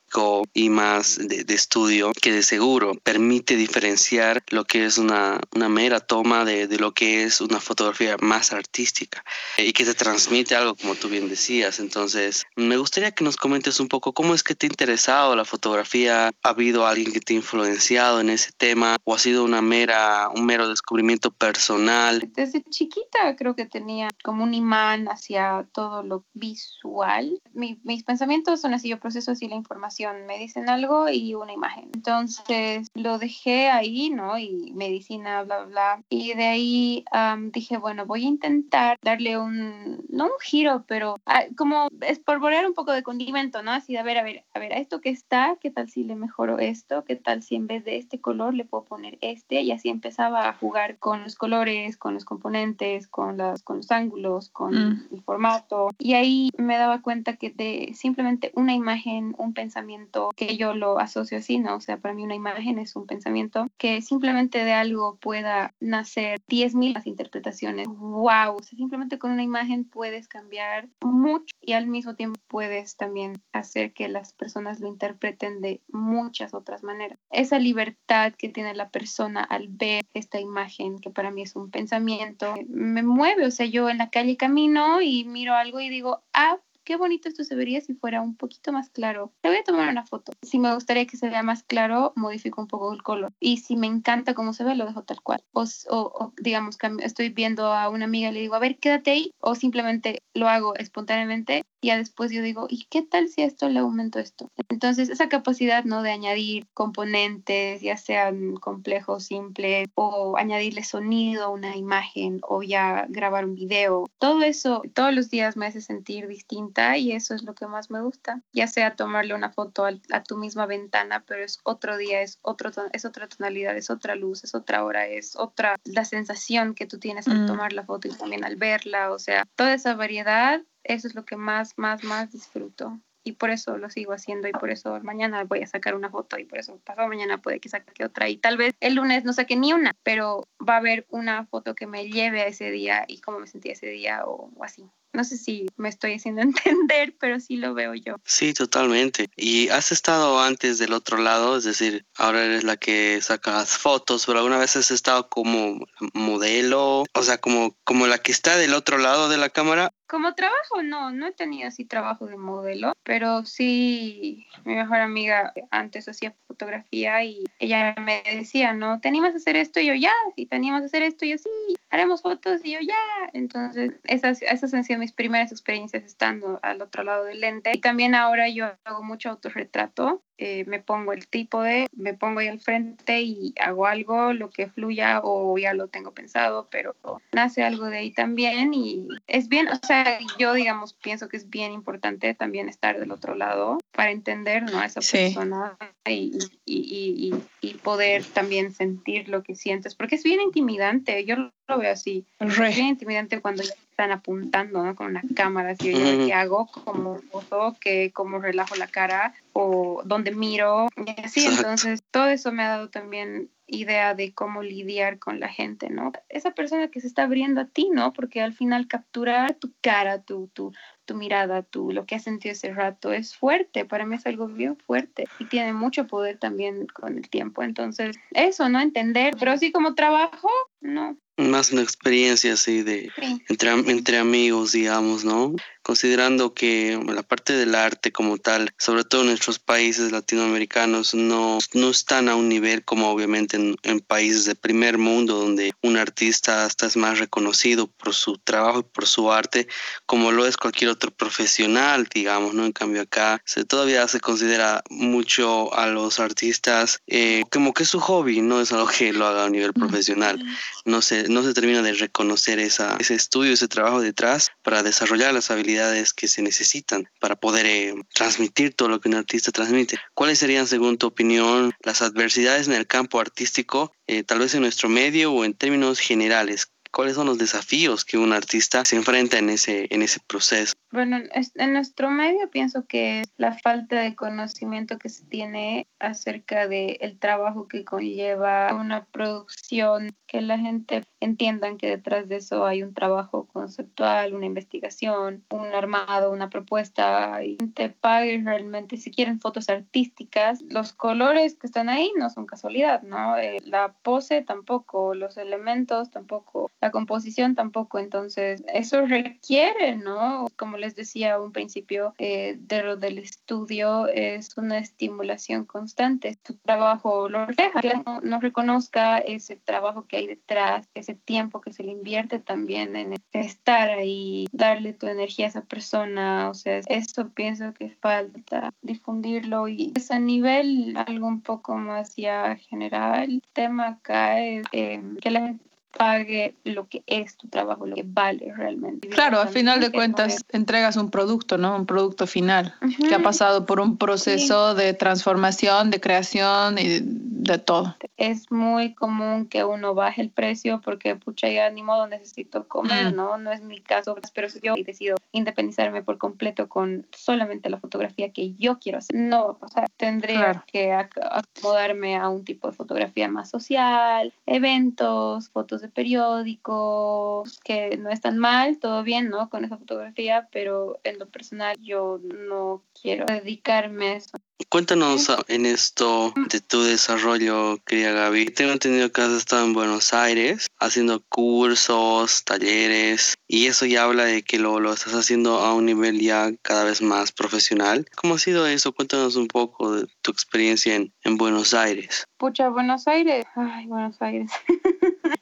y 0.54 0.69
más 0.69 1.17
de, 1.17 1.43
de 1.43 1.54
estudio 1.54 2.12
que 2.19 2.32
de 2.32 2.43
seguro 2.43 2.93
permite 3.04 3.56
diferenciar 3.56 4.43
lo 4.50 4.65
que 4.65 4.86
es 4.86 4.98
una, 4.98 5.39
una 5.54 5.69
mera 5.69 6.00
toma 6.00 6.45
de, 6.45 6.67
de 6.67 6.78
lo 6.80 6.93
que 6.93 7.24
es 7.24 7.41
una 7.41 7.60
fotografía 7.60 8.17
más 8.19 8.52
artística 8.52 9.24
eh, 9.58 9.65
y 9.67 9.74
que 9.74 9.86
te 9.86 9.93
transmite 9.93 10.56
algo 10.56 10.76
como 10.76 10.95
tú 10.95 11.10
bien 11.10 11.30
decías. 11.30 11.80
Entonces, 11.80 12.45
me 12.56 12.78
gustaría 12.78 13.12
que 13.12 13.24
nos 13.24 13.38
comentes 13.38 13.80
un 13.80 13.88
poco 13.88 14.13
cómo 14.13 14.34
es 14.34 14.41
que 14.43 14.56
te 14.56 14.65
ha 14.65 14.69
interesado 14.69 15.36
la 15.36 15.45
fotografía, 15.45 16.28
ha 16.43 16.50
habido 16.50 16.88
alguien 16.88 17.12
que 17.12 17.19
te 17.19 17.34
ha 17.34 17.38
influenciado 17.38 18.19
en 18.19 18.30
ese 18.30 18.52
tema 18.58 18.98
o 19.04 19.13
ha 19.13 19.19
sido 19.19 19.43
una 19.43 19.62
mera, 19.62 20.30
un 20.34 20.45
mero 20.45 20.67
descubrimiento 20.69 21.32
personal. 21.32 22.30
Desde 22.34 22.63
chiquita 22.69 23.36
creo 23.38 23.56
que 23.56 23.65
tenía 23.65 24.10
como 24.24 24.43
un 24.43 24.54
imán 24.54 25.08
hacia 25.08 25.67
todo 25.74 26.02
lo 26.04 26.26
visual. 26.34 27.39
Mi- 27.54 27.80
mis 27.84 28.04
pensamientos 28.04 28.62
son 28.62 28.74
así, 28.74 28.89
yo 28.89 29.00
proceso 29.00 29.32
así 29.32 29.48
la 29.48 29.56
información 29.56 29.98
información, 29.99 30.25
me 30.25 30.39
dicen 30.39 30.69
algo 30.69 31.09
y 31.09 31.33
una 31.35 31.53
imagen. 31.53 31.89
Entonces 31.93 32.89
lo 32.93 33.17
dejé 33.17 33.69
ahí, 33.69 34.09
¿no? 34.09 34.38
Y 34.38 34.71
medicina, 34.73 35.43
bla, 35.43 35.65
bla. 35.65 36.03
Y 36.09 36.33
de 36.33 36.45
ahí 36.45 37.05
dije, 37.51 37.77
bueno, 37.77 38.05
voy 38.05 38.25
a 38.25 38.27
intentar 38.27 38.97
darle 39.01 39.38
un, 39.38 40.05
no 40.09 40.25
un 40.25 40.39
giro, 40.41 40.83
pero 40.88 41.17
ah, 41.25 41.43
como 41.57 41.89
espolvorear 42.01 42.65
un 42.65 42.73
poco 42.73 42.91
de 42.91 43.03
condimento, 43.03 43.62
¿no? 43.62 43.71
Así 43.71 43.93
de, 43.93 43.99
a 43.99 44.03
ver, 44.03 44.17
a 44.17 44.23
ver, 44.23 44.43
a 44.53 44.59
ver, 44.59 44.73
a 44.73 44.77
esto 44.77 45.01
que 45.01 45.09
está, 45.09 45.57
¿qué 45.59 45.71
tal 45.71 45.89
si 45.89 46.03
le 46.03 46.15
mejoro 46.15 46.59
esto? 46.59 47.03
¿Qué 47.03 47.15
tal 47.15 47.43
si 47.43 47.55
en 47.55 47.67
vez 47.67 47.83
de 47.83 47.97
este 47.97 48.19
color 48.19 48.53
le 48.53 48.65
puedo 48.65 48.85
poner 48.85 49.17
este? 49.21 49.62
Y 49.62 49.71
así 49.71 49.89
empezaba 49.89 50.47
a 50.47 50.53
jugar 50.53 50.97
con 50.97 51.23
los 51.23 51.35
colores, 51.35 51.97
con 51.97 52.13
los 52.13 52.25
componentes, 52.25 53.07
con, 53.07 53.38
las, 53.38 53.63
con 53.63 53.77
los 53.77 53.91
ángulos, 53.91 54.49
con 54.49 54.73
mm. 54.73 55.07
el 55.13 55.21
formato. 55.23 55.89
Y 55.97 56.13
ahí 56.13 56.51
me 56.57 56.77
daba 56.77 57.01
cuenta 57.01 57.35
que 57.35 57.49
de 57.49 57.91
simplemente 57.93 58.51
una 58.55 58.73
imagen, 58.73 59.35
un 59.38 59.53
pensamiento, 59.53 59.88
que 60.36 60.58
yo 60.58 60.73
lo 60.73 60.99
asocio 60.99 61.38
así, 61.38 61.60
¿no? 61.60 61.75
O 61.75 61.82
sea, 61.82 61.97
para 61.97 62.13
mí 62.13 62.23
una 62.23 62.36
imagen 62.36 62.80
es 62.80 62.95
un 62.95 63.06
pensamiento 63.06 63.67
que 63.78 64.02
simplemente 64.02 64.63
de 64.63 64.73
algo 64.73 65.17
pueda 65.17 65.73
nacer 65.80 66.39
10.000 66.47 66.93
las 66.93 67.08
interpretaciones. 67.08 67.88
¡Wow! 67.88 68.56
O 68.58 68.63
sea, 68.63 68.78
simplemente 68.78 69.19
con 69.19 69.32
una 69.32 69.43
imagen 69.43 69.86
puedes 69.86 70.28
cambiar 70.28 70.88
mucho 71.02 71.56
y 71.62 71.73
al 71.73 71.88
mismo 71.88 72.15
tiempo 72.15 72.39
puedes 72.47 72.95
también 72.95 73.41
hacer 73.54 73.93
que 73.93 74.08
las 74.08 74.34
personas 74.34 74.80
lo 74.80 74.88
interpreten 74.88 75.62
de 75.62 75.82
muchas 75.91 76.54
otras 76.54 76.84
maneras. 76.84 77.17
Esa 77.32 77.60
libertad 77.60 78.34
que 78.38 78.49
tiene 78.49 78.73
la 78.75 78.89
persona 78.89 79.43
al 79.43 79.67
ver 79.69 80.04
esta 80.13 80.39
imagen, 80.39 80.99
que 80.99 81.10
para 81.10 81.32
mí 81.32 81.43
es 81.43 81.56
un 81.56 81.69
pensamiento, 81.71 82.54
me 82.67 83.04
mueve. 83.04 83.45
O 83.45 83.52
sea, 83.52 83.65
yo 83.65 83.89
en 83.89 83.97
la 83.97 84.10
calle 84.10 84.38
camino 84.38 85.02
y 85.02 85.25
miro 85.25 85.54
algo 85.54 85.80
y 85.80 85.89
digo, 85.89 86.21
ah, 86.34 86.58
qué 86.89 86.95
bonito 86.95 87.30
esto 87.30 87.43
se 87.43 87.54
vería 87.54 87.82
si 87.82 87.93
fuera 87.93 88.19
un 88.19 88.36
poquito 88.36 88.71
más 88.71 88.89
claro. 88.89 89.32
Le 89.43 89.52
voy 89.52 89.60
a 89.60 89.63
tomar 89.63 89.89
una 89.89 90.08
foto. 90.08 90.32
Si 90.41 90.58
me 90.58 90.73
gustaría 90.73 91.06
que 91.06 91.17
se 91.17 91.30
vea 91.30 91.43
más 91.43 91.62
claro, 91.62 92.13
modifico 92.15 92.62
un 92.62 92.67
poco 92.67 92.91
el 92.91 93.04
color. 93.04 93.32
Y 93.39 93.58
si 93.58 93.75
me 93.75 93.86
encanta 93.86 94.34
cómo 94.34 94.54
se 94.54 94.63
ve, 94.63 94.73
lo 94.73 94.88
dejo 94.88 95.04
tal 95.04 95.21
cual. 95.21 95.43
O, 95.54 95.65
o, 95.91 96.34
digamos, 96.41 96.80
estoy 97.04 97.30
viendo 97.30 97.71
a 97.71 97.89
una 97.89 98.06
amiga 98.06 98.30
y 98.30 98.34
le 98.34 98.39
digo, 98.39 98.56
a 98.56 98.60
ver, 98.60 98.80
quédate 98.80 99.12
ahí. 99.12 99.32
O 99.39 99.54
simplemente 99.54 100.23
lo 100.34 100.49
hago 100.49 100.73
espontáneamente 100.78 101.63
y 101.82 101.88
ya 101.88 101.97
después 101.97 102.32
yo 102.32 102.41
digo, 102.41 102.65
¿y 102.69 102.86
qué 102.89 103.04
tal 103.04 103.30
si 103.30 103.43
esto 103.43 103.69
le 103.69 103.80
aumento 103.80 104.19
esto? 104.19 104.49
Entonces, 104.67 105.10
esa 105.10 105.30
capacidad, 105.30 105.86
¿no? 105.86 106.02
De 106.02 106.12
añadir 106.12 106.67
componentes, 106.73 107.82
ya 107.82 107.97
sean 107.97 108.56
complejos, 108.56 109.25
simples, 109.25 109.88
o 109.95 110.38
añadirle 110.38 110.84
sonido 110.84 111.45
a 111.45 111.49
una 111.49 111.78
imagen, 111.78 112.39
o 112.41 112.63
ya 112.63 113.06
grabar 113.10 113.45
un 113.45 113.56
video, 113.56 114.10
todo 114.17 114.41
eso 114.41 114.82
todos 114.93 115.13
los 115.13 115.30
días 115.30 115.56
me 115.56 115.67
hace 115.67 115.82
sentir 115.82 116.28
distinta 116.28 116.79
y 116.98 117.12
eso 117.12 117.34
es 117.34 117.44
lo 117.44 117.56
que 117.56 117.68
más 117.68 117.89
me 117.89 118.02
gusta. 118.02 118.42
Ya 118.54 118.68
sea 118.68 118.96
tomarle 118.96 119.34
una 119.34 119.52
foto 119.52 119.86
a, 119.86 120.24
tu 120.24 120.38
misma 120.38 120.65
ventana, 120.65 121.24
pero 121.26 121.44
es 121.44 121.60
otro 121.63 121.98
día, 121.98 122.22
es, 122.22 122.39
otro, 122.42 122.72
es 122.92 123.06
otra 123.06 123.28
tonalidad, 123.28 123.76
es 123.78 123.89
otra 123.89 124.15
luz, 124.15 124.44
es 124.44 124.56
otra 124.56 124.84
hora, 124.84 125.08
es 125.08 125.36
otra 125.36 125.76
la 125.84 126.06
sensación 126.06 126.76
que 126.76 126.86
tú 126.86 127.00
tienes 127.00 127.28
al 127.28 127.44
mm. 127.44 127.48
tomar 127.48 127.74
la 127.74 127.86
foto 127.86 128.08
y 128.08 128.12
también 128.12 128.44
al 128.44 128.56
verla, 128.56 129.12
o 129.12 129.20
sea, 129.20 129.46
toda 129.56 129.74
esa 129.74 129.96
variedad 129.96 130.62
eso 130.84 131.08
es 131.08 131.15
lo 131.15 131.26
que 131.26 131.36
más, 131.36 131.78
más, 131.78 132.04
más 132.04 132.32
disfruto. 132.32 133.00
Y 133.24 133.34
por 133.34 133.50
eso 133.50 133.78
lo 133.78 133.89
sigo 133.89 134.13
haciendo 134.13 134.48
y 134.48 134.54
por 134.54 134.72
eso 134.72 135.00
mañana 135.04 135.44
voy 135.44 135.62
a 135.62 135.68
sacar 135.68 135.94
una 135.94 136.10
foto 136.10 136.39
y 136.39 136.46
por 136.46 136.58
eso 136.58 136.80
pasado 136.80 137.08
mañana 137.10 137.42
puede 137.42 137.60
que 137.60 137.70
saque 137.70 138.06
otra 138.06 138.30
y 138.30 138.38
tal 138.38 138.58
vez 138.58 138.74
el 138.80 138.96
lunes 138.96 139.26
no 139.26 139.34
saque 139.34 139.56
ni 139.56 139.74
una, 139.74 139.94
pero 140.04 140.48
va 140.68 140.76
a 140.76 140.78
haber 140.78 141.06
una 141.10 141.46
foto 141.46 141.76
que 141.76 141.86
me 141.86 142.10
lleve 142.10 142.42
a 142.42 142.48
ese 142.48 142.72
día 142.72 143.04
y 143.08 143.20
cómo 143.20 143.39
me 143.39 143.48
sentí 143.48 143.70
ese 143.70 143.88
día 143.88 144.26
o 144.26 144.52
así. 144.63 144.89
No 145.19 145.25
sé 145.25 145.36
si 145.36 145.65
me 145.75 145.89
estoy 145.89 146.13
haciendo 146.13 146.41
entender, 146.43 147.13
pero 147.19 147.41
sí 147.41 147.58
lo 147.58 147.73
veo 147.73 147.93
yo. 147.93 148.15
Sí, 148.23 148.53
totalmente. 148.53 149.29
¿Y 149.36 149.67
has 149.67 149.91
estado 149.91 150.39
antes 150.39 150.77
del 150.77 150.93
otro 150.93 151.17
lado? 151.17 151.58
Es 151.58 151.65
decir, 151.65 152.05
ahora 152.15 152.45
eres 152.45 152.63
la 152.63 152.77
que 152.77 153.19
sacas 153.21 153.77
fotos, 153.77 154.25
pero 154.25 154.39
alguna 154.39 154.60
vez 154.60 154.77
has 154.77 154.91
estado 154.91 155.27
como 155.27 155.86
modelo, 156.13 157.03
o 157.13 157.21
sea, 157.21 157.38
como, 157.38 157.75
como 157.84 158.08
la 158.08 158.19
que 158.19 158.32
está 158.32 158.55
del 158.55 158.73
otro 158.73 158.97
lado 158.97 159.27
de 159.27 159.36
la 159.36 159.49
cámara. 159.49 159.91
Como 160.08 160.34
trabajo, 160.36 160.84
no, 160.84 161.12
no 161.12 161.27
he 161.27 161.34
tenido 161.34 161.67
así 161.67 161.84
trabajo 161.84 162.25
de 162.25 162.38
modelo, 162.38 162.93
pero 163.03 163.45
sí, 163.45 164.47
mi 164.63 164.75
mejor 164.75 165.01
amiga 165.01 165.53
antes 165.69 166.08
hacía 166.08 166.34
fotografía 166.47 167.23
y 167.25 167.43
ella 167.60 167.93
me 167.99 168.23
decía, 168.23 168.73
¿no? 168.73 169.01
¿Te 169.01 169.10
animas 169.10 169.34
a 169.34 169.38
hacer 169.38 169.58
esto? 169.58 169.82
Y 169.82 169.88
yo, 169.88 169.93
ya, 169.95 170.13
si 170.36 170.45
te 170.45 170.55
animas 170.55 170.82
a 170.84 170.86
hacer 170.86 171.03
esto, 171.03 171.25
y 171.25 171.32
yo, 171.32 171.38
sí, 171.38 171.49
haremos 171.89 172.21
fotos, 172.21 172.62
y 172.63 172.73
yo, 172.73 172.80
ya. 172.82 172.95
Entonces, 173.34 173.93
esas, 174.04 174.41
esas 174.41 174.73
han 174.73 174.84
sido 174.84 174.99
mis 174.99 175.13
primeras 175.13 175.52
experiencias 175.52 176.04
estando 176.04 176.60
al 176.62 176.82
otro 176.82 177.04
lado 177.04 177.25
del 177.25 177.41
lente. 177.41 177.71
Y 177.73 177.82
también 177.82 178.15
ahora 178.15 178.49
yo 178.49 178.71
hago 178.86 179.04
mucho 179.04 179.30
autorretrato 179.30 180.23
eh, 180.41 180.63
me 180.67 180.80
pongo 180.80 181.12
el 181.12 181.28
tipo 181.28 181.62
de, 181.62 181.88
me 181.91 182.13
pongo 182.13 182.39
ahí 182.39 182.47
al 182.47 182.62
frente 182.62 183.19
y 183.19 183.54
hago 183.60 183.88
algo, 183.88 184.32
lo 184.32 184.49
que 184.49 184.69
fluya 184.69 185.19
o 185.21 185.58
ya 185.58 185.73
lo 185.73 185.89
tengo 185.89 186.13
pensado, 186.13 186.69
pero 186.71 186.95
nace 187.34 187.62
algo 187.62 187.88
de 187.88 187.97
ahí 187.97 188.12
también 188.12 188.73
y 188.73 189.06
es 189.28 189.49
bien, 189.49 189.67
o 189.67 189.86
sea, 189.86 190.17
yo 190.38 190.54
digamos 190.54 190.93
pienso 190.93 191.28
que 191.28 191.36
es 191.36 191.49
bien 191.49 191.73
importante 191.73 192.34
también 192.36 192.69
estar 192.69 192.97
del 192.97 193.12
otro 193.12 193.36
lado 193.36 193.80
para 193.91 194.12
entender 194.12 194.63
¿no? 194.63 194.80
a 194.80 194.86
esa 194.86 195.02
persona 195.02 195.75
y, 196.06 196.32
y, 196.63 197.34
y, 197.34 197.34
y, 197.60 197.73
poder 197.73 198.23
también 198.23 198.71
sentir 198.71 199.28
lo 199.28 199.43
que 199.43 199.56
sientes, 199.56 199.93
porque 199.93 200.15
es 200.15 200.23
bien 200.23 200.39
intimidante, 200.39 201.25
yo 201.25 201.52
lo 201.69 201.79
veo 201.79 201.91
así, 201.91 202.25
es 202.39 202.58
bien 202.75 202.88
intimidante 202.88 203.39
cuando 203.41 203.63
están 203.99 204.12
apuntando 204.13 204.81
¿no? 204.81 204.95
con 204.95 205.07
una 205.07 205.21
cámara, 205.35 205.71
así 205.71 205.91
yo 205.91 206.25
qué 206.25 206.33
hago, 206.33 206.67
como 206.67 207.17
foto, 207.17 207.75
que 207.81 208.12
cómo 208.13 208.39
relajo 208.39 208.75
la 208.75 208.88
cara 208.88 209.33
o 209.51 210.03
dónde 210.05 210.31
miro, 210.31 210.88
y 210.95 211.21
así, 211.21 211.45
entonces 211.45 212.01
todo 212.09 212.27
eso 212.27 212.53
me 212.53 212.63
ha 212.63 212.69
dado 212.69 212.89
también 212.89 213.49
idea 213.67 214.15
de 214.15 214.33
cómo 214.33 214.63
lidiar 214.63 215.19
con 215.19 215.41
la 215.41 215.49
gente, 215.49 215.89
¿no? 215.89 216.13
Esa 216.29 216.51
persona 216.51 216.88
que 216.88 217.01
se 217.01 217.07
está 217.07 217.23
abriendo 217.23 217.59
a 217.59 217.65
ti, 217.65 217.89
¿no? 217.91 218.13
Porque 218.13 218.41
al 218.41 218.53
final 218.53 218.88
capturar 218.88 219.55
tu 219.55 219.73
cara, 219.81 220.21
tu, 220.21 220.47
tu, 220.53 220.71
tu 221.03 221.15
mirada, 221.15 221.62
tu, 221.62 221.91
lo 221.91 222.05
que 222.05 222.15
has 222.15 222.23
sentido 222.23 222.53
ese 222.53 222.73
rato 222.73 223.12
es 223.12 223.35
fuerte, 223.35 223.83
para 223.83 224.05
mí 224.05 224.15
es 224.15 224.25
algo 224.25 224.47
bien 224.47 224.77
fuerte 224.77 225.25
y 225.39 225.45
tiene 225.45 225.73
mucho 225.73 226.07
poder 226.07 226.38
también 226.38 226.88
con 226.88 227.17
el 227.17 227.29
tiempo, 227.29 227.63
entonces 227.63 228.15
eso, 228.31 228.69
¿no? 228.69 228.79
Entender, 228.79 229.35
pero 229.38 229.51
así 229.51 229.73
como 229.73 229.93
trabajo, 229.93 230.49
no, 230.79 231.17
más 231.39 231.71
una 231.71 231.81
experiencia 231.81 232.53
así 232.53 232.83
de 232.83 233.09
entre, 233.47 233.69
entre 233.89 234.17
amigos, 234.17 234.71
digamos, 234.71 235.23
¿no? 235.23 235.54
Considerando 235.89 236.54
que 236.54 237.02
la 237.04 237.23
parte 237.23 237.54
del 237.54 237.73
arte 237.73 238.12
como 238.12 238.38
tal, 238.38 238.71
sobre 238.78 239.04
todo 239.04 239.21
en 239.21 239.30
nuestros 239.30 239.58
países 239.58 240.12
latinoamericanos, 240.12 241.15
no, 241.15 241.58
no 241.73 241.89
están 241.89 242.30
a 242.30 242.36
un 242.36 242.47
nivel 242.47 242.86
como 242.86 243.10
obviamente 243.10 243.58
en, 243.58 243.75
en, 243.82 243.99
países 243.99 244.45
de 244.45 244.54
primer 244.54 244.99
mundo, 244.99 245.39
donde 245.39 245.71
un 245.82 245.97
artista 245.97 246.65
hasta 246.65 246.86
es 246.86 246.95
más 246.95 247.17
reconocido 247.17 247.88
por 247.88 248.13
su 248.13 248.38
trabajo 248.38 248.82
y 248.82 248.84
por 248.84 249.08
su 249.08 249.32
arte, 249.32 249.67
como 250.06 250.32
lo 250.32 250.45
es 250.45 250.58
cualquier 250.58 250.91
otro 250.91 251.10
profesional, 251.10 252.08
digamos, 252.13 252.54
¿no? 252.54 252.65
En 252.65 252.71
cambio 252.71 253.02
acá 253.02 253.41
se, 253.43 253.65
todavía 253.65 254.08
se 254.08 254.19
considera 254.19 254.84
mucho 254.91 255.73
a 255.73 255.88
los 255.88 256.19
artistas 256.19 257.02
eh, 257.08 257.41
como 257.49 257.73
que 257.73 257.82
es 257.82 257.89
su 257.89 257.99
hobby, 257.99 258.41
no 258.41 258.62
es 258.62 258.71
algo 258.71 258.86
que 258.86 259.12
lo 259.12 259.25
haga 259.25 259.45
a 259.45 259.49
nivel 259.49 259.73
profesional. 259.73 260.39
No 260.86 261.02
sé 261.02 261.28
no 261.30 261.41
se 261.41 261.56
termina 261.56 261.82
de 261.82 261.93
reconocer 261.93 262.60
esa, 262.60 262.95
ese 262.99 263.15
estudio, 263.15 263.54
ese 263.54 263.67
trabajo 263.67 264.02
detrás 264.02 264.52
para 264.62 264.84
desarrollar 264.84 265.34
las 265.34 265.49
habilidades 265.49 265.79
que 266.15 266.28
se 266.28 266.42
necesitan 266.42 267.10
para 267.20 267.36
poder 267.36 267.65
eh, 267.65 267.94
transmitir 268.13 268.74
todo 268.74 268.89
lo 268.89 269.00
que 269.00 269.10
un 269.10 269.15
artista 269.15 269.52
transmite. 269.52 269.98
¿Cuáles 270.13 270.39
serían, 270.39 270.68
según 270.68 270.98
tu 270.98 271.08
opinión, 271.08 271.74
las 271.84 272.02
adversidades 272.02 272.68
en 272.68 272.74
el 272.74 272.88
campo 272.88 273.20
artístico, 273.20 273.92
eh, 274.08 274.24
tal 274.24 274.39
vez 274.39 274.54
en 274.56 274.62
nuestro 274.62 274.89
medio 274.89 275.32
o 275.32 275.46
en 275.46 275.54
términos 275.54 276.00
generales? 276.00 276.72
¿Cuáles 276.92 277.15
son 277.15 277.28
los 277.28 277.38
desafíos 277.38 278.04
que 278.04 278.18
un 278.18 278.34
artista 278.34 278.84
se 278.84 278.96
enfrenta 278.96 279.38
en 279.38 279.50
ese, 279.50 279.88
en 279.89 280.02
ese 280.02 280.20
proceso? 280.28 280.74
Bueno, 280.91 281.17
en 281.56 281.73
nuestro 281.73 282.10
medio 282.10 282.49
pienso 282.49 282.88
que 282.88 283.21
la 283.38 283.54
falta 283.54 284.02
de 284.02 284.15
conocimiento 284.15 284.97
que 284.97 285.10
se 285.10 285.23
tiene 285.23 285.88
acerca 285.99 286.67
del 286.67 286.97
el 286.99 287.19
trabajo 287.19 287.67
que 287.67 287.86
conlleva 287.86 288.73
una 288.73 289.06
producción, 289.06 290.15
que 290.25 290.41
la 290.41 290.58
gente 290.58 291.04
entiendan 291.19 291.78
que 291.78 291.88
detrás 291.88 292.28
de 292.28 292.38
eso 292.38 292.65
hay 292.65 292.82
un 292.82 292.93
trabajo 292.93 293.45
conceptual, 293.54 294.34
una 294.34 294.47
investigación, 294.47 295.43
un 295.49 295.67
armado, 295.67 296.32
una 296.32 296.49
propuesta 296.49 297.43
y 297.43 297.58
te 297.58 297.89
paguen 297.89 298.45
realmente 298.45 298.97
si 298.97 299.12
quieren 299.12 299.39
fotos 299.39 299.69
artísticas. 299.69 300.62
Los 300.63 300.93
colores 300.93 301.56
que 301.56 301.67
están 301.67 301.89
ahí 301.89 302.12
no 302.17 302.32
son 302.32 302.47
casualidad, 302.47 303.04
¿no? 303.04 303.38
Eh, 303.38 303.58
la 303.65 303.93
pose 304.02 304.41
tampoco, 304.41 305.13
los 305.13 305.38
elementos 305.38 306.10
tampoco, 306.10 306.71
la 306.82 306.89
composición 306.89 307.54
tampoco. 307.54 307.99
Entonces, 307.99 308.63
eso 308.73 309.06
requiere, 309.06 309.95
¿no? 309.95 310.47
Como 310.58 310.78
les 310.80 310.96
decía 310.96 311.39
un 311.39 311.52
principio 311.52 312.13
eh, 312.18 312.58
de 312.60 312.84
lo 312.84 312.98
del 312.98 313.18
estudio, 313.18 314.08
es 314.08 314.58
una 314.58 314.80
estimulación 314.80 315.65
constante. 315.65 316.38
Tu 316.44 316.56
trabajo 316.56 317.30
lo 317.30 317.46
refleja, 317.46 317.82
no, 318.06 318.22
no, 318.22 318.39
reconozca 318.39 319.20
ese 319.20 319.56
trabajo 319.58 320.06
que 320.08 320.18
hay 320.18 320.28
detrás, 320.28 320.89
ese 320.94 321.15
tiempo 321.15 321.62
que 321.62 321.74
se 321.74 321.84
le 321.84 321.92
invierte 321.92 322.39
también 322.39 322.96
en 322.96 323.15
estar 323.34 323.89
ahí, 323.89 324.48
darle 324.52 324.94
tu 324.94 325.08
energía 325.08 325.46
a 325.46 325.50
esa 325.50 325.62
persona. 325.62 326.50
O 326.50 326.54
sea, 326.54 326.80
eso 326.88 327.30
pienso 327.30 327.74
que 327.74 327.89
falta 327.89 328.74
difundirlo 328.82 329.68
y 329.68 329.94
es 329.96 330.12
a 330.12 330.20
nivel 330.20 330.96
algo 330.98 331.28
un 331.28 331.42
poco 331.42 331.76
más 331.76 332.15
ya 332.15 332.56
general. 332.56 333.30
El 333.30 333.42
tema 333.54 333.89
acá 333.89 334.39
es 334.42 334.65
eh, 334.72 335.02
que 335.22 335.32
la 335.32 335.42
gente 335.42 335.68
pague 335.97 336.56
lo 336.63 336.88
que 336.88 337.04
es 337.08 337.38
tu 337.38 337.47
trabajo, 337.47 337.86
lo 337.86 337.95
que 337.95 338.04
vale 338.06 338.54
realmente. 338.56 339.10
Claro, 339.10 339.39
al 339.39 339.49
final 339.49 339.80
de 339.80 339.91
cuentas 339.91 340.45
entregas 340.49 340.95
un 340.97 341.10
producto, 341.10 341.58
¿no? 341.58 341.75
Un 341.75 341.86
producto 341.86 342.28
final 342.28 342.73
que 343.08 343.15
ha 343.15 343.19
pasado 343.19 343.65
por 343.65 343.80
un 343.80 343.97
proceso 343.97 344.75
de 344.75 344.93
transformación, 344.93 345.89
de 345.91 345.99
creación 345.99 346.78
y 346.78 346.99
de 347.02 347.58
todo. 347.58 347.95
Es 348.17 348.52
muy 348.52 348.93
común 348.93 349.47
que 349.47 349.63
uno 349.63 349.95
baje 349.95 350.21
el 350.21 350.30
precio 350.30 350.82
porque, 350.82 351.15
pucha, 351.15 351.49
ya 351.49 351.69
ni 351.69 351.84
modo 351.84 352.08
necesito 352.08 352.67
comer, 352.67 353.12
mm. 353.12 353.15
¿no? 353.15 353.38
No 353.38 353.52
es 353.52 353.62
mi 353.62 353.80
caso, 353.80 354.15
pero 354.34 354.49
si 354.49 354.60
yo 354.62 354.75
decido 354.86 355.15
independizarme 355.32 356.04
por 356.04 356.17
completo 356.17 356.69
con 356.69 357.08
solamente 357.12 357.69
la 357.69 357.80
fotografía 357.80 358.32
que 358.32 358.54
yo 358.54 358.80
quiero 358.80 358.99
hacer, 358.99 359.15
no, 359.15 359.58
o 359.60 359.67
sea, 359.67 359.86
tendría 359.97 360.63
que 360.67 360.93
acomodarme 360.93 362.17
a 362.17 362.30
un 362.30 362.43
tipo 362.43 362.67
de 362.67 362.73
fotografía 362.73 363.28
más 363.28 363.49
social, 363.49 364.34
eventos, 364.45 365.49
fotos 365.49 365.79
de 365.82 365.89
periódicos, 365.89 367.60
que 367.63 367.98
no 367.98 368.10
están 368.10 368.38
mal, 368.38 368.80
todo 368.80 369.04
bien, 369.04 369.30
¿no? 369.30 369.50
Con 369.50 369.65
esa 369.65 369.78
fotografía, 369.78 370.48
pero 370.52 371.00
en 371.04 371.20
lo 371.20 371.28
personal 371.28 371.76
yo 371.80 372.20
no 372.24 372.84
quiero 373.02 373.26
dedicarme 373.26 374.10
a 374.10 374.15
eso. 374.15 374.38
Cuéntanos 374.68 375.32
en 375.48 375.65
esto 375.65 376.34
de 376.50 376.60
tu 376.60 376.84
desarrollo, 376.84 377.78
querida 377.86 378.12
Gaby. 378.12 378.46
Tengo 378.48 378.74
entendido 378.74 379.12
que 379.12 379.22
has 379.22 379.32
estado 379.32 379.65
en 379.65 379.74
Buenos 379.74 380.13
Aires 380.13 380.68
haciendo 380.80 381.22
cursos, 381.22 382.44
talleres, 382.44 383.36
y 383.48 383.68
eso 383.68 383.86
ya 383.86 384.04
habla 384.04 384.26
de 384.26 384.44
que 384.44 384.60
lo, 384.60 384.80
lo 384.80 384.94
estás 384.94 385.13
haciendo 385.13 385.60
a 385.60 385.74
un 385.74 385.86
nivel 385.86 386.20
ya 386.20 386.52
cada 386.62 386.84
vez 386.84 387.02
más 387.02 387.32
profesional. 387.32 388.06
¿Cómo 388.15 388.36
ha 388.36 388.39
sido 388.39 388.68
eso? 388.68 388.92
Cuéntanos 388.92 389.38
un 389.38 389.48
poco 389.48 389.96
de 389.96 390.08
tu 390.22 390.32
experiencia 390.32 390.96
en, 390.96 391.13
en 391.24 391.38
Buenos 391.38 391.74
Aires. 391.74 392.26
Pucha, 392.38 392.70
Buenos 392.70 393.08
Aires. 393.08 393.46
Ay, 393.56 393.88
Buenos 393.88 394.22
Aires. 394.22 394.52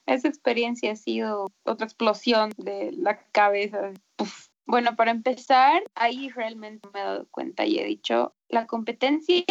Esa 0.07 0.29
experiencia 0.29 0.93
ha 0.93 0.95
sido 0.95 1.51
otra 1.63 1.85
explosión 1.85 2.51
de 2.57 2.91
la 2.93 3.19
cabeza. 3.31 3.91
Bueno, 4.65 4.95
para 4.95 5.11
empezar, 5.11 5.83
ahí 5.95 6.29
realmente 6.29 6.89
me 6.93 6.99
he 6.99 7.03
dado 7.03 7.27
cuenta 7.29 7.65
y 7.65 7.77
he 7.77 7.85
dicho, 7.85 8.33
la 8.49 8.67
competencia 8.67 9.45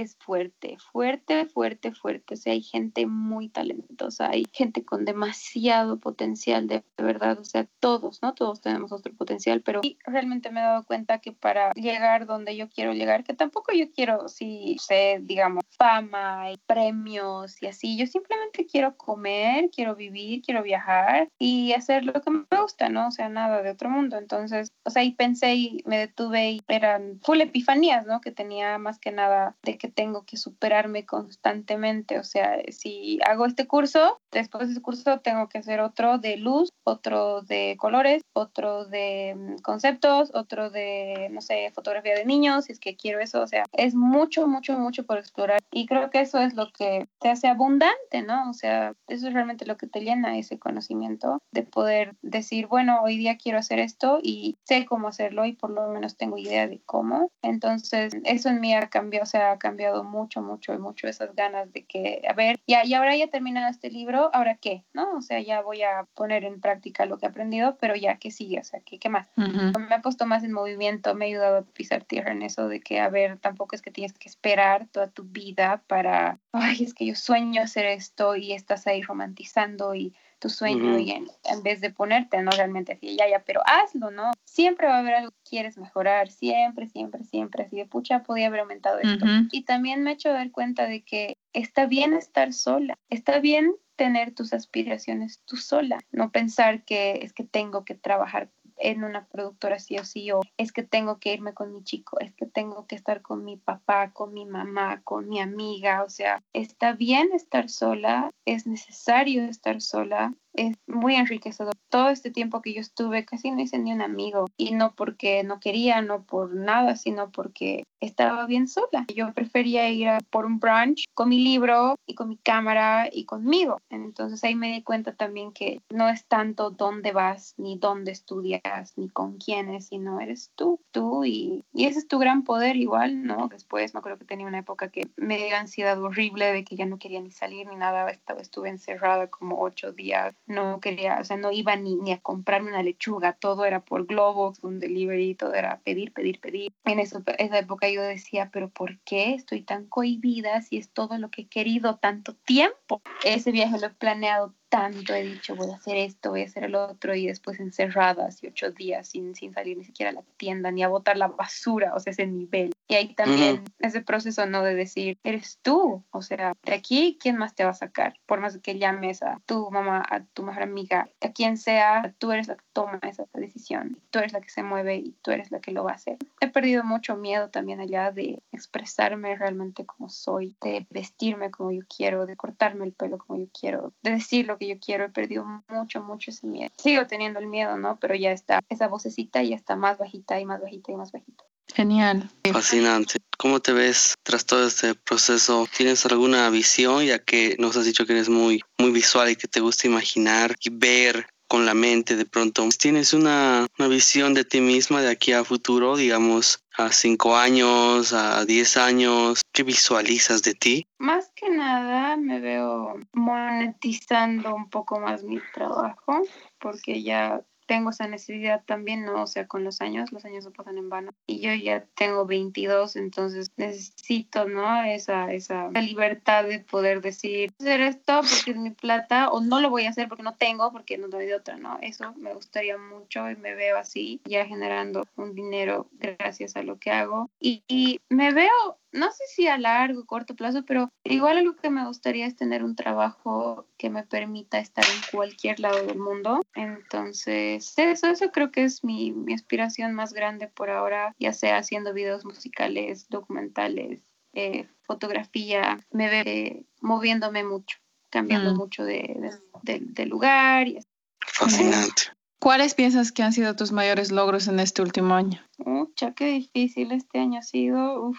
es 0.00 0.16
fuerte, 0.16 0.78
fuerte, 0.90 1.46
fuerte, 1.46 1.92
fuerte. 1.92 2.34
O 2.34 2.36
sea, 2.36 2.54
hay 2.54 2.62
gente 2.62 3.06
muy 3.06 3.48
talentosa, 3.48 4.30
hay 4.30 4.46
gente 4.52 4.84
con 4.84 5.04
demasiado 5.04 5.98
potencial, 5.98 6.66
de 6.66 6.82
verdad. 6.96 7.38
O 7.38 7.44
sea, 7.44 7.66
todos, 7.78 8.22
¿no? 8.22 8.34
Todos 8.34 8.62
tenemos 8.62 8.90
nuestro 8.90 9.14
potencial, 9.14 9.60
pero 9.60 9.82
realmente 10.06 10.50
me 10.50 10.60
he 10.60 10.62
dado 10.62 10.84
cuenta 10.84 11.18
que 11.18 11.32
para 11.32 11.72
llegar 11.74 12.26
donde 12.26 12.56
yo 12.56 12.68
quiero 12.70 12.94
llegar, 12.94 13.24
que 13.24 13.34
tampoco 13.34 13.72
yo 13.72 13.90
quiero, 13.92 14.28
si 14.28 14.76
sé, 14.80 15.20
digamos, 15.22 15.62
fama 15.76 16.50
y 16.52 16.56
premios 16.66 17.62
y 17.62 17.66
así, 17.66 17.98
yo 17.98 18.06
simplemente 18.06 18.66
quiero 18.66 18.96
comer, 18.96 19.70
quiero 19.74 19.94
vivir, 19.94 20.42
quiero 20.42 20.62
viajar 20.62 21.28
y 21.38 21.72
hacer 21.72 22.04
lo 22.04 22.14
que 22.14 22.30
me 22.30 22.44
gusta, 22.50 22.88
¿no? 22.88 23.08
O 23.08 23.10
sea, 23.10 23.28
nada 23.28 23.62
de 23.62 23.70
otro 23.70 23.90
mundo. 23.90 24.16
Entonces, 24.16 24.72
o 24.84 24.90
sea, 24.90 25.04
y 25.04 25.12
pensé 25.12 25.54
y 25.54 25.82
me 25.84 25.98
detuve 25.98 26.52
y 26.52 26.62
eran 26.68 27.20
full 27.22 27.40
epifanías, 27.40 28.06
¿no? 28.06 28.20
Que 28.20 28.30
tenía 28.30 28.78
más 28.78 28.98
que 28.98 29.12
nada 29.12 29.56
de 29.62 29.78
que 29.82 29.88
tengo 29.88 30.24
que 30.24 30.36
superarme 30.36 31.04
constantemente. 31.04 32.20
O 32.20 32.22
sea, 32.22 32.56
si 32.68 33.18
hago 33.26 33.46
este 33.46 33.66
curso, 33.66 34.20
después 34.30 34.68
de 34.68 34.74
ese 34.74 34.80
curso 34.80 35.18
tengo 35.18 35.48
que 35.48 35.58
hacer 35.58 35.80
otro 35.80 36.18
de 36.18 36.36
luz, 36.36 36.70
otro 36.84 37.42
de 37.42 37.76
colores, 37.80 38.22
otro 38.32 38.84
de 38.84 39.34
mm, 39.36 39.56
conceptos, 39.62 40.30
otro 40.34 40.70
de, 40.70 41.28
no 41.32 41.40
sé, 41.40 41.72
fotografía 41.74 42.14
de 42.14 42.24
niños, 42.24 42.66
si 42.66 42.72
es 42.72 42.78
que 42.78 42.94
quiero 42.94 43.18
eso. 43.18 43.42
O 43.42 43.46
sea, 43.48 43.64
es 43.72 43.96
mucho, 43.96 44.46
mucho, 44.46 44.78
mucho 44.78 45.04
por 45.04 45.18
explorar. 45.18 45.58
Y 45.72 45.86
creo 45.86 46.10
que 46.10 46.20
eso 46.20 46.38
es 46.38 46.54
lo 46.54 46.70
que 46.72 47.08
te 47.18 47.30
hace 47.30 47.48
abundante, 47.48 48.22
¿no? 48.22 48.50
O 48.50 48.52
sea, 48.52 48.94
eso 49.08 49.26
es 49.26 49.34
realmente 49.34 49.66
lo 49.66 49.76
que 49.76 49.88
te 49.88 50.02
llena 50.02 50.38
ese 50.38 50.60
conocimiento 50.60 51.42
de 51.50 51.64
poder 51.64 52.14
decir, 52.22 52.68
bueno, 52.68 53.02
hoy 53.02 53.18
día 53.18 53.36
quiero 53.36 53.58
hacer 53.58 53.80
esto 53.80 54.20
y 54.22 54.58
sé 54.62 54.86
cómo 54.86 55.08
hacerlo 55.08 55.44
y 55.44 55.54
por 55.54 55.70
lo 55.70 55.88
menos 55.88 56.16
tengo 56.16 56.38
idea 56.38 56.68
de 56.68 56.80
cómo. 56.86 57.32
Entonces, 57.42 58.12
eso 58.22 58.48
en 58.48 58.60
mí 58.60 58.74
ha 58.74 58.88
cambiado, 58.88 59.24
o 59.24 59.26
sea, 59.26 59.58
cambiado 59.62 60.02
mucho, 60.02 60.42
mucho, 60.42 60.76
mucho 60.80 61.06
esas 61.06 61.36
ganas 61.36 61.72
de 61.72 61.84
que, 61.84 62.22
a 62.28 62.32
ver, 62.32 62.58
ya, 62.66 62.84
y 62.84 62.94
ahora 62.94 63.16
ya 63.16 63.26
he 63.26 63.28
terminado 63.28 63.70
este 63.70 63.90
libro, 63.90 64.28
¿ahora 64.34 64.56
qué? 64.56 64.82
¿No? 64.92 65.12
O 65.12 65.22
sea, 65.22 65.40
ya 65.40 65.62
voy 65.62 65.82
a 65.82 66.08
poner 66.14 66.42
en 66.42 66.60
práctica 66.60 67.06
lo 67.06 67.16
que 67.16 67.26
he 67.26 67.28
aprendido, 67.28 67.76
pero 67.80 67.94
ya, 67.94 68.16
¿qué 68.16 68.32
sigue? 68.32 68.58
O 68.58 68.64
sea, 68.64 68.80
¿qué, 68.80 68.98
qué 68.98 69.08
más? 69.08 69.28
Me 69.36 69.94
ha 69.94 70.02
puesto 70.02 70.26
más 70.26 70.42
en 70.42 70.52
movimiento, 70.52 71.14
me 71.14 71.26
ha 71.26 71.28
ayudado 71.28 71.58
a 71.58 71.62
pisar 71.62 72.02
tierra 72.02 72.32
en 72.32 72.42
eso 72.42 72.66
de 72.66 72.80
que, 72.80 72.98
a 72.98 73.08
ver, 73.08 73.38
tampoco 73.38 73.76
es 73.76 73.82
que 73.82 73.92
tienes 73.92 74.12
que 74.12 74.28
esperar 74.28 74.88
toda 74.88 75.06
tu 75.06 75.22
vida 75.22 75.84
para, 75.86 76.40
ay, 76.50 76.82
es 76.82 76.92
que 76.92 77.06
yo 77.06 77.14
sueño 77.14 77.62
hacer 77.62 77.86
esto 77.86 78.34
y 78.34 78.52
estás 78.52 78.88
ahí 78.88 79.00
romantizando 79.02 79.94
y 79.94 80.12
tu 80.42 80.50
sueño 80.50 80.98
y 80.98 81.12
en, 81.12 81.62
vez 81.62 81.80
de 81.80 81.90
ponerte, 81.90 82.42
no 82.42 82.50
realmente 82.50 82.94
así, 82.94 83.16
ya, 83.16 83.28
ya, 83.30 83.44
pero 83.44 83.60
hazlo, 83.64 84.10
¿no? 84.10 84.32
Siempre 84.44 84.88
va 84.88 84.96
a 84.96 84.98
haber 84.98 85.14
algo 85.14 85.30
que 85.30 85.50
quieres 85.50 85.78
mejorar, 85.78 86.32
siempre, 86.32 86.88
siempre, 86.88 87.22
siempre, 87.22 87.62
así 87.62 87.76
de 87.76 87.86
pucha, 87.86 88.24
podía 88.24 88.48
haber 88.48 88.60
aumentado 88.60 88.98
esto. 88.98 89.24
Y 89.52 89.62
también 89.62 90.02
me 90.02 90.10
he 90.10 90.14
hecho 90.14 90.32
dar 90.32 90.50
cuenta 90.50 90.86
de 90.86 91.04
que 91.04 91.36
está 91.52 91.86
bien 91.86 92.12
estar 92.12 92.52
sola, 92.52 92.98
está 93.08 93.38
bien 93.38 93.76
tener 93.94 94.34
tus 94.34 94.52
aspiraciones 94.52 95.40
tú 95.44 95.56
sola, 95.56 96.00
no 96.10 96.32
pensar 96.32 96.82
que 96.82 97.20
es 97.22 97.32
que 97.32 97.44
tengo 97.44 97.84
que 97.84 97.94
trabajar 97.94 98.50
en 98.82 99.04
una 99.04 99.26
productora 99.26 99.78
sí 99.78 99.96
o 99.98 100.04
sí, 100.04 100.30
o 100.32 100.40
es 100.56 100.72
que 100.72 100.82
tengo 100.82 101.18
que 101.18 101.32
irme 101.32 101.54
con 101.54 101.72
mi 101.72 101.82
chico, 101.84 102.18
es 102.20 102.34
que 102.34 102.46
tengo 102.46 102.86
que 102.86 102.96
estar 102.96 103.22
con 103.22 103.44
mi 103.44 103.56
papá, 103.56 104.12
con 104.12 104.32
mi 104.34 104.44
mamá, 104.44 105.02
con 105.02 105.28
mi 105.28 105.40
amiga, 105.40 106.02
o 106.02 106.10
sea, 106.10 106.42
está 106.52 106.92
bien 106.92 107.30
estar 107.32 107.68
sola, 107.68 108.30
es 108.44 108.66
necesario 108.66 109.44
estar 109.44 109.80
sola, 109.80 110.34
es 110.54 110.76
muy 110.86 111.16
enriquecedor. 111.16 111.74
Todo 111.88 112.10
este 112.10 112.30
tiempo 112.30 112.62
que 112.62 112.74
yo 112.74 112.80
estuve 112.80 113.24
casi 113.24 113.50
no 113.50 113.60
hice 113.60 113.78
ni 113.78 113.92
un 113.92 114.02
amigo 114.02 114.46
y 114.56 114.72
no 114.72 114.94
porque 114.94 115.42
no 115.44 115.60
quería, 115.60 116.02
no 116.02 116.24
por 116.24 116.54
nada, 116.54 116.96
sino 116.96 117.30
porque 117.30 117.84
estaba 118.00 118.46
bien 118.46 118.68
sola. 118.68 119.06
Yo 119.14 119.32
prefería 119.32 119.88
ir 119.90 120.08
por 120.30 120.44
un 120.44 120.58
brunch 120.58 121.04
con 121.14 121.28
mi 121.28 121.42
libro 121.42 121.96
y 122.06 122.14
con 122.14 122.28
mi 122.28 122.36
cámara 122.36 123.08
y 123.10 123.24
conmigo. 123.24 123.80
Entonces 123.90 124.42
ahí 124.44 124.54
me 124.54 124.72
di 124.72 124.82
cuenta 124.82 125.14
también 125.14 125.52
que 125.52 125.80
no 125.90 126.08
es 126.08 126.26
tanto 126.26 126.70
dónde 126.70 127.12
vas, 127.12 127.54
ni 127.56 127.78
dónde 127.78 128.12
estudias, 128.12 128.96
ni 128.96 129.08
con 129.08 129.38
quiénes, 129.38 129.88
sino 129.88 130.20
eres 130.20 130.50
tú, 130.54 130.80
tú 130.90 131.24
y, 131.24 131.64
y 131.72 131.86
ese 131.86 132.00
es 132.00 132.08
tu 132.08 132.18
gran 132.18 132.42
poder 132.44 132.76
igual, 132.76 133.22
¿no? 133.24 133.48
Después 133.48 133.94
me 133.94 133.98
acuerdo 133.98 134.18
que 134.18 134.24
tenía 134.24 134.46
una 134.46 134.58
época 134.58 134.88
que 134.88 135.10
me 135.16 135.38
dio 135.38 135.56
ansiedad 135.56 136.00
horrible 136.02 136.52
de 136.52 136.64
que 136.64 136.76
ya 136.76 136.86
no 136.86 136.98
quería 136.98 137.20
ni 137.20 137.30
salir 137.30 137.66
ni 137.66 137.76
nada, 137.76 138.10
estaba, 138.10 138.40
estuve 138.40 138.68
encerrada 138.68 139.28
como 139.28 139.60
ocho 139.60 139.92
días 139.92 140.34
no 140.46 140.80
quería, 140.80 141.18
o 141.20 141.24
sea, 141.24 141.36
no 141.36 141.52
iba 141.52 141.76
ni, 141.76 141.96
ni 141.96 142.12
a 142.12 142.20
comprarme 142.20 142.70
una 142.70 142.82
lechuga, 142.82 143.32
todo 143.32 143.64
era 143.64 143.84
por 143.84 144.06
Globo, 144.06 144.54
un 144.62 144.80
delivery, 144.80 145.34
todo 145.34 145.54
era 145.54 145.80
pedir, 145.80 146.12
pedir, 146.12 146.40
pedir. 146.40 146.72
En 146.84 146.98
eso, 146.98 147.22
esa 147.38 147.58
época 147.58 147.88
yo 147.88 148.02
decía, 148.02 148.50
pero 148.52 148.68
¿por 148.68 148.98
qué 149.00 149.34
estoy 149.34 149.62
tan 149.62 149.86
cohibida 149.86 150.60
si 150.62 150.78
es 150.78 150.90
todo 150.90 151.18
lo 151.18 151.30
que 151.30 151.42
he 151.42 151.46
querido 151.46 151.96
tanto 151.96 152.34
tiempo? 152.34 153.02
Ese 153.24 153.52
viaje 153.52 153.78
lo 153.78 153.86
he 153.86 153.90
planeado 153.90 154.54
tanto 154.72 155.12
he 155.12 155.22
dicho, 155.22 155.54
voy 155.54 155.70
a 155.70 155.76
hacer 155.76 155.98
esto, 155.98 156.30
voy 156.30 156.40
a 156.40 156.46
hacer 156.46 156.64
el 156.64 156.74
otro, 156.74 157.14
y 157.14 157.26
después 157.26 157.60
encerradas 157.60 158.42
y 158.42 158.46
ocho 158.46 158.70
días 158.70 159.06
sin, 159.06 159.34
sin 159.34 159.52
salir 159.52 159.76
ni 159.76 159.84
siquiera 159.84 160.08
a 160.08 160.14
la 160.14 160.22
tienda, 160.38 160.70
ni 160.70 160.82
a 160.82 160.88
botar 160.88 161.18
la 161.18 161.28
basura, 161.28 161.92
o 161.94 162.00
sea, 162.00 162.12
ese 162.12 162.26
nivel. 162.26 162.72
Y 162.88 162.94
ahí 162.94 163.14
también 163.14 163.64
ese 163.80 164.00
proceso, 164.00 164.46
¿no? 164.46 164.62
De 164.62 164.74
decir, 164.74 165.18
eres 165.24 165.58
tú, 165.60 166.02
o 166.10 166.22
sea, 166.22 166.54
de 166.62 166.72
aquí, 166.72 167.18
¿quién 167.20 167.36
más 167.36 167.54
te 167.54 167.64
va 167.64 167.70
a 167.70 167.74
sacar? 167.74 168.18
Por 168.24 168.40
más 168.40 168.56
que 168.58 168.78
llames 168.78 169.22
a 169.22 169.40
tu 169.44 169.70
mamá, 169.70 170.02
a 170.08 170.24
tu 170.24 170.42
mejor 170.42 170.62
amiga, 170.62 171.08
a 171.20 171.32
quien 171.32 171.58
sea, 171.58 172.14
tú 172.18 172.32
eres 172.32 172.48
la 172.48 172.56
que 172.56 172.64
toma 172.72 172.98
esa 173.02 173.26
decisión, 173.34 173.98
tú 174.10 174.20
eres 174.20 174.32
la 174.32 174.40
que 174.40 174.48
se 174.48 174.62
mueve 174.62 174.96
y 174.96 175.14
tú 175.22 175.32
eres 175.32 175.50
la 175.50 175.60
que 175.60 175.72
lo 175.72 175.84
va 175.84 175.92
a 175.92 175.96
hacer. 175.96 176.16
He 176.40 176.48
perdido 176.48 176.82
mucho 176.82 177.16
miedo 177.16 177.50
también 177.50 177.80
allá 177.80 178.10
de 178.10 178.42
expresarme 178.52 179.36
realmente 179.36 179.84
como 179.84 180.08
soy, 180.08 180.56
de 180.62 180.86
vestirme 180.90 181.50
como 181.50 181.72
yo 181.72 181.82
quiero, 181.94 182.24
de 182.24 182.36
cortarme 182.36 182.86
el 182.86 182.92
pelo 182.92 183.18
como 183.18 183.38
yo 183.38 183.48
quiero, 183.58 183.92
de 184.02 184.12
decir 184.12 184.46
lo 184.46 184.58
que 184.58 184.61
yo 184.68 184.78
quiero. 184.78 185.04
He 185.04 185.08
perdido 185.10 185.44
mucho, 185.68 186.02
mucho 186.02 186.30
ese 186.30 186.46
miedo. 186.46 186.70
Sigo 186.78 187.06
teniendo 187.06 187.38
el 187.38 187.46
miedo, 187.46 187.76
¿no? 187.76 187.98
Pero 188.00 188.14
ya 188.14 188.32
está, 188.32 188.60
esa 188.68 188.88
vocecita 188.88 189.42
ya 189.42 189.56
está 189.56 189.76
más 189.76 189.98
bajita 189.98 190.40
y 190.40 190.44
más 190.44 190.60
bajita 190.60 190.92
y 190.92 190.96
más 190.96 191.12
bajita. 191.12 191.44
Genial. 191.74 192.30
Fascinante. 192.52 193.18
¿Cómo 193.38 193.60
te 193.60 193.72
ves 193.72 194.14
tras 194.22 194.44
todo 194.44 194.66
este 194.66 194.94
proceso? 194.94 195.66
¿Tienes 195.74 196.04
alguna 196.04 196.50
visión, 196.50 197.04
ya 197.04 197.18
que 197.18 197.56
nos 197.58 197.76
has 197.76 197.86
dicho 197.86 198.04
que 198.04 198.12
eres 198.12 198.28
muy, 198.28 198.62
muy 198.78 198.90
visual 198.90 199.30
y 199.30 199.36
que 199.36 199.48
te 199.48 199.60
gusta 199.60 199.86
imaginar 199.86 200.54
y 200.60 200.70
ver 200.70 201.26
con 201.52 201.66
la 201.66 201.74
mente 201.74 202.16
de 202.16 202.24
pronto. 202.24 202.66
¿Tienes 202.78 203.12
una, 203.12 203.66
una 203.78 203.88
visión 203.88 204.32
de 204.32 204.42
ti 204.42 204.62
misma 204.62 205.02
de 205.02 205.10
aquí 205.10 205.32
a 205.32 205.44
futuro, 205.44 205.96
digamos, 205.96 206.61
a 206.78 206.90
cinco 206.90 207.36
años, 207.36 208.12
a 208.12 208.44
diez 208.44 208.76
años? 208.76 209.42
¿Qué 209.52 209.62
visualizas 209.62 210.42
de 210.42 210.54
ti? 210.54 210.86
Más 210.98 211.30
que 211.34 211.50
nada 211.50 212.16
me 212.16 212.40
veo 212.40 212.98
monetizando 213.12 214.54
un 214.54 214.68
poco 214.70 214.98
más 215.00 215.22
mi 215.22 215.38
trabajo 215.54 216.22
porque 216.58 217.02
ya 217.02 217.42
tengo 217.66 217.90
esa 217.90 218.06
necesidad 218.06 218.62
también, 218.64 219.04
¿no? 219.04 219.22
O 219.22 219.26
sea, 219.26 219.46
con 219.46 219.64
los 219.64 219.80
años, 219.80 220.12
los 220.12 220.24
años 220.24 220.44
no 220.44 220.52
pasan 220.52 220.78
en 220.78 220.88
vano. 220.88 221.12
Y 221.26 221.40
yo 221.40 221.52
ya 221.54 221.84
tengo 221.96 222.26
22, 222.26 222.96
entonces 222.96 223.52
necesito, 223.56 224.48
¿no? 224.48 224.82
Esa, 224.84 225.32
esa 225.32 225.68
libertad 225.70 226.44
de 226.44 226.60
poder 226.60 227.00
decir, 227.00 227.52
hacer 227.58 227.80
esto 227.80 228.20
porque 228.20 228.52
es 228.52 228.56
mi 228.56 228.70
plata, 228.70 229.30
o 229.30 229.40
no 229.40 229.60
lo 229.60 229.70
voy 229.70 229.86
a 229.86 229.90
hacer 229.90 230.08
porque 230.08 230.22
no 230.22 230.36
tengo, 230.36 230.72
porque 230.72 230.98
no 230.98 231.08
doy 231.08 231.26
de 231.26 231.34
otra, 231.34 231.56
¿no? 231.56 231.78
Eso 231.80 232.12
me 232.16 232.34
gustaría 232.34 232.78
mucho 232.78 233.30
y 233.30 233.36
me 233.36 233.54
veo 233.54 233.78
así, 233.78 234.20
ya 234.24 234.46
generando 234.46 235.06
un 235.16 235.34
dinero 235.34 235.88
gracias 235.92 236.56
a 236.56 236.62
lo 236.62 236.78
que 236.78 236.90
hago. 236.90 237.30
Y, 237.40 237.62
y 237.68 238.00
me 238.08 238.32
veo 238.32 238.78
no 238.92 239.10
sé 239.10 239.24
si 239.34 239.48
a 239.48 239.58
largo 239.58 240.00
o 240.02 240.06
corto 240.06 240.34
plazo, 240.36 240.64
pero 240.64 240.88
igual 241.04 241.38
algo 241.38 241.56
que 241.56 241.70
me 241.70 241.86
gustaría 241.86 242.26
es 242.26 242.36
tener 242.36 242.62
un 242.62 242.76
trabajo 242.76 243.66
que 243.78 243.90
me 243.90 244.04
permita 244.04 244.58
estar 244.58 244.84
en 244.84 245.00
cualquier 245.10 245.60
lado 245.60 245.84
del 245.86 245.98
mundo. 245.98 246.40
Entonces, 246.54 247.72
eso, 247.76 248.06
eso 248.06 248.30
creo 248.32 248.50
que 248.50 248.64
es 248.64 248.84
mi, 248.84 249.12
mi 249.12 249.32
aspiración 249.34 249.94
más 249.94 250.12
grande 250.12 250.48
por 250.48 250.70
ahora, 250.70 251.14
ya 251.18 251.32
sea 251.32 251.56
haciendo 251.58 251.92
videos 251.94 252.24
musicales, 252.24 253.08
documentales, 253.08 254.02
eh, 254.34 254.68
fotografía, 254.82 255.78
me 255.90 256.08
ve 256.08 256.66
moviéndome 256.80 257.44
mucho, 257.44 257.78
cambiando 258.10 258.52
Mm. 258.54 258.56
mucho 258.56 258.84
de, 258.84 259.16
de- 259.62 259.78
de- 259.78 259.84
de 259.86 260.06
lugar. 260.06 260.68
Y. 260.68 260.78
Fascinante. 261.26 262.02
¿Cuáles 262.40 262.74
piensas 262.74 263.12
que 263.12 263.22
han 263.22 263.32
sido 263.32 263.54
tus 263.54 263.70
mayores 263.72 264.10
logros 264.10 264.48
en 264.48 264.58
este 264.58 264.82
último 264.82 265.14
año? 265.14 265.40
Mucha, 265.58 266.12
qué 266.12 266.26
difícil 266.26 266.90
este 266.92 267.20
año 267.20 267.38
ha 267.38 267.42
sido. 267.42 268.08
Uf. 268.08 268.18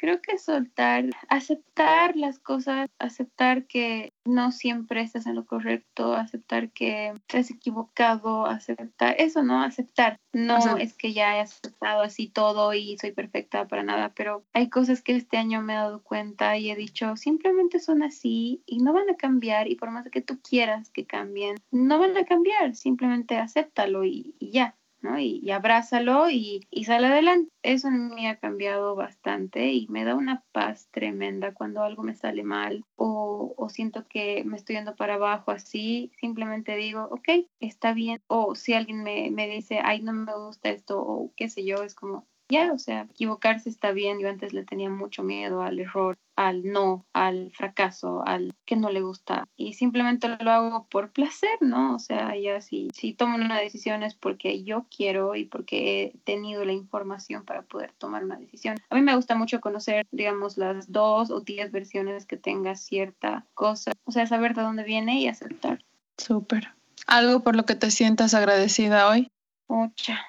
Creo 0.00 0.22
que 0.22 0.38
soltar, 0.38 1.04
aceptar 1.28 2.16
las 2.16 2.38
cosas, 2.38 2.88
aceptar 2.98 3.66
que 3.66 4.14
no 4.24 4.50
siempre 4.50 5.02
estás 5.02 5.26
en 5.26 5.34
lo 5.34 5.44
correcto, 5.44 6.14
aceptar 6.14 6.70
que 6.70 7.12
has 7.34 7.50
equivocado, 7.50 8.46
aceptar 8.46 9.16
eso, 9.18 9.42
¿no? 9.42 9.62
Aceptar. 9.62 10.16
No 10.32 10.56
O 10.56 10.60
sea- 10.62 10.76
es 10.76 10.94
que 10.94 11.12
ya 11.12 11.36
he 11.36 11.40
aceptado 11.40 12.00
así 12.00 12.28
todo 12.28 12.72
y 12.72 12.96
soy 12.98 13.12
perfecta 13.12 13.68
para 13.68 13.82
nada, 13.82 14.12
pero 14.14 14.42
hay 14.54 14.70
cosas 14.70 15.02
que 15.02 15.16
este 15.16 15.36
año 15.36 15.60
me 15.60 15.74
he 15.74 15.76
dado 15.76 16.02
cuenta 16.02 16.56
y 16.56 16.70
he 16.70 16.76
dicho, 16.76 17.16
simplemente 17.16 17.78
son 17.78 18.02
así 18.02 18.62
y 18.64 18.78
no 18.78 18.94
van 18.94 19.10
a 19.10 19.16
cambiar 19.16 19.68
y 19.68 19.74
por 19.74 19.90
más 19.90 20.08
que 20.10 20.22
tú 20.22 20.40
quieras 20.40 20.88
que 20.88 21.04
cambien, 21.04 21.56
no 21.70 21.98
van 21.98 22.16
a 22.16 22.24
cambiar, 22.24 22.74
simplemente 22.74 23.36
acéptalo 23.36 24.04
y, 24.04 24.34
y 24.38 24.50
ya. 24.52 24.76
¿No? 25.02 25.18
Y, 25.18 25.40
y 25.42 25.50
abrázalo 25.50 26.30
y, 26.30 26.66
y 26.70 26.84
sale 26.84 27.06
adelante. 27.08 27.50
Eso 27.62 27.90
mí 27.90 28.26
ha 28.26 28.38
cambiado 28.38 28.94
bastante 28.96 29.72
y 29.72 29.86
me 29.88 30.04
da 30.04 30.14
una 30.14 30.44
paz 30.52 30.88
tremenda 30.90 31.52
cuando 31.54 31.82
algo 31.82 32.02
me 32.02 32.14
sale 32.14 32.42
mal 32.42 32.84
o, 32.96 33.54
o 33.56 33.68
siento 33.68 34.06
que 34.08 34.44
me 34.44 34.56
estoy 34.56 34.76
yendo 34.76 34.96
para 34.96 35.14
abajo 35.14 35.50
así, 35.50 36.12
simplemente 36.20 36.76
digo, 36.76 37.08
ok, 37.10 37.46
está 37.60 37.92
bien. 37.92 38.20
O 38.26 38.54
si 38.54 38.74
alguien 38.74 39.02
me, 39.02 39.30
me 39.30 39.48
dice, 39.48 39.80
ay, 39.82 40.02
no 40.02 40.12
me 40.12 40.34
gusta 40.36 40.70
esto 40.70 41.00
o 41.00 41.32
qué 41.36 41.48
sé 41.48 41.64
yo, 41.64 41.82
es 41.82 41.94
como, 41.94 42.26
ya, 42.50 42.72
o 42.72 42.78
sea, 42.78 43.02
equivocarse 43.10 43.68
está 43.68 43.92
bien. 43.92 44.20
Yo 44.20 44.28
antes 44.28 44.52
le 44.52 44.64
tenía 44.64 44.90
mucho 44.90 45.22
miedo 45.22 45.62
al 45.62 45.78
error, 45.78 46.18
al 46.36 46.64
no, 46.64 47.06
al 47.12 47.52
fracaso, 47.52 48.22
al 48.26 48.54
que 48.64 48.76
no 48.76 48.90
le 48.90 49.00
gusta. 49.00 49.46
Y 49.56 49.74
simplemente 49.74 50.28
lo 50.28 50.50
hago 50.50 50.86
por 50.90 51.12
placer, 51.12 51.56
¿no? 51.60 51.94
O 51.94 51.98
sea, 51.98 52.36
ya 52.36 52.60
si, 52.60 52.88
si 52.94 53.14
tomo 53.14 53.36
una 53.36 53.58
decisión 53.58 54.02
es 54.02 54.14
porque 54.14 54.64
yo 54.64 54.86
quiero 54.94 55.34
y 55.36 55.44
porque 55.44 56.02
he 56.02 56.18
tenido 56.24 56.64
la 56.64 56.72
información 56.72 57.44
para 57.44 57.62
poder 57.62 57.92
tomar 57.92 58.24
una 58.24 58.36
decisión. 58.36 58.76
A 58.90 58.94
mí 58.96 59.02
me 59.02 59.14
gusta 59.14 59.34
mucho 59.36 59.60
conocer, 59.60 60.06
digamos, 60.10 60.58
las 60.58 60.90
dos 60.90 61.30
o 61.30 61.40
diez 61.40 61.70
versiones 61.70 62.26
que 62.26 62.36
tenga 62.36 62.74
cierta 62.74 63.46
cosa. 63.54 63.92
O 64.04 64.12
sea, 64.12 64.26
saber 64.26 64.54
de 64.54 64.62
dónde 64.62 64.82
viene 64.82 65.20
y 65.20 65.28
aceptar. 65.28 65.84
Súper. 66.18 66.74
¿Algo 67.06 67.40
por 67.40 67.56
lo 67.56 67.64
que 67.64 67.74
te 67.74 67.90
sientas 67.90 68.34
agradecida 68.34 69.08
hoy? 69.08 69.30
Mucha, 69.68 70.20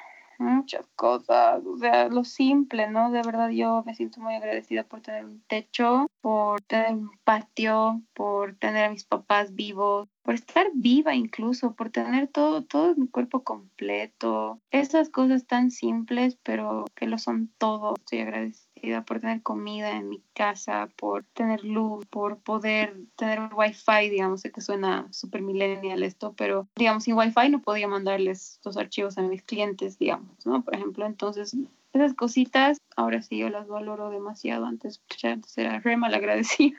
muchas 0.42 0.88
cosas, 0.96 1.62
o 1.66 1.78
sea, 1.78 2.10
lo 2.10 2.24
simple, 2.24 2.90
¿no? 2.90 3.12
De 3.12 3.22
verdad 3.22 3.50
yo 3.50 3.84
me 3.86 3.96
siento 3.96 4.20
muy 4.20 4.36
agradecida 4.36 4.84
por 4.84 5.02
tener 5.02 5.26
un 5.26 5.42
techo, 5.48 6.08
por 6.22 6.62
tener 6.62 6.94
un 6.94 7.12
patio, 7.24 8.02
por 8.14 8.56
tener 8.56 8.86
a 8.86 8.90
mis 8.90 9.06
papás 9.06 9.56
vivos, 9.56 10.10
por 10.24 10.36
estar 10.36 10.68
viva 10.74 11.16
incluso, 11.16 11.76
por 11.76 11.90
tener 11.90 12.28
todo, 12.28 12.64
todo 12.64 12.96
mi 12.96 13.08
cuerpo 13.08 13.44
completo. 13.44 14.60
Esas 14.72 15.10
cosas 15.10 15.46
tan 15.46 15.72
simples, 15.72 16.38
pero 16.44 16.86
que 16.96 17.08
lo 17.08 17.18
son 17.18 17.52
todo. 17.58 17.96
Estoy 17.96 18.20
agradecida 18.20 18.71
por 19.06 19.20
tener 19.20 19.42
comida 19.42 19.96
en 19.98 20.10
mi 20.10 20.22
casa, 20.34 20.90
por 20.96 21.24
tener 21.34 21.64
luz, 21.64 22.06
por 22.08 22.38
poder 22.40 22.96
tener 23.16 23.50
wifi, 23.56 24.10
digamos, 24.10 24.42
sé 24.42 24.52
que 24.52 24.62
suena 24.62 25.08
súper 25.12 25.42
millennial 25.42 26.04
esto, 26.04 26.34
pero 26.36 26.68
digamos, 26.76 27.04
sin 27.04 27.16
wifi 27.16 27.50
no 27.50 27.62
podía 27.62 27.88
mandarles 27.88 28.60
los 28.64 28.78
archivos 28.78 29.18
a 29.18 29.22
mis 29.22 29.44
clientes, 29.44 29.98
digamos, 29.98 30.46
¿no? 30.46 30.64
Por 30.64 30.76
ejemplo, 30.76 31.06
entonces 31.06 31.56
esas 31.94 32.14
cositas, 32.14 32.78
ahora 32.96 33.22
sí 33.22 33.38
yo 33.38 33.50
las 33.50 33.68
valoro 33.68 34.10
demasiado. 34.10 34.66
Antes, 34.66 35.02
antes 35.24 35.58
era 35.58 35.80
re 35.80 35.98
mal 35.98 36.14
agradecida. 36.14 36.78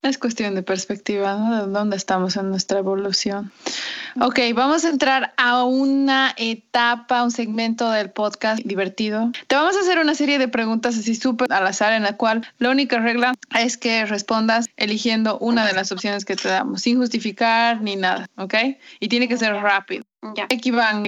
Es 0.00 0.16
cuestión 0.16 0.54
de 0.54 0.62
perspectiva, 0.62 1.34
¿no? 1.34 1.66
De 1.66 1.72
dónde 1.72 1.96
estamos 1.96 2.36
en 2.36 2.50
nuestra 2.50 2.78
evolución. 2.78 3.50
Ok, 4.20 4.38
vamos 4.54 4.84
a 4.84 4.90
entrar 4.90 5.34
a 5.36 5.64
una 5.64 6.34
etapa, 6.36 7.22
un 7.24 7.32
segmento 7.32 7.90
del 7.90 8.10
podcast 8.10 8.62
divertido. 8.64 9.32
Te 9.48 9.56
vamos 9.56 9.76
a 9.76 9.80
hacer 9.80 9.98
una 9.98 10.14
serie 10.14 10.38
de 10.38 10.46
preguntas 10.46 10.96
así 10.96 11.14
súper 11.14 11.52
al 11.52 11.66
azar 11.66 11.92
en 11.92 12.04
la 12.04 12.16
cual 12.16 12.46
la 12.58 12.70
única 12.70 13.00
regla 13.00 13.34
es 13.58 13.76
que 13.76 14.06
respondas 14.06 14.66
eligiendo 14.76 15.38
una 15.38 15.66
de 15.66 15.72
las 15.72 15.90
opciones 15.90 16.24
que 16.24 16.36
te 16.36 16.48
damos, 16.48 16.82
sin 16.82 16.98
justificar 16.98 17.80
ni 17.80 17.96
nada, 17.96 18.28
¿ok? 18.36 18.54
Y 19.00 19.08
tiene 19.08 19.28
que 19.28 19.36
ser 19.36 19.54
rápido. 19.54 20.04
Ya, 20.34 20.48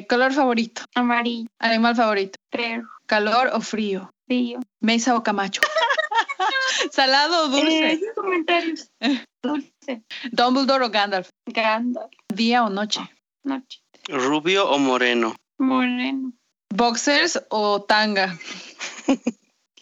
color 0.09 0.33
favorito, 0.33 0.83
amarillo, 0.95 1.49
animal 1.59 1.97
favorito, 1.97 2.39
perro, 2.49 2.89
calor 3.07 3.51
o 3.53 3.61
frío, 3.61 4.13
frío. 4.27 4.61
mesa 4.81 5.17
o 5.17 5.23
camacho, 5.23 5.61
salado 6.93 7.45
o 7.45 7.49
dulce, 7.49 7.93
Eh, 7.93 8.01
comentarios. 8.15 8.91
Dulce, 9.43 10.03
Dumbledore 10.33 10.85
o 10.85 10.91
Gandalf, 10.91 11.29
Gandalf, 11.47 12.11
día 12.35 12.63
o 12.65 12.69
noche. 12.71 13.01
noche, 13.45 13.81
¿Rubio 14.09 14.69
o 14.71 14.79
moreno? 14.79 15.35
moreno. 15.59 16.33
¿Boxers 16.73 17.43
o 17.51 17.83
tanga? 17.83 18.39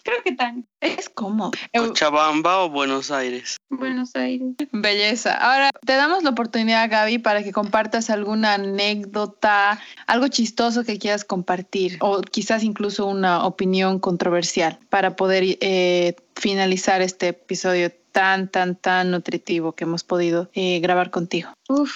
Creo 0.01 0.23
que 0.23 0.31
tan 0.31 0.65
Es 0.81 1.07
como 1.09 1.51
¿Cochabamba 1.75 2.59
o 2.63 2.69
Buenos 2.69 3.11
Aires? 3.11 3.57
Buenos 3.69 4.15
Aires. 4.15 4.55
belleza. 4.71 5.35
Ahora 5.35 5.69
te 5.85 5.93
damos 5.93 6.23
la 6.23 6.31
oportunidad, 6.31 6.89
Gaby, 6.89 7.19
para 7.19 7.43
que 7.43 7.51
compartas 7.51 8.09
alguna 8.09 8.55
anécdota, 8.55 9.79
algo 10.07 10.27
chistoso 10.29 10.83
que 10.83 10.97
quieras 10.97 11.25
compartir 11.25 11.97
o 11.99 12.21
quizás 12.21 12.63
incluso 12.63 13.05
una 13.05 13.45
opinión 13.45 13.99
controversial 13.99 14.79
para 14.89 15.15
poder 15.15 15.43
eh, 15.61 16.15
finalizar 16.39 17.01
este 17.01 17.29
episodio 17.29 17.91
tan, 18.11 18.49
tan, 18.49 18.75
tan 18.75 19.11
nutritivo 19.11 19.73
que 19.73 19.83
hemos 19.83 20.03
podido 20.03 20.49
eh, 20.53 20.79
grabar 20.79 21.11
contigo. 21.11 21.51
Uf, 21.67 21.91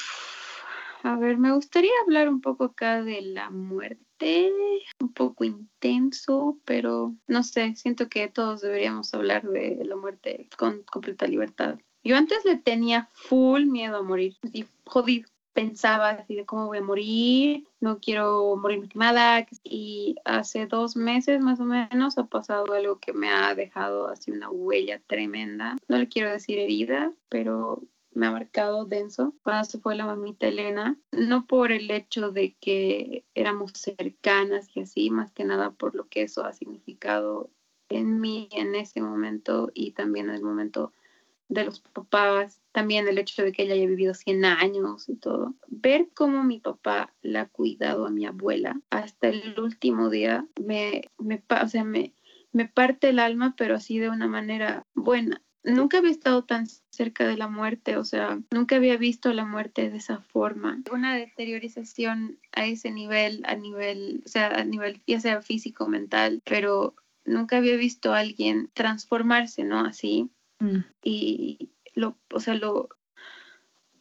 a 1.03 1.17
ver, 1.17 1.37
me 1.37 1.51
gustaría 1.53 1.91
hablar 2.03 2.29
un 2.29 2.41
poco 2.41 2.65
acá 2.65 3.01
de 3.03 3.21
la 3.21 3.49
muerte, 3.49 4.51
un 4.99 5.13
poco 5.13 5.43
intenso, 5.43 6.59
pero 6.65 7.15
no 7.27 7.43
sé, 7.43 7.75
siento 7.75 8.09
que 8.09 8.27
todos 8.27 8.61
deberíamos 8.61 9.13
hablar 9.13 9.43
de 9.43 9.79
la 9.83 9.95
muerte 9.95 10.47
con 10.57 10.83
completa 10.83 11.27
libertad. 11.27 11.79
Yo 12.03 12.17
antes 12.17 12.43
le 12.43 12.57
tenía 12.57 13.09
full 13.13 13.65
miedo 13.65 13.97
a 13.97 14.03
morir, 14.03 14.35
así 14.43 14.65
jodido. 14.85 15.32
Pensaba 15.53 16.09
así 16.09 16.35
de 16.35 16.45
cómo 16.45 16.67
voy 16.67 16.79
a 16.79 16.81
morir, 16.81 17.67
no 17.79 17.99
quiero 17.99 18.55
morirme 18.55 18.89
quemada. 18.89 19.45
Y 19.63 20.15
hace 20.25 20.65
dos 20.65 20.95
meses 20.95 21.41
más 21.41 21.59
o 21.59 21.65
menos 21.65 22.17
ha 22.17 22.25
pasado 22.25 22.73
algo 22.73 22.99
que 22.99 23.13
me 23.13 23.29
ha 23.29 23.53
dejado 23.55 24.07
así 24.07 24.31
una 24.31 24.49
huella 24.49 24.99
tremenda. 25.05 25.77
No 25.87 25.97
le 25.97 26.07
quiero 26.07 26.31
decir 26.31 26.59
herida, 26.59 27.13
pero 27.29 27.83
me 28.15 28.27
ha 28.27 28.31
marcado 28.31 28.85
denso 28.85 29.33
cuando 29.43 29.65
se 29.65 29.79
fue 29.79 29.95
la 29.95 30.05
mamita 30.05 30.47
Elena, 30.47 30.97
no 31.11 31.45
por 31.45 31.71
el 31.71 31.89
hecho 31.91 32.31
de 32.31 32.55
que 32.59 33.25
éramos 33.33 33.71
cercanas 33.73 34.69
y 34.75 34.81
así, 34.81 35.09
más 35.09 35.31
que 35.31 35.45
nada 35.45 35.71
por 35.71 35.95
lo 35.95 36.07
que 36.07 36.23
eso 36.23 36.45
ha 36.45 36.53
significado 36.53 37.49
en 37.89 38.19
mí 38.19 38.49
en 38.51 38.75
ese 38.75 39.01
momento 39.01 39.71
y 39.73 39.91
también 39.91 40.29
en 40.29 40.35
el 40.35 40.43
momento 40.43 40.93
de 41.49 41.65
los 41.65 41.79
papás, 41.79 42.61
también 42.71 43.07
el 43.07 43.17
hecho 43.17 43.43
de 43.43 43.51
que 43.51 43.63
ella 43.63 43.73
haya 43.73 43.85
vivido 43.85 44.13
100 44.13 44.45
años 44.45 45.07
y 45.09 45.15
todo. 45.15 45.53
Ver 45.67 46.09
cómo 46.13 46.43
mi 46.43 46.59
papá 46.59 47.13
la 47.21 47.41
ha 47.41 47.47
cuidado 47.47 48.05
a 48.05 48.11
mi 48.11 48.25
abuela 48.25 48.79
hasta 48.89 49.29
el 49.29 49.59
último 49.59 50.09
día 50.09 50.47
me, 50.59 51.09
me, 51.17 51.43
o 51.61 51.67
sea, 51.67 51.83
me, 51.83 52.13
me 52.51 52.67
parte 52.67 53.09
el 53.09 53.19
alma, 53.19 53.55
pero 53.57 53.75
así 53.75 53.99
de 53.99 54.09
una 54.09 54.27
manera 54.27 54.85
buena 54.93 55.41
nunca 55.63 55.97
había 55.97 56.11
estado 56.11 56.43
tan 56.43 56.67
cerca 56.89 57.27
de 57.27 57.37
la 57.37 57.47
muerte, 57.47 57.97
o 57.97 58.03
sea, 58.03 58.39
nunca 58.51 58.75
había 58.75 58.97
visto 58.97 59.33
la 59.33 59.45
muerte 59.45 59.89
de 59.89 59.97
esa 59.97 60.19
forma. 60.19 60.81
Una 60.91 61.15
deteriorización 61.15 62.39
a 62.51 62.65
ese 62.65 62.91
nivel, 62.91 63.43
a 63.47 63.55
nivel, 63.55 64.21
o 64.25 64.29
sea, 64.29 64.47
a 64.47 64.63
nivel 64.63 65.01
ya 65.07 65.19
sea 65.19 65.41
físico, 65.41 65.87
mental, 65.87 66.41
pero 66.45 66.95
nunca 67.25 67.57
había 67.57 67.77
visto 67.77 68.13
a 68.13 68.19
alguien 68.19 68.69
transformarse, 68.73 69.63
¿no? 69.63 69.79
Así. 69.79 70.29
Y 71.03 71.71
lo, 71.93 72.17
o 72.31 72.39
sea, 72.39 72.55
lo, 72.55 72.89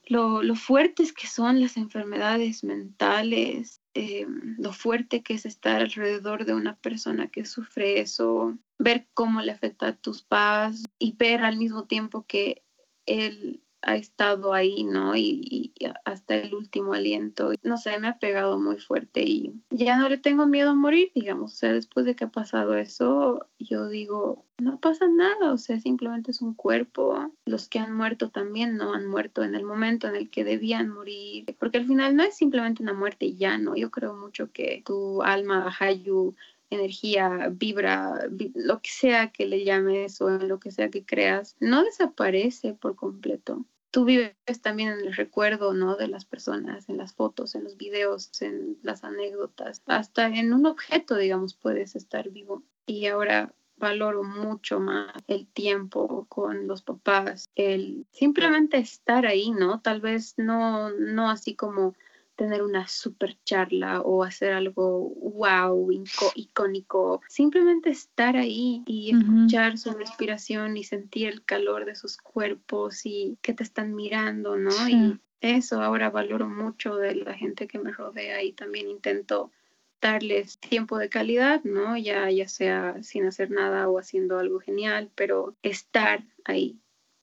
lo, 0.07 0.43
lo, 0.43 0.55
fuertes 0.55 1.13
que 1.13 1.27
son 1.27 1.61
las 1.61 1.77
enfermedades 1.77 2.65
mentales, 2.65 3.81
eh, 3.95 4.27
lo 4.59 4.73
fuerte 4.73 5.23
que 5.23 5.35
es 5.35 5.47
estar 5.47 5.81
alrededor 5.81 6.45
de 6.45 6.55
una 6.55 6.77
persona 6.77 7.29
que 7.29 7.45
sufre 7.45 8.01
eso, 8.01 8.59
ver 8.79 9.09
cómo 9.15 9.43
le 9.43 9.53
afecta 9.53 9.89
a 9.89 9.97
tus 9.97 10.23
paz 10.23 10.83
y 10.99 11.17
ver 11.17 11.43
al 11.43 11.57
mismo 11.57 11.85
tiempo 11.85 12.25
que 12.27 12.63
él 13.07 13.62
ha 13.83 13.97
estado 13.97 14.55
ahí, 14.55 14.85
¿no? 14.85 15.17
Y, 15.17 15.73
hasta 16.05 16.37
el 16.37 16.55
último 16.55 16.95
aliento. 16.95 17.53
No 17.63 17.77
sé, 17.77 17.99
me 17.99 18.09
ha 18.09 18.19
pegado 18.19 18.59
muy 18.59 18.79
fuerte 18.79 19.23
y 19.23 19.55
ya 19.71 19.97
no 19.97 20.09
le 20.09 20.19
tengo 20.19 20.47
miedo 20.47 20.71
a 20.71 20.75
morir, 20.75 21.11
digamos. 21.15 21.53
O 21.53 21.57
sea, 21.57 21.73
después 21.73 22.07
de 22.07 22.15
que 22.15 22.25
ha 22.25 22.31
pasado 22.31 22.77
eso, 22.77 23.47
yo 23.59 23.89
digo, 23.89 24.45
no 24.59 24.79
pasa 24.79 25.09
nada, 25.09 25.53
o 25.53 25.59
sea, 25.59 25.81
simplemente 25.81 26.31
es 26.31 26.41
un 26.43 26.55
cuerpo. 26.55 27.33
Los 27.45 27.69
que 27.69 27.79
han 27.79 27.95
muerto 27.95 28.31
también 28.31 28.77
no 28.77 28.95
han 28.95 29.07
muerto 29.07 29.43
en 29.43 29.55
el 29.55 29.65
momento 29.65 30.09
en 30.09 30.17
el 30.17 30.31
que 30.31 30.45
debían 30.45 30.89
morir, 30.89 31.57
porque 31.59 31.79
al 31.79 31.87
final 31.87 32.17
no 32.17 32.23
es 32.23 32.37
simplemente 32.37 32.83
una 32.83 32.95
muerte 32.95 33.35
ya, 33.35 33.59
¿no? 33.59 33.75
Yo 33.77 33.91
creo 33.91 34.15
mucho 34.15 34.53
que 34.53 34.83
tu 34.87 35.23
alma, 35.23 35.75
Hayu, 35.81 36.37
energía, 36.75 37.49
vibra, 37.53 38.29
lo 38.55 38.81
que 38.81 38.91
sea 38.91 39.31
que 39.33 39.47
le 39.47 39.65
llames 39.65 40.21
o 40.21 40.31
lo 40.31 40.59
que 40.59 40.71
sea 40.71 40.91
que 40.91 41.05
creas, 41.05 41.57
no 41.61 41.85
desaparece 41.85 42.75
por 42.75 42.97
completo. 42.97 43.65
Tú 43.91 44.07
vives 44.07 44.35
también 44.63 44.89
en 44.91 45.01
el 45.01 45.15
recuerdo, 45.15 45.75
¿no? 45.75 45.97
De 45.97 46.09
las 46.09 46.25
personas, 46.25 46.89
en 46.89 46.97
las 46.97 47.13
fotos, 47.13 47.55
en 47.55 47.65
los 47.65 47.77
videos, 47.77 48.31
en 48.41 48.79
las 48.83 49.05
anécdotas, 49.05 49.83
hasta 49.87 50.29
en 50.29 50.55
un 50.55 50.65
objeto, 50.65 51.17
digamos, 51.17 51.55
puedes 51.55 51.95
estar 51.95 52.31
vivo. 52.31 52.63
Y 52.87 53.07
ahora 53.07 53.53
valoro 53.77 54.23
mucho 54.23 54.79
más 54.81 55.13
el 55.27 55.47
tiempo 55.49 56.27
con 56.29 56.69
los 56.69 56.83
papás, 56.83 57.51
el 57.57 58.07
simplemente 58.13 58.79
estar 58.79 59.27
ahí, 59.27 59.51
¿no? 59.51 59.81
Tal 59.81 60.01
vez 60.01 60.35
no, 60.39 60.91
no 60.91 61.29
así 61.29 61.55
como 61.55 61.95
tener 62.43 62.63
una 62.65 62.89
super 62.89 63.39
charla 63.45 64.01
o 64.01 64.25
hacer 64.25 64.53
algo 64.53 65.11
wow, 65.11 65.89
icónico. 66.35 67.21
Simplemente 67.29 67.91
estar 67.91 68.37
ahí 68.37 68.83
y 68.85 69.15
escuchar 69.15 69.79
su 69.79 69.93
respiración 69.93 70.77
y 70.77 70.83
sentir 70.83 71.29
el 71.29 71.45
calor 71.45 71.85
de 71.85 71.95
sus 71.95 72.17
cuerpos 72.17 73.07
y 73.07 73.39
que 73.43 73.55
te 73.55 73.63
están 73.63 73.95
mirando, 73.95 74.57
¿no? 74.57 74.73
Y 74.89 75.21
eso 75.41 75.81
ahora 75.81 76.11
valoro 76.11 76.49
mucho 76.49 76.97
de 76.97 77.15
la 77.15 77.35
gente 77.35 77.69
que 77.69 77.79
me 77.79 77.93
rodea 77.93 78.43
y 78.43 78.53
también 78.53 78.91
intento 78.91 79.53
darles 80.01 80.59
tiempo 80.59 80.99
de 80.99 81.09
calidad, 81.09 81.63
¿no? 81.63 81.97
Ya, 81.97 82.29
ya 82.29 82.49
sea 82.49 83.01
sin 83.05 83.25
hacer 83.25 83.53
nada 83.53 83.89
o 83.89 84.01
haciendo 84.01 84.41
algo 84.41 84.59
genial, 84.59 85.13
pero 85.15 85.55
estar 85.63 86.25
ahí, 86.45 86.81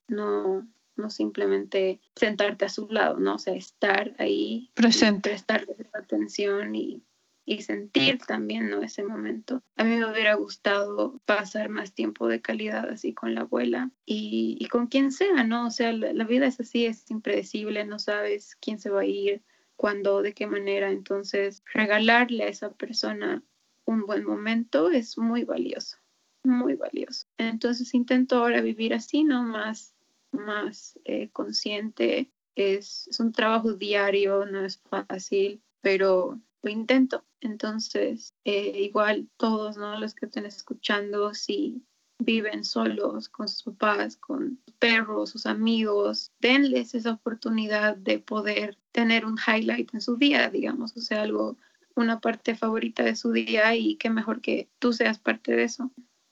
no, 0.07 0.65
no 0.99 1.09
simplemente 1.09 1.99
sentarte 2.15 2.65
a 2.65 2.69
su 2.69 2.87
lado, 2.89 3.19
¿no? 3.19 3.35
O 3.35 3.39
sea, 3.39 3.55
estar 3.55 4.13
ahí, 4.19 4.69
presente, 4.75 5.31
prestar 5.31 5.65
atención 5.93 6.75
y, 6.75 7.03
y 7.45 7.63
sentir 7.63 8.19
también, 8.19 8.69
¿no? 8.69 8.83
Ese 8.83 9.03
momento. 9.03 9.63
A 9.75 9.83
mí 9.83 9.95
me 9.95 10.11
hubiera 10.11 10.35
gustado 10.35 11.19
pasar 11.25 11.69
más 11.69 11.93
tiempo 11.93 12.27
de 12.27 12.41
calidad 12.41 12.87
así 12.89 13.13
con 13.13 13.33
la 13.33 13.41
abuela 13.41 13.89
y, 14.05 14.55
y 14.59 14.67
con 14.67 14.85
quien 14.85 15.11
sea, 15.11 15.43
¿no? 15.43 15.65
O 15.65 15.71
sea, 15.71 15.91
la, 15.91 16.13
la, 16.13 16.25
vida 16.25 16.45
es 16.45 16.59
así, 16.59 16.85
es 16.85 17.09
impredecible, 17.09 17.85
no 17.85 17.97
sabes 17.97 18.55
quién 18.61 18.79
se 18.79 18.91
va 18.91 19.01
a 19.01 19.05
ir, 19.05 19.41
cuándo, 19.75 20.21
de 20.21 20.33
qué 20.33 20.45
manera. 20.45 20.91
Entonces, 20.91 21.63
regalarle 21.73 22.43
a 22.43 22.49
esa 22.49 22.71
persona 22.73 23.41
un 23.85 24.05
buen 24.05 24.25
momento 24.25 24.91
es 24.91 25.17
muy 25.17 25.43
valioso, 25.43 25.97
muy 26.43 26.75
valioso. 26.75 27.25
Entonces, 27.37 27.95
intento 27.95 28.35
ahora 28.35 28.61
vivir 28.61 28.93
así, 28.93 29.23
¿no? 29.23 29.41
Más 29.41 29.95
más 30.31 30.99
eh, 31.05 31.29
consciente. 31.31 32.31
Es, 32.55 33.07
es, 33.07 33.19
un 33.19 33.31
trabajo 33.31 33.73
diario, 33.73 34.45
no 34.45 34.65
es 34.65 34.81
fácil, 34.89 35.61
pero 35.81 36.39
lo 36.61 36.69
intento. 36.69 37.25
Entonces, 37.41 38.33
eh, 38.43 38.81
igual 38.81 39.29
todos 39.37 39.77
¿no? 39.77 39.97
los 39.99 40.13
que 40.13 40.25
estén 40.25 40.45
escuchando, 40.45 41.33
si 41.33 41.85
viven 42.19 42.65
solos 42.65 43.29
con 43.29 43.47
sus 43.47 43.63
papás, 43.63 44.17
con 44.17 44.59
sus 44.65 44.75
perros, 44.75 45.29
sus 45.29 45.45
amigos, 45.45 46.31
denles 46.39 46.93
esa 46.93 47.13
oportunidad 47.13 47.95
de 47.95 48.19
poder 48.19 48.77
tener 48.91 49.25
un 49.25 49.37
highlight 49.37 49.93
en 49.93 50.01
su 50.01 50.17
día, 50.17 50.49
digamos, 50.49 50.97
o 50.97 50.99
sea, 50.99 51.21
algo, 51.21 51.57
una 51.95 52.19
parte 52.19 52.55
favorita 52.55 53.03
de 53.03 53.15
su 53.15 53.31
día 53.31 53.73
y 53.75 53.95
qué 53.95 54.09
mejor 54.09 54.41
que 54.41 54.69
tú 54.79 54.91
seas 54.91 55.17
parte 55.17 55.53
de 55.55 55.63
eso 55.63 55.91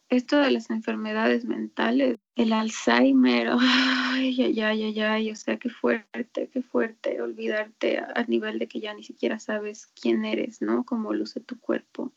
esto 0.09 0.37
de 0.37 0.51
las 0.51 0.69
enfermedades 0.69 1.45
mentales, 1.45 2.17
el 2.35 2.53
Alzheimer, 2.53 3.49
ay, 3.59 4.41
ay, 4.41 4.61
ay, 4.61 4.99
ay, 4.99 5.31
o 5.31 5.35
sea, 5.35 5.57
qué 5.57 5.69
fuerte, 5.69 6.49
qué 6.51 6.61
fuerte 6.61 7.21
olvidarte 7.21 7.99
a, 7.99 8.23
nivel 8.27 8.59
de 8.59 8.67
que 8.67 8.79
ya 8.79 8.93
ni 8.93 9.03
siquiera 9.03 9.39
sabes 9.39 9.87
quién 9.87 10.25
eres, 10.25 10.61
¿no? 10.61 10.85
Cómo 10.85 11.13
luce 11.13 11.39
tu 11.39 11.59
cuerpo. 11.59 12.11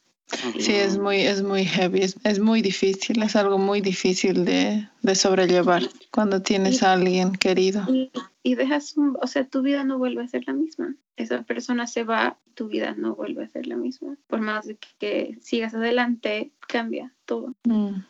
Sí, 0.58 0.74
es 0.74 0.98
muy, 0.98 1.22
es 1.22 1.42
muy 1.42 1.64
heavy, 1.64 2.02
es, 2.02 2.38
muy 2.38 2.62
difícil, 2.62 3.22
es 3.22 3.36
algo 3.36 3.58
muy 3.58 3.80
difícil 3.80 4.44
de, 4.44 4.88
de 5.02 5.14
sobrellevar 5.14 5.82
cuando 6.10 6.40
tienes 6.40 6.82
a 6.82 6.92
alguien 6.92 7.32
querido. 7.32 7.84
Y, 7.88 8.10
y 8.42 8.54
dejas, 8.54 8.96
un, 8.96 9.16
o 9.20 9.26
sea, 9.26 9.44
tu 9.46 9.62
vida 9.62 9.84
no 9.84 9.98
vuelve 9.98 10.22
a 10.22 10.28
ser 10.28 10.44
la 10.46 10.52
misma. 10.52 10.94
Esa 11.16 11.42
persona 11.42 11.86
se 11.86 12.04
va, 12.04 12.38
tu 12.54 12.68
vida 12.68 12.94
no 12.96 13.14
vuelve 13.14 13.44
a 13.44 13.48
ser 13.48 13.66
la 13.66 13.76
misma. 13.76 14.16
Por 14.26 14.40
más 14.40 14.66
de 14.66 14.78
que, 14.98 15.36
sigas 15.40 15.74
adelante, 15.74 16.52
cambia 16.66 17.12
todo. 17.26 17.54
Mm. 17.64 18.02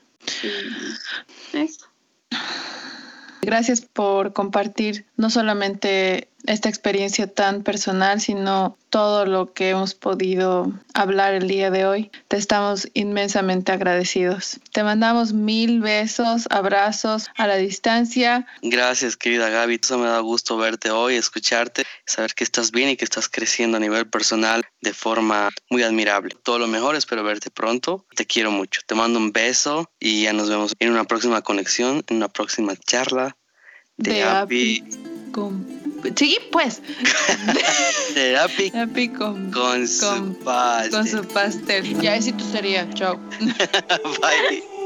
eso. 1.55 1.87
Gracias 3.43 3.81
por 3.81 4.33
compartir 4.33 5.07
no 5.17 5.31
solamente 5.31 6.30
esta 6.47 6.69
experiencia 6.69 7.27
tan 7.27 7.63
personal, 7.63 8.21
sino 8.21 8.77
todo 8.89 9.25
lo 9.25 9.53
que 9.53 9.71
hemos 9.71 9.95
podido 9.95 10.73
hablar 10.95 11.35
el 11.35 11.47
día 11.47 11.71
de 11.71 11.87
hoy. 11.87 12.11
Te 12.29 12.37
estamos 12.37 12.89
inmensamente 12.95 13.73
agradecidos. 13.73 14.59
Te 14.73 14.83
mandamos 14.83 15.33
mil 15.33 15.81
besos, 15.81 16.47
abrazos 16.51 17.29
a 17.37 17.47
la 17.47 17.57
distancia. 17.57 18.47
Gracias, 18.63 19.17
querida 19.17 19.49
Gaby. 19.49 19.81
Eso 19.83 19.99
me 19.99 20.09
da 20.09 20.19
gusto 20.21 20.57
verte 20.57 20.91
hoy, 20.91 21.15
escucharte, 21.15 21.85
saber 22.07 22.35
que 22.35 22.45
estás 22.45 22.73
bien 22.73 22.91
y 22.91 22.97
que 22.97 23.05
estás 23.05 23.29
creciendo 23.29 23.77
a 23.77 23.81
nivel 23.81 24.09
personal 24.09 24.65
de 24.81 24.93
forma 24.93 25.51
muy 25.69 25.83
admirable. 25.83 26.37
Todo 26.43 26.59
lo 26.59 26.67
mejor, 26.67 26.97
espero 26.97 27.23
verte 27.23 27.51
pronto. 27.51 28.07
Te 28.17 28.27
quiero 28.27 28.51
mucho. 28.51 28.81
Te 28.87 28.95
mando 28.95 29.19
un 29.19 29.33
beso 29.33 29.89
y 30.01 30.23
ya 30.23 30.33
nos 30.33 30.49
vemos 30.49 30.75
en 30.79 30.91
una 30.91 31.05
próxima 31.05 31.43
conexión, 31.43 32.03
en 32.09 32.17
una 32.17 32.29
próxima 32.29 32.75
charla 32.77 33.37
de, 33.97 34.25
de 34.49 34.83
Sí, 36.17 36.39
pues. 36.53 36.81
Terapi 38.15 39.09
con, 39.09 39.51
con, 39.51 39.87
su 39.87 40.35
pastel. 40.45 40.91
Con 40.91 41.07
su 41.07 41.25
pastel. 41.29 42.01
Ya, 42.01 42.19
tú 42.33 42.45
sería. 42.51 42.89
Chao. 42.95 43.17
Bye. 43.41 44.80